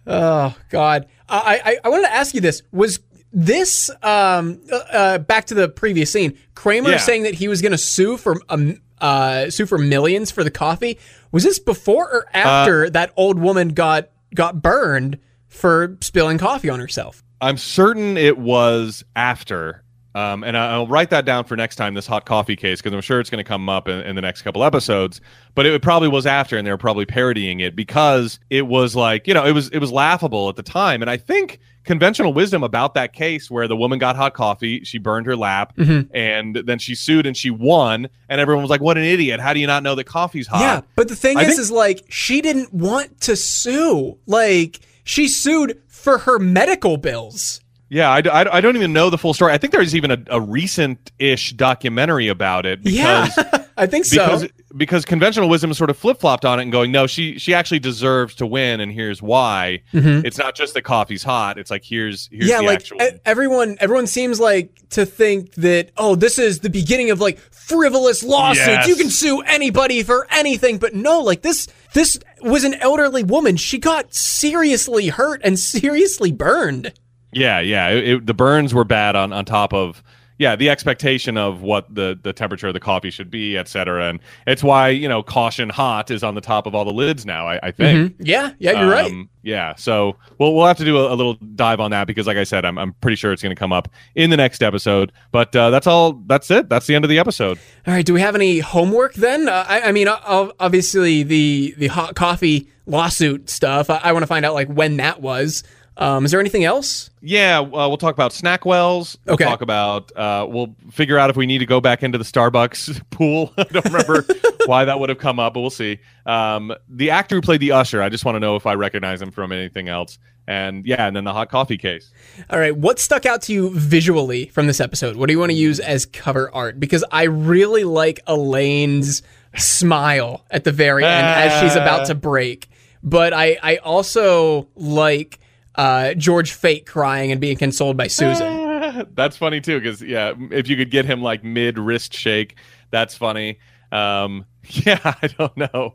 Oh 0.07 0.55
God! 0.69 1.07
I 1.31 1.61
I, 1.65 1.77
I 1.85 1.89
wanted 1.89 2.03
to 2.09 2.13
ask 2.13 2.35
you 2.35 2.43
this: 2.43 2.63
Was 2.73 3.01
this 3.35 3.91
um 4.03 4.61
uh, 4.73 4.77
uh, 4.77 5.19
back 5.19 5.47
to 5.47 5.55
the 5.55 5.69
previous 5.69 6.11
scene? 6.11 6.39
Kramer 6.55 6.91
Yeah. 6.91 6.97
saying 6.99 7.25
that 7.25 7.35
he 7.35 7.49
was 7.49 7.61
going 7.61 7.73
to 7.73 7.79
sue 7.79 8.17
for 8.17 8.41
um 8.49 8.81
uh 9.01 9.51
sue 9.51 9.67
for 9.67 9.77
millions 9.79 10.31
for 10.31 10.43
the 10.45 10.51
coffee. 10.51 10.99
Was 11.33 11.43
this 11.45 11.59
before 11.59 12.09
or 12.11 12.27
Uh, 12.35 12.39
after 12.39 12.91
that 12.91 13.13
old 13.17 13.39
woman 13.39 13.69
got 13.71 14.09
got 14.35 14.63
burned 14.63 15.19
for 15.49 15.97
spilling 16.01 16.39
coffee 16.39 16.71
on 16.71 16.81
herself? 16.81 17.23
I'm 17.41 17.57
certain 17.59 18.17
it 18.17 18.39
was 18.39 19.05
after. 19.15 19.84
Um, 20.15 20.45
and 20.45 20.57
I'll 20.57 20.87
write 20.87 21.11
that 21.11 21.25
down 21.25 21.45
for 21.45 21.57
next 21.57 21.75
time, 21.77 21.95
this 21.95 22.07
hot 22.07 22.25
coffee 22.25 22.55
case, 22.55 22.81
because 22.81 22.95
I'm 22.95 23.01
sure 23.01 23.19
it's 23.19 23.31
going 23.31 23.43
to 23.45 23.49
come 23.49 23.69
up 23.69 23.89
in, 23.89 24.01
in 24.03 24.15
the 24.15 24.23
next 24.23 24.43
couple 24.43 24.63
episodes. 24.63 25.21
But 25.57 25.67
it 25.67 25.83
probably 25.83 26.09
was 26.09 26.25
after, 26.25 26.57
and 26.57 26.65
they 26.67 26.71
were 26.71 26.79
probably 26.79 27.05
parodying 27.05 27.59
it 27.61 27.75
because 27.75 28.39
it 28.49 28.63
was 28.69 28.95
like, 28.95 29.27
you 29.27 29.35
know, 29.35 29.45
it 29.45 29.53
was 29.53 29.69
it 29.71 29.79
was 29.79 29.91
laughable 29.91 30.49
at 30.49 30.55
the 30.57 30.63
time. 30.63 31.03
And 31.03 31.11
I 31.11 31.17
think 31.17 31.59
conventional 31.85 32.33
wisdom 32.33 32.63
about 32.63 32.95
that 32.95 33.13
case 33.13 33.51
where 33.51 33.67
the 33.69 33.77
woman 33.77 33.99
got 33.99 34.15
hot 34.17 34.35
coffee, 34.35 34.85
she 34.85 34.99
burned 34.99 35.27
her 35.27 35.37
lap, 35.37 35.77
Mm-hmm. 35.77 36.15
and 36.17 36.55
then 36.65 36.79
she 36.79 36.95
sued 36.95 37.27
and 37.27 37.37
she 37.37 37.51
won, 37.51 38.09
and 38.29 38.41
everyone 38.41 38.63
was 38.63 38.71
like, 38.71 38.81
"What 38.81 38.97
an 38.97 39.05
idiot! 39.05 39.41
How 39.41 39.53
do 39.53 39.59
you 39.59 39.67
not 39.67 39.83
know 39.83 39.97
that 39.97 40.05
coffee's 40.05 40.47
hot?" 40.47 40.61
yeah, 40.61 40.81
but 40.95 41.09
the 41.09 41.17
thing 41.17 41.37
I 41.39 41.43
is, 41.43 41.49
think- 41.49 41.59
is 41.61 41.71
like 41.73 42.05
she 42.09 42.41
didn't 42.41 42.73
want 42.73 43.21
to 43.23 43.35
sue. 43.37 44.17
Like 44.27 44.79
she 45.03 45.27
sued 45.29 45.81
for 45.89 46.19
her 46.19 46.39
medical 46.39 46.97
bills. 46.99 47.61
Yeah, 47.95 48.11
I, 48.11 48.19
I, 48.19 48.57
I 48.57 48.61
don't 48.61 48.75
even 48.75 48.93
know 48.93 49.09
the 49.09 49.19
full 49.19 49.35
story. 49.35 49.53
I 49.53 49.59
think 49.59 49.73
there's 49.73 49.95
even 49.95 50.11
a, 50.11 50.19
a 50.29 50.41
recent-ish 50.41 51.53
documentary 51.53 52.27
about 52.27 52.67
it 52.67 52.83
because 52.83 53.37
yeah, 53.37 53.65
I 53.77 53.87
think 53.87 54.05
so. 54.05 54.25
because 54.27 54.49
because 54.77 55.05
conventional 55.05 55.49
wisdom 55.49 55.73
sort 55.75 55.91
of 55.91 55.97
flip 55.97 56.19
flopped 56.19 56.45
on 56.45 56.59
it 56.59 56.63
and 56.65 56.73
going, 56.73 56.91
no, 56.91 57.07
she 57.07 57.39
she 57.39 57.55
actually 57.55 57.79
deserves 57.79 58.35
to 58.37 58.47
win, 58.47 58.81
and 58.81 58.91
here's 58.91 59.23
why. 59.23 59.83
Mhm. 59.93 60.25
It's 60.25 60.39
not 60.39 60.57
just 60.57 60.75
that 60.75 60.83
coffee's 60.83 61.23
hot. 61.23 61.57
It's 61.57 61.71
like 61.71 61.85
here's 61.85 62.29
here's 62.33 62.49
yeah 62.49 62.59
the 62.59 62.65
like 62.67 62.81
actual. 62.81 62.99
everyone 63.25 63.77
everyone 63.79 64.09
seems 64.09 64.41
like 64.41 64.73
to 64.91 65.07
think 65.07 65.55
that 65.55 65.91
oh 65.97 66.17
this 66.17 66.37
is 66.39 66.59
the 66.61 66.71
beginning 66.71 67.11
of 67.11 67.21
like 67.21 67.39
frivolous 67.39 68.25
lawsuits 68.25 68.67
Yes. 68.67 68.89
you 68.89 68.97
can 68.97 69.09
sue 69.11 69.41
anybody 69.43 70.03
for 70.03 70.27
anything 70.31 70.79
but 70.79 70.95
no 70.95 71.21
like 71.21 71.43
this 71.43 71.69
this 71.95 72.19
was 72.43 72.65
an 72.65 72.75
elderly 72.75 73.23
woman 73.25 73.57
she 73.57 73.79
got 73.79 74.13
seriously 74.15 75.09
hurt 75.09 75.41
and 75.45 75.59
seriously 75.59 76.31
burned 76.33 76.93
yeah, 77.35 77.61
yeah. 77.61 77.89
It, 77.91 78.09
it- 78.09 78.27
the 78.27 78.35
burns 78.35 78.73
were 78.75 78.85
bad 78.85 79.17
on 79.17 79.33
on 79.33 79.45
top 79.45 79.73
of 79.73 80.03
yeah, 80.37 80.57
the 80.57 80.69
expectation 80.69 81.37
of 81.39 81.63
what 81.63 81.95
the 81.95 82.19
the 82.21 82.33
temperature 82.33 82.67
of 82.67 82.75
the 82.75 82.81
coffee 82.81 83.11
should 83.11 83.31
be, 83.31 83.57
et 83.57 83.69
cetera. 83.69 84.09
And 84.09 84.19
it's 84.49 84.65
why 84.65 84.89
you 84.89 85.09
know 85.09 85.23
caution 85.23 85.69
hot 85.71 86.11
is 86.11 86.25
on 86.25 86.35
the 86.35 86.41
top 86.41 86.67
of 86.67 86.75
all 86.75 86.85
the 86.85 86.93
lids 86.93 87.25
now. 87.25 87.47
I, 87.47 87.61
I 87.63 87.71
think. 87.71 88.13
Mhm. 88.19 88.27
Yeah, 88.27 88.51
yeah, 88.59 88.81
you're 88.81 88.91
right. 88.91 89.13
Um, 89.13 89.29
Yeah, 89.43 89.77
so 89.77 90.17
we'll 90.39 90.53
we'll 90.57 90.67
have 90.67 90.79
to 90.79 90.85
do 90.85 90.97
a, 90.99 91.13
a 91.13 91.15
little 91.15 91.35
dive 91.35 91.79
on 91.79 91.93
that 91.93 92.09
because, 92.09 92.27
like 92.27 92.37
I 92.37 92.43
said, 92.43 92.65
I'm 92.65 92.79
I'm 92.79 92.95
pretty 92.95 93.15
sure 93.15 93.33
it's 93.33 93.43
going 93.43 93.55
to 93.55 93.59
come 93.59 93.73
up 93.73 93.89
in 94.17 94.31
the 94.31 94.37
next 94.37 94.61
episode. 94.61 95.13
But 95.31 95.55
uh, 95.55 95.71
that's 95.71 95.87
all. 95.87 96.15
That's 96.27 96.51
it. 96.51 96.69
That's 96.69 96.89
the 96.89 96.97
end 96.97 97.05
of 97.05 97.09
the 97.11 97.21
episode. 97.21 97.59
All 97.87 97.95
right, 97.95 98.05
do 98.05 98.13
we 98.13 98.21
have 98.21 98.35
any 98.35 98.59
homework 98.59 99.15
then? 99.15 99.49
Uh, 99.49 99.65
I, 99.69 99.83
I 99.83 99.93
mean, 99.93 100.09
obviously 100.09 101.23
the 101.23 101.75
the 101.79 101.87
hot 101.89 102.15
coffee 102.17 102.69
lawsuit 102.87 103.49
stuff. 103.51 103.89
I, 103.91 104.01
I 104.03 104.13
want 104.13 104.25
to 104.25 104.27
find 104.27 104.45
out 104.45 104.55
like 104.55 104.69
when 104.69 104.97
that 104.99 105.21
was. 105.23 105.63
Um, 105.97 106.25
is 106.25 106.33
there 106.33 106.41
anything 106.41 106.65
else? 106.65 107.11
Yeah, 107.23 107.61
uh, 107.61 107.67
we'll 107.69 107.97
talk 107.97 108.15
about 108.15 108.33
Snackwells. 108.33 109.17
We'll 109.27 109.35
Okay. 109.35 109.45
talk 109.45 109.61
about. 109.61 110.11
Uh, 110.17 110.47
we'll 110.49 110.75
figure 110.91 111.19
out 111.19 111.31
if 111.31 111.37
we 111.37 111.47
need 111.47 111.59
to 111.59 111.67
go 111.67 111.81
back 111.81 112.03
into 112.03 112.19
the 112.19 112.25
Starbucks 112.25 113.01
pool. 113.11 113.53
I 113.59 113.63
don't 113.65 113.85
remember 113.85 114.25
why 114.67 114.85
that 114.87 114.99
would 114.99 115.09
have 115.09 115.19
come 115.19 115.39
up, 115.39 115.55
but 115.55 115.61
we'll 115.61 115.71
see. 115.71 116.01
Um, 116.27 116.75
the 116.89 117.11
actor 117.11 117.37
who 117.37 117.41
played 117.43 117.61
the 117.61 117.73
usher, 117.73 118.03
I 118.03 118.09
just 118.09 118.25
want 118.25 118.35
to 118.37 118.41
know 118.41 118.57
if 118.57 118.67
I 118.67 118.75
recognize 118.75 119.23
him 119.23 119.31
from 119.31 119.53
anything 119.53 119.89
else. 119.89 120.19
And 120.47 120.85
yeah, 120.85 121.07
and 121.07 121.17
then 121.17 121.25
the 121.25 121.33
hot 121.33 121.49
coffee 121.49 121.79
case. 121.79 122.11
All 122.51 122.59
right, 122.59 122.77
what 122.77 122.99
stuck 122.99 123.25
out 123.25 123.41
to 123.43 123.53
you 123.55 123.71
visually 123.71 124.47
from 124.49 124.67
this 124.67 124.79
episode? 124.81 125.17
What 125.17 125.27
do 125.29 125.33
you 125.33 125.39
want 125.39 125.53
to 125.53 125.57
use 125.57 125.81
as 125.81 126.05
cover 126.05 126.51
art? 126.55 126.79
Because 126.79 127.03
I 127.11 127.23
really 127.23 127.85
like 127.85 128.21
Elaine's 128.27 129.23
smile 129.57 130.45
at 130.51 130.65
the 130.65 130.73
very 130.73 131.05
end 131.05 131.27
as 131.27 131.61
she's 131.63 131.77
about 131.77 132.07
to 132.09 132.15
break. 132.15 132.69
But 133.03 133.33
I, 133.33 133.59
I 133.63 133.77
also 133.77 134.69
like 134.75 135.39
uh, 135.75 136.15
George 136.15 136.53
fake 136.53 136.87
crying 136.87 137.33
and 137.33 137.41
being 137.41 137.57
consoled 137.57 137.97
by 137.97 138.07
Susan. 138.07 139.09
that's 139.15 139.37
funny 139.37 139.61
too, 139.61 139.79
because 139.81 140.03
yeah, 140.03 140.35
if 140.51 140.69
you 140.69 140.77
could 140.77 140.91
get 140.91 141.05
him 141.05 141.23
like 141.23 141.45
mid 141.45 141.79
wrist 141.79 142.15
shake, 142.15 142.57
that's 142.91 143.17
funny. 143.17 143.59
Um, 143.93 144.47
yeah, 144.65 145.01
I 145.23 145.27
don't 145.27 145.57
know. 145.57 145.95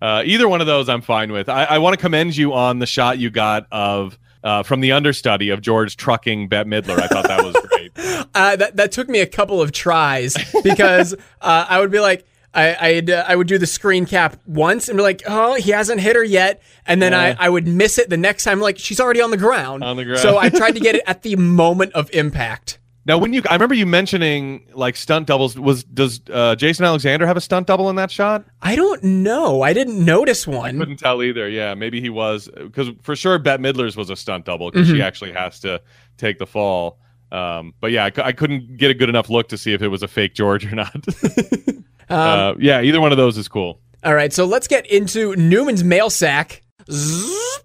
Uh, 0.00 0.22
either 0.24 0.48
one 0.48 0.60
of 0.60 0.66
those, 0.66 0.88
I'm 0.88 1.00
fine 1.00 1.32
with. 1.32 1.48
I, 1.48 1.64
I 1.64 1.78
want 1.78 1.94
to 1.94 2.00
commend 2.00 2.36
you 2.36 2.52
on 2.52 2.78
the 2.78 2.86
shot 2.86 3.18
you 3.18 3.30
got 3.30 3.66
of 3.72 4.18
uh, 4.42 4.62
from 4.62 4.80
the 4.80 4.92
understudy 4.92 5.48
of 5.48 5.62
George 5.62 5.96
trucking 5.96 6.48
Bette 6.48 6.68
Midler. 6.68 7.00
I 7.00 7.06
thought 7.06 7.26
that 7.26 7.42
was 7.42 7.56
great. 7.68 7.92
Uh, 8.34 8.56
that 8.56 8.76
that 8.76 8.92
took 8.92 9.08
me 9.08 9.20
a 9.20 9.26
couple 9.26 9.62
of 9.62 9.72
tries 9.72 10.36
because 10.62 11.14
uh, 11.40 11.66
I 11.68 11.80
would 11.80 11.90
be 11.90 12.00
like, 12.00 12.26
I 12.54 12.76
I'd, 12.88 13.10
uh, 13.10 13.24
I 13.26 13.34
would 13.36 13.46
do 13.48 13.58
the 13.58 13.66
screen 13.66 14.06
cap 14.06 14.40
once 14.46 14.88
and 14.88 14.96
be 14.96 15.02
like, 15.02 15.22
oh, 15.26 15.54
he 15.54 15.70
hasn't 15.72 16.00
hit 16.00 16.14
her 16.16 16.24
yet, 16.24 16.62
and 16.86 17.02
then 17.02 17.12
Yeah. 17.12 17.36
I, 17.38 17.46
I 17.46 17.48
would 17.48 17.66
miss 17.66 17.98
it 17.98 18.08
the 18.10 18.16
next 18.16 18.44
time. 18.44 18.60
Like 18.60 18.78
she's 18.78 19.00
already 19.00 19.20
on 19.20 19.30
the 19.30 19.36
ground. 19.36 19.82
On 19.82 19.96
the 19.96 20.04
ground. 20.04 20.20
So 20.20 20.38
I 20.38 20.48
tried 20.50 20.72
to 20.72 20.80
get 20.80 20.94
it 20.94 21.02
at 21.06 21.22
the 21.22 21.36
moment 21.36 21.92
of 21.94 22.10
impact. 22.12 22.78
Now, 23.06 23.18
when 23.18 23.34
you, 23.34 23.42
I 23.50 23.52
remember 23.52 23.74
you 23.74 23.84
mentioning 23.84 24.66
like 24.72 24.96
stunt 24.96 25.26
doubles. 25.26 25.58
Was 25.58 25.84
does 25.84 26.22
uh, 26.32 26.54
Jason 26.54 26.86
Alexander 26.86 27.26
have 27.26 27.36
a 27.36 27.40
stunt 27.42 27.66
double 27.66 27.90
in 27.90 27.96
that 27.96 28.10
shot? 28.10 28.46
I 28.62 28.76
don't 28.76 29.04
know. 29.04 29.60
I 29.60 29.74
didn't 29.74 30.02
notice 30.02 30.46
one. 30.46 30.78
Couldn't 30.78 30.96
tell 30.96 31.22
either. 31.22 31.46
Yeah, 31.46 31.74
maybe 31.74 32.00
he 32.00 32.08
was 32.08 32.48
because 32.56 32.88
for 33.02 33.14
sure 33.14 33.38
Bette 33.38 33.62
Midler's 33.62 33.94
was 33.94 34.08
a 34.08 34.16
stunt 34.16 34.46
double 34.46 34.70
because 34.70 34.86
Mm-hmm. 34.86 34.96
she 34.96 35.02
actually 35.02 35.32
has 35.32 35.60
to 35.60 35.82
take 36.16 36.38
the 36.38 36.46
fall. 36.46 36.98
Um, 37.30 37.74
but 37.78 37.90
yeah, 37.92 38.04
I, 38.16 38.22
I 38.22 38.32
couldn't 38.32 38.78
get 38.78 38.90
a 38.90 38.94
good 38.94 39.10
enough 39.10 39.28
look 39.28 39.48
to 39.48 39.58
see 39.58 39.74
if 39.74 39.82
it 39.82 39.88
was 39.88 40.02
a 40.02 40.08
fake 40.08 40.32
George 40.34 40.64
or 40.64 40.74
not. 40.74 40.94
Um, 42.08 42.18
uh, 42.18 42.54
yeah, 42.58 42.82
either 42.82 43.00
one 43.00 43.12
of 43.12 43.18
those 43.18 43.38
is 43.38 43.48
cool. 43.48 43.80
All 44.02 44.14
right, 44.14 44.32
so 44.32 44.44
let's 44.44 44.68
get 44.68 44.86
into 44.86 45.34
Newman's 45.36 45.82
mail 45.82 46.10
sack. 46.10 46.62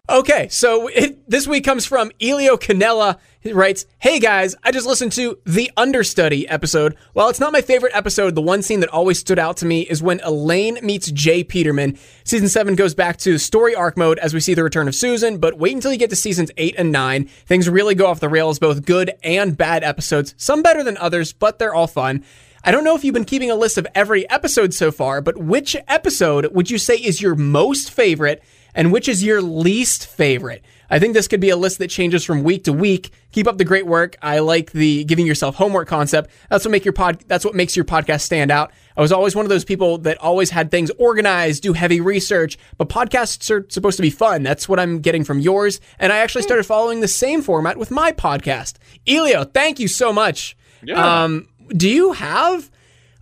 Okay, 0.09 0.47
so 0.47 0.87
it, 0.87 1.29
this 1.29 1.47
week 1.47 1.63
comes 1.65 1.85
from 1.85 2.09
Elio 2.21 2.57
Canella. 2.57 3.19
He 3.41 3.53
writes, 3.53 3.85
Hey 3.99 4.19
guys, 4.19 4.55
I 4.63 4.71
just 4.71 4.87
listened 4.87 5.11
to 5.13 5.37
the 5.45 5.69
Understudy 5.77 6.47
episode. 6.47 6.95
While 7.13 7.29
it's 7.29 7.39
not 7.39 7.53
my 7.53 7.61
favorite 7.61 7.95
episode, 7.95 8.33
the 8.33 8.41
one 8.41 8.61
scene 8.61 8.79
that 8.79 8.89
always 8.89 9.19
stood 9.19 9.37
out 9.37 9.57
to 9.57 9.65
me 9.65 9.81
is 9.81 10.01
when 10.01 10.19
Elaine 10.21 10.79
meets 10.81 11.11
J. 11.11 11.43
Peterman. 11.43 11.97
Season 12.23 12.47
7 12.49 12.75
goes 12.75 12.95
back 12.95 13.17
to 13.17 13.37
story 13.37 13.75
arc 13.75 13.97
mode 13.97 14.17
as 14.19 14.33
we 14.33 14.39
see 14.39 14.53
the 14.55 14.63
return 14.63 14.87
of 14.87 14.95
Susan, 14.95 15.37
but 15.37 15.59
wait 15.59 15.75
until 15.75 15.91
you 15.91 15.99
get 15.99 16.09
to 16.09 16.15
seasons 16.15 16.49
8 16.57 16.75
and 16.77 16.91
9. 16.91 17.25
Things 17.45 17.69
really 17.69 17.95
go 17.95 18.07
off 18.07 18.19
the 18.19 18.29
rails, 18.29 18.57
both 18.57 18.85
good 18.85 19.11
and 19.21 19.55
bad 19.55 19.83
episodes. 19.83 20.33
Some 20.37 20.63
better 20.63 20.83
than 20.83 20.97
others, 20.97 21.33
but 21.33 21.59
they're 21.59 21.73
all 21.73 21.87
fun. 21.87 22.23
I 22.63 22.71
don't 22.71 22.83
know 22.83 22.95
if 22.95 23.03
you've 23.03 23.13
been 23.13 23.25
keeping 23.25 23.51
a 23.51 23.55
list 23.55 23.77
of 23.77 23.87
every 23.95 24.29
episode 24.29 24.73
so 24.73 24.91
far, 24.91 25.21
but 25.21 25.37
which 25.37 25.75
episode 25.87 26.53
would 26.53 26.69
you 26.69 26.77
say 26.77 26.95
is 26.95 27.21
your 27.21 27.35
most 27.35 27.91
favorite 27.91 28.43
and 28.75 28.91
which 28.91 29.07
is 29.07 29.23
your 29.23 29.41
least 29.41 30.07
favorite? 30.07 30.63
I 30.89 30.99
think 30.99 31.13
this 31.13 31.27
could 31.27 31.39
be 31.39 31.51
a 31.51 31.55
list 31.55 31.77
that 31.77 31.89
changes 31.89 32.25
from 32.25 32.43
week 32.43 32.63
to 32.65 32.73
week. 32.73 33.11
Keep 33.31 33.47
up 33.47 33.57
the 33.57 33.63
great 33.63 33.85
work. 33.85 34.17
I 34.21 34.39
like 34.39 34.71
the 34.71 35.03
giving 35.03 35.27
yourself 35.27 35.55
homework 35.55 35.87
concept. 35.87 36.31
That's 36.49 36.65
what 36.65 36.71
make 36.71 36.83
your 36.83 36.93
pod 36.93 37.23
that's 37.27 37.45
what 37.45 37.55
makes 37.55 37.75
your 37.75 37.85
podcast 37.85 38.21
stand 38.21 38.51
out. 38.51 38.71
I 38.97 39.01
was 39.01 39.11
always 39.11 39.35
one 39.35 39.45
of 39.45 39.49
those 39.49 39.63
people 39.63 39.99
that 39.99 40.17
always 40.17 40.49
had 40.49 40.71
things 40.71 40.91
organized, 40.97 41.63
do 41.63 41.73
heavy 41.73 42.01
research, 42.01 42.57
but 42.77 42.89
podcasts 42.89 43.49
are 43.51 43.65
supposed 43.69 43.97
to 43.97 44.01
be 44.01 44.09
fun. 44.09 44.43
That's 44.43 44.67
what 44.67 44.79
I'm 44.79 44.99
getting 44.99 45.23
from 45.23 45.39
yours, 45.39 45.79
and 45.99 46.11
I 46.11 46.17
actually 46.17 46.41
started 46.41 46.65
following 46.65 46.99
the 46.99 47.07
same 47.07 47.41
format 47.41 47.77
with 47.77 47.91
my 47.91 48.11
podcast. 48.11 48.73
Elio, 49.07 49.45
thank 49.45 49.79
you 49.79 49.87
so 49.87 50.11
much. 50.11 50.57
Yeah. 50.81 51.23
Um, 51.23 51.47
do 51.69 51.89
you 51.89 52.13
have 52.13 52.69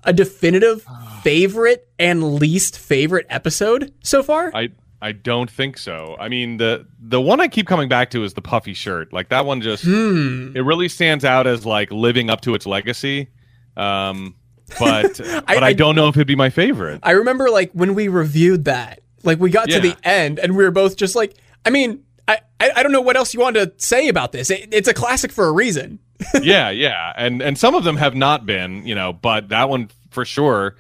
a 0.03 0.13
definitive 0.13 0.85
favorite 1.23 1.87
and 1.99 2.35
least 2.35 2.77
favorite 2.79 3.25
episode 3.29 3.93
so 4.03 4.23
far? 4.23 4.51
I 4.53 4.69
I 5.01 5.11
don't 5.11 5.49
think 5.49 5.77
so. 5.77 6.15
I 6.19 6.29
mean 6.29 6.57
the 6.57 6.87
the 6.99 7.21
one 7.21 7.39
I 7.39 7.47
keep 7.47 7.67
coming 7.67 7.87
back 7.89 8.09
to 8.11 8.23
is 8.23 8.33
the 8.33 8.41
puffy 8.41 8.73
shirt. 8.73 9.13
Like 9.13 9.29
that 9.29 9.45
one 9.45 9.61
just 9.61 9.83
Hmm. 9.83 10.55
it 10.55 10.61
really 10.61 10.87
stands 10.89 11.23
out 11.25 11.45
as 11.47 11.65
like 11.65 11.91
living 11.91 12.29
up 12.29 12.41
to 12.41 12.55
its 12.55 12.65
legacy. 12.65 13.29
Um, 13.75 14.35
but 14.79 15.17
but 15.17 15.43
I, 15.63 15.67
I- 15.67 15.73
don't 15.73 15.95
know 15.95 16.07
if 16.07 16.15
it'd 16.15 16.27
be 16.27 16.35
my 16.35 16.49
favorite. 16.49 16.99
I 17.03 17.11
remember 17.11 17.49
like 17.49 17.71
when 17.73 17.93
we 17.95 18.07
reviewed 18.07 18.65
that, 18.65 19.01
like 19.23 19.39
we 19.39 19.49
got 19.49 19.69
to 19.69 19.79
the 19.79 19.95
end 20.03 20.39
and 20.39 20.55
we 20.57 20.63
were 20.63 20.71
both 20.71 20.95
just 20.97 21.15
like, 21.15 21.35
I 21.65 21.69
mean, 21.69 22.03
I, 22.27 22.39
I, 22.59 22.71
I 22.77 22.83
don't 22.83 22.91
know 22.91 23.01
what 23.01 23.15
else 23.17 23.33
you 23.33 23.39
want 23.39 23.55
to 23.55 23.71
say 23.77 24.07
about 24.07 24.31
this. 24.31 24.49
It, 24.49 24.69
it's 24.73 24.87
a 24.87 24.93
classic 24.93 25.31
for 25.31 25.45
a 25.45 25.51
reason. 25.51 25.99
Yeah, 26.41 26.70
yeah, 26.70 27.13
and 27.15 27.41
and 27.41 27.57
some 27.57 27.76
of 27.76 27.84
them 27.84 27.97
have 27.97 28.15
not 28.15 28.45
been, 28.45 28.86
you 28.86 28.95
know, 28.95 29.13
but 29.13 29.49
that 29.49 29.70
one 29.70 29.89
for 30.09 30.26
sure 30.26 30.76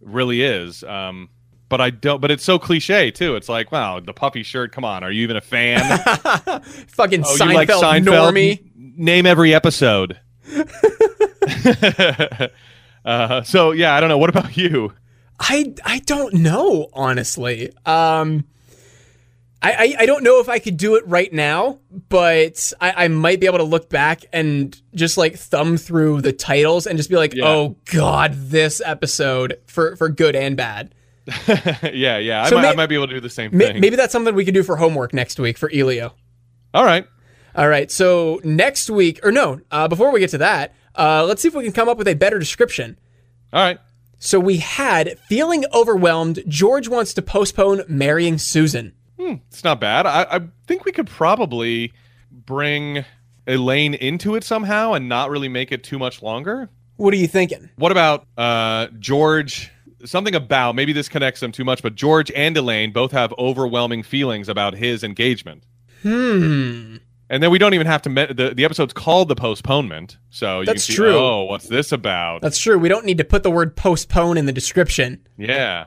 really 0.00 0.42
is. 0.42 0.82
Um, 0.84 1.28
but 1.68 1.80
I 1.80 1.90
don't. 1.90 2.20
But 2.20 2.30
it's 2.30 2.44
so 2.44 2.58
cliche 2.58 3.10
too. 3.10 3.36
It's 3.36 3.48
like, 3.48 3.72
wow, 3.72 4.00
the 4.00 4.12
puffy 4.12 4.42
shirt. 4.42 4.72
Come 4.72 4.84
on, 4.84 5.04
are 5.04 5.10
you 5.10 5.22
even 5.22 5.36
a 5.36 5.40
fan? 5.40 5.80
Fucking 6.88 7.24
oh, 7.24 7.36
Seinfeld, 7.38 7.54
like 7.54 7.68
Seinfeld? 7.68 8.04
normie. 8.04 8.60
N- 8.60 8.94
Name 8.96 9.26
every 9.26 9.54
episode. 9.54 10.18
uh, 13.04 13.42
so 13.42 13.72
yeah, 13.72 13.94
I 13.94 14.00
don't 14.00 14.08
know. 14.08 14.18
What 14.18 14.30
about 14.30 14.56
you? 14.56 14.92
I 15.38 15.74
I 15.84 16.00
don't 16.00 16.34
know 16.34 16.88
honestly. 16.92 17.72
Um, 17.86 18.44
I, 19.60 19.72
I 19.72 20.02
I 20.02 20.06
don't 20.06 20.22
know 20.22 20.40
if 20.40 20.48
I 20.48 20.58
could 20.60 20.76
do 20.76 20.94
it 20.94 21.06
right 21.06 21.32
now, 21.32 21.80
but 22.08 22.72
I, 22.80 23.04
I 23.04 23.08
might 23.08 23.40
be 23.40 23.46
able 23.46 23.58
to 23.58 23.64
look 23.64 23.88
back 23.90 24.24
and 24.32 24.80
just 24.94 25.18
like 25.18 25.36
thumb 25.36 25.76
through 25.76 26.20
the 26.20 26.32
titles 26.32 26.86
and 26.86 26.96
just 26.96 27.10
be 27.10 27.16
like, 27.16 27.34
Yeah. 27.34 27.46
oh 27.48 27.76
god, 27.86 28.34
this 28.34 28.80
episode 28.84 29.58
for 29.66 29.96
for 29.96 30.08
good 30.08 30.36
and 30.36 30.56
bad. 30.56 30.94
yeah, 31.92 32.18
yeah, 32.18 32.44
I, 32.44 32.48
So 32.48 32.54
might, 32.56 32.62
may- 32.62 32.68
I 32.68 32.74
might 32.74 32.86
be 32.86 32.94
able 32.94 33.08
to 33.08 33.14
do 33.14 33.20
the 33.20 33.28
same 33.28 33.50
May- 33.56 33.66
thing. 33.72 33.80
Maybe 33.80 33.96
that's 33.96 34.12
something 34.12 34.34
we 34.34 34.44
could 34.44 34.54
do 34.54 34.62
for 34.62 34.76
homework 34.76 35.12
next 35.12 35.38
week 35.40 35.58
for 35.58 35.70
Elio. 35.74 36.14
All 36.72 36.84
right. 36.84 37.06
All 37.54 37.68
right, 37.68 37.90
so 37.90 38.40
next 38.44 38.88
week, 38.88 39.18
or 39.24 39.32
no, 39.32 39.60
uh, 39.72 39.88
before 39.88 40.12
we 40.12 40.20
get 40.20 40.30
to 40.30 40.38
that, 40.38 40.74
uh, 40.96 41.24
let's 41.26 41.42
see 41.42 41.48
if 41.48 41.54
we 41.54 41.64
can 41.64 41.72
come 41.72 41.88
up 41.88 41.98
with 41.98 42.06
a 42.06 42.14
better 42.14 42.38
description. 42.38 42.96
All 43.52 43.60
right. 43.60 43.78
So 44.20 44.38
we 44.38 44.58
had 44.58 45.18
feeling 45.28 45.64
overwhelmed. 45.72 46.44
George 46.46 46.86
wants 46.88 47.12
to 47.14 47.22
postpone 47.22 47.82
marrying 47.88 48.38
Susan. 48.38 48.92
It's 49.18 49.64
not 49.64 49.80
bad. 49.80 50.06
I, 50.06 50.22
I 50.30 50.40
think 50.66 50.84
we 50.84 50.92
could 50.92 51.06
probably 51.08 51.92
bring 52.30 53.04
Elaine 53.46 53.94
into 53.94 54.34
it 54.36 54.44
somehow 54.44 54.92
and 54.92 55.08
not 55.08 55.30
really 55.30 55.48
make 55.48 55.72
it 55.72 55.82
too 55.82 55.98
much 55.98 56.22
longer. 56.22 56.68
What 56.96 57.14
are 57.14 57.16
you 57.16 57.28
thinking? 57.28 57.68
What 57.76 57.92
about 57.92 58.26
uh, 58.36 58.88
George? 58.98 59.70
Something 60.04 60.34
about 60.34 60.74
maybe 60.76 60.92
this 60.92 61.08
connects 61.08 61.40
them 61.40 61.50
too 61.50 61.64
much, 61.64 61.82
but 61.82 61.94
George 61.94 62.30
and 62.32 62.56
Elaine 62.56 62.92
both 62.92 63.10
have 63.12 63.34
overwhelming 63.38 64.02
feelings 64.02 64.48
about 64.48 64.74
his 64.74 65.02
engagement. 65.02 65.64
Hmm. 66.02 66.96
And 67.30 67.42
then 67.42 67.50
we 67.50 67.58
don't 67.58 67.74
even 67.74 67.86
have 67.86 68.02
to. 68.02 68.10
Me- 68.10 68.26
the 68.26 68.54
the 68.54 68.64
episode's 68.64 68.94
called 68.94 69.28
the 69.28 69.34
postponement, 69.34 70.16
so 70.30 70.60
you 70.60 70.66
That's 70.66 70.86
can 70.86 70.92
see, 70.92 70.96
true. 70.96 71.14
Oh, 71.16 71.44
what's 71.44 71.68
this 71.68 71.92
about? 71.92 72.40
That's 72.42 72.58
true. 72.58 72.78
We 72.78 72.88
don't 72.88 73.04
need 73.04 73.18
to 73.18 73.24
put 73.24 73.42
the 73.42 73.50
word 73.50 73.76
postpone 73.76 74.38
in 74.38 74.46
the 74.46 74.52
description. 74.52 75.26
yeah, 75.36 75.86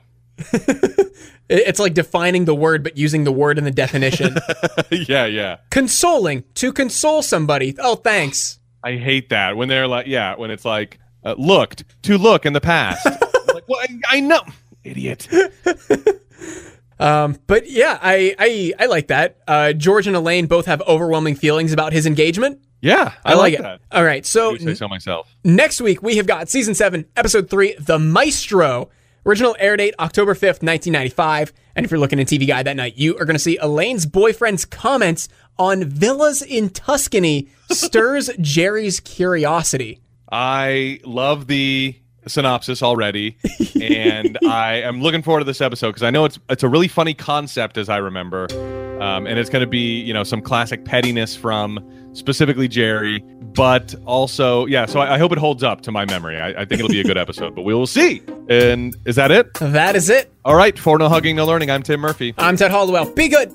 It's 1.53 1.79
like 1.79 1.93
defining 1.93 2.45
the 2.45 2.55
word, 2.55 2.81
but 2.81 2.97
using 2.97 3.25
the 3.25 3.31
word 3.33 3.57
in 3.57 3.65
the 3.65 3.71
definition. 3.71 4.37
yeah, 4.89 5.25
yeah. 5.25 5.57
Consoling. 5.69 6.45
To 6.55 6.71
console 6.71 7.21
somebody. 7.21 7.75
Oh, 7.77 7.95
thanks. 7.95 8.57
I 8.85 8.93
hate 8.93 9.27
that 9.31 9.57
when 9.57 9.67
they're 9.67 9.85
like, 9.85 10.07
yeah, 10.07 10.35
when 10.37 10.49
it's 10.49 10.63
like 10.63 10.97
uh, 11.25 11.35
looked 11.37 11.83
to 12.03 12.17
look 12.17 12.45
in 12.45 12.53
the 12.53 12.61
past. 12.61 13.05
like, 13.53 13.67
well, 13.67 13.81
I, 13.81 13.99
I 14.07 14.19
know, 14.21 14.43
idiot. 14.85 15.27
Um, 17.01 17.35
but 17.47 17.67
yeah, 17.67 17.97
I, 17.99 18.35
I, 18.37 18.73
I 18.83 18.85
like 18.85 19.07
that. 19.07 19.37
Uh, 19.47 19.73
George 19.73 20.05
and 20.05 20.15
Elaine 20.15 20.45
both 20.45 20.67
have 20.67 20.83
overwhelming 20.83 21.33
feelings 21.33 21.73
about 21.73 21.93
his 21.93 22.05
engagement. 22.05 22.61
Yeah, 22.79 23.13
I, 23.25 23.31
I, 23.31 23.35
like, 23.35 23.53
it. 23.55 23.61
that. 23.63 23.81
All 23.91 24.03
right, 24.03 24.23
so 24.23 24.53
I 24.53 24.57
say 24.57 24.73
so 24.75 24.87
myself. 24.87 25.35
next 25.43 25.81
week 25.81 26.03
we 26.03 26.17
have 26.17 26.27
got 26.27 26.47
season 26.47 26.75
seven, 26.75 27.05
episode 27.15 27.49
three, 27.49 27.75
The 27.79 27.97
Maestro. 27.97 28.89
Original 29.26 29.55
air 29.59 29.78
date 29.78 29.93
October 29.99 30.34
5th, 30.34 30.63
1995. 30.63 31.53
And 31.76 31.86
if 31.86 31.91
you're 31.91 31.99
looking 31.99 32.19
at 32.19 32.28
TV 32.28 32.47
Guide 32.47 32.65
that 32.65 32.76
night, 32.76 32.97
you 32.97 33.15
are 33.17 33.26
going 33.26 33.36
to 33.36 33.39
see 33.39 33.57
Elaine's 33.57 34.05
boyfriend's 34.05 34.65
comments 34.65 35.30
on 35.57 35.84
villas 35.84 36.41
in 36.41 36.69
Tuscany 36.69 37.47
stirs 37.69 38.30
Jerry's 38.41 38.99
curiosity. 38.99 40.01
I 40.32 40.99
love 41.05 41.47
the 41.47 41.95
synopsis 42.28 42.82
already, 42.82 43.38
and 43.80 44.38
I 44.47 44.82
am 44.82 45.01
looking 45.01 45.22
forward 45.22 45.41
to 45.41 45.45
this 45.45 45.61
episode 45.61 45.89
because 45.89 46.03
I 46.03 46.09
know 46.09 46.26
it's 46.26 46.39
it's 46.49 46.63
a 46.63 46.69
really 46.69 46.88
funny 46.88 47.13
concept 47.13 47.78
as 47.78 47.89
I 47.89 47.97
remember, 47.97 48.47
um, 49.02 49.26
and 49.26 49.39
it's 49.39 49.49
going 49.49 49.62
to 49.62 49.68
be 49.68 49.99
you 49.99 50.14
know 50.14 50.24
some 50.24 50.41
classic 50.41 50.86
pettiness 50.86 51.36
from 51.36 51.80
specifically 52.14 52.68
Jerry, 52.68 53.20
but 53.54 53.95
also 54.06 54.66
yeah. 54.68 54.86
So 54.86 54.99
I, 54.99 55.16
I 55.16 55.18
hope 55.18 55.32
it 55.32 55.38
holds 55.38 55.64
up 55.64 55.82
to 55.82 55.91
my 55.91 56.06
memory. 56.06 56.39
I, 56.39 56.49
I 56.49 56.66
think 56.66 56.80
it'll 56.80 56.89
be 56.89 57.02
a 57.02 57.04
good 57.04 57.18
episode, 57.18 57.56
but 57.56 57.64
we 57.64 57.74
will 57.74 57.88
see. 57.88 58.22
And 58.49 58.95
is 59.06 59.16
that 59.16 59.32
it? 59.32 59.54
That 59.56 59.95
is 59.95 60.10
it. 60.10 60.32
All 60.45 60.56
right, 60.56 60.78
for 60.78 60.97
no 60.97 61.10
hugging, 61.10 61.36
no 61.36 61.45
learning. 61.45 61.72
I'm 61.72 61.84
Tim 61.84 61.99
Murphy. 61.99 62.34
I'm 62.38 62.56
Ted 62.56 62.72
Hollowell. 62.72 63.12
Be 63.14 63.28
good. 63.28 63.52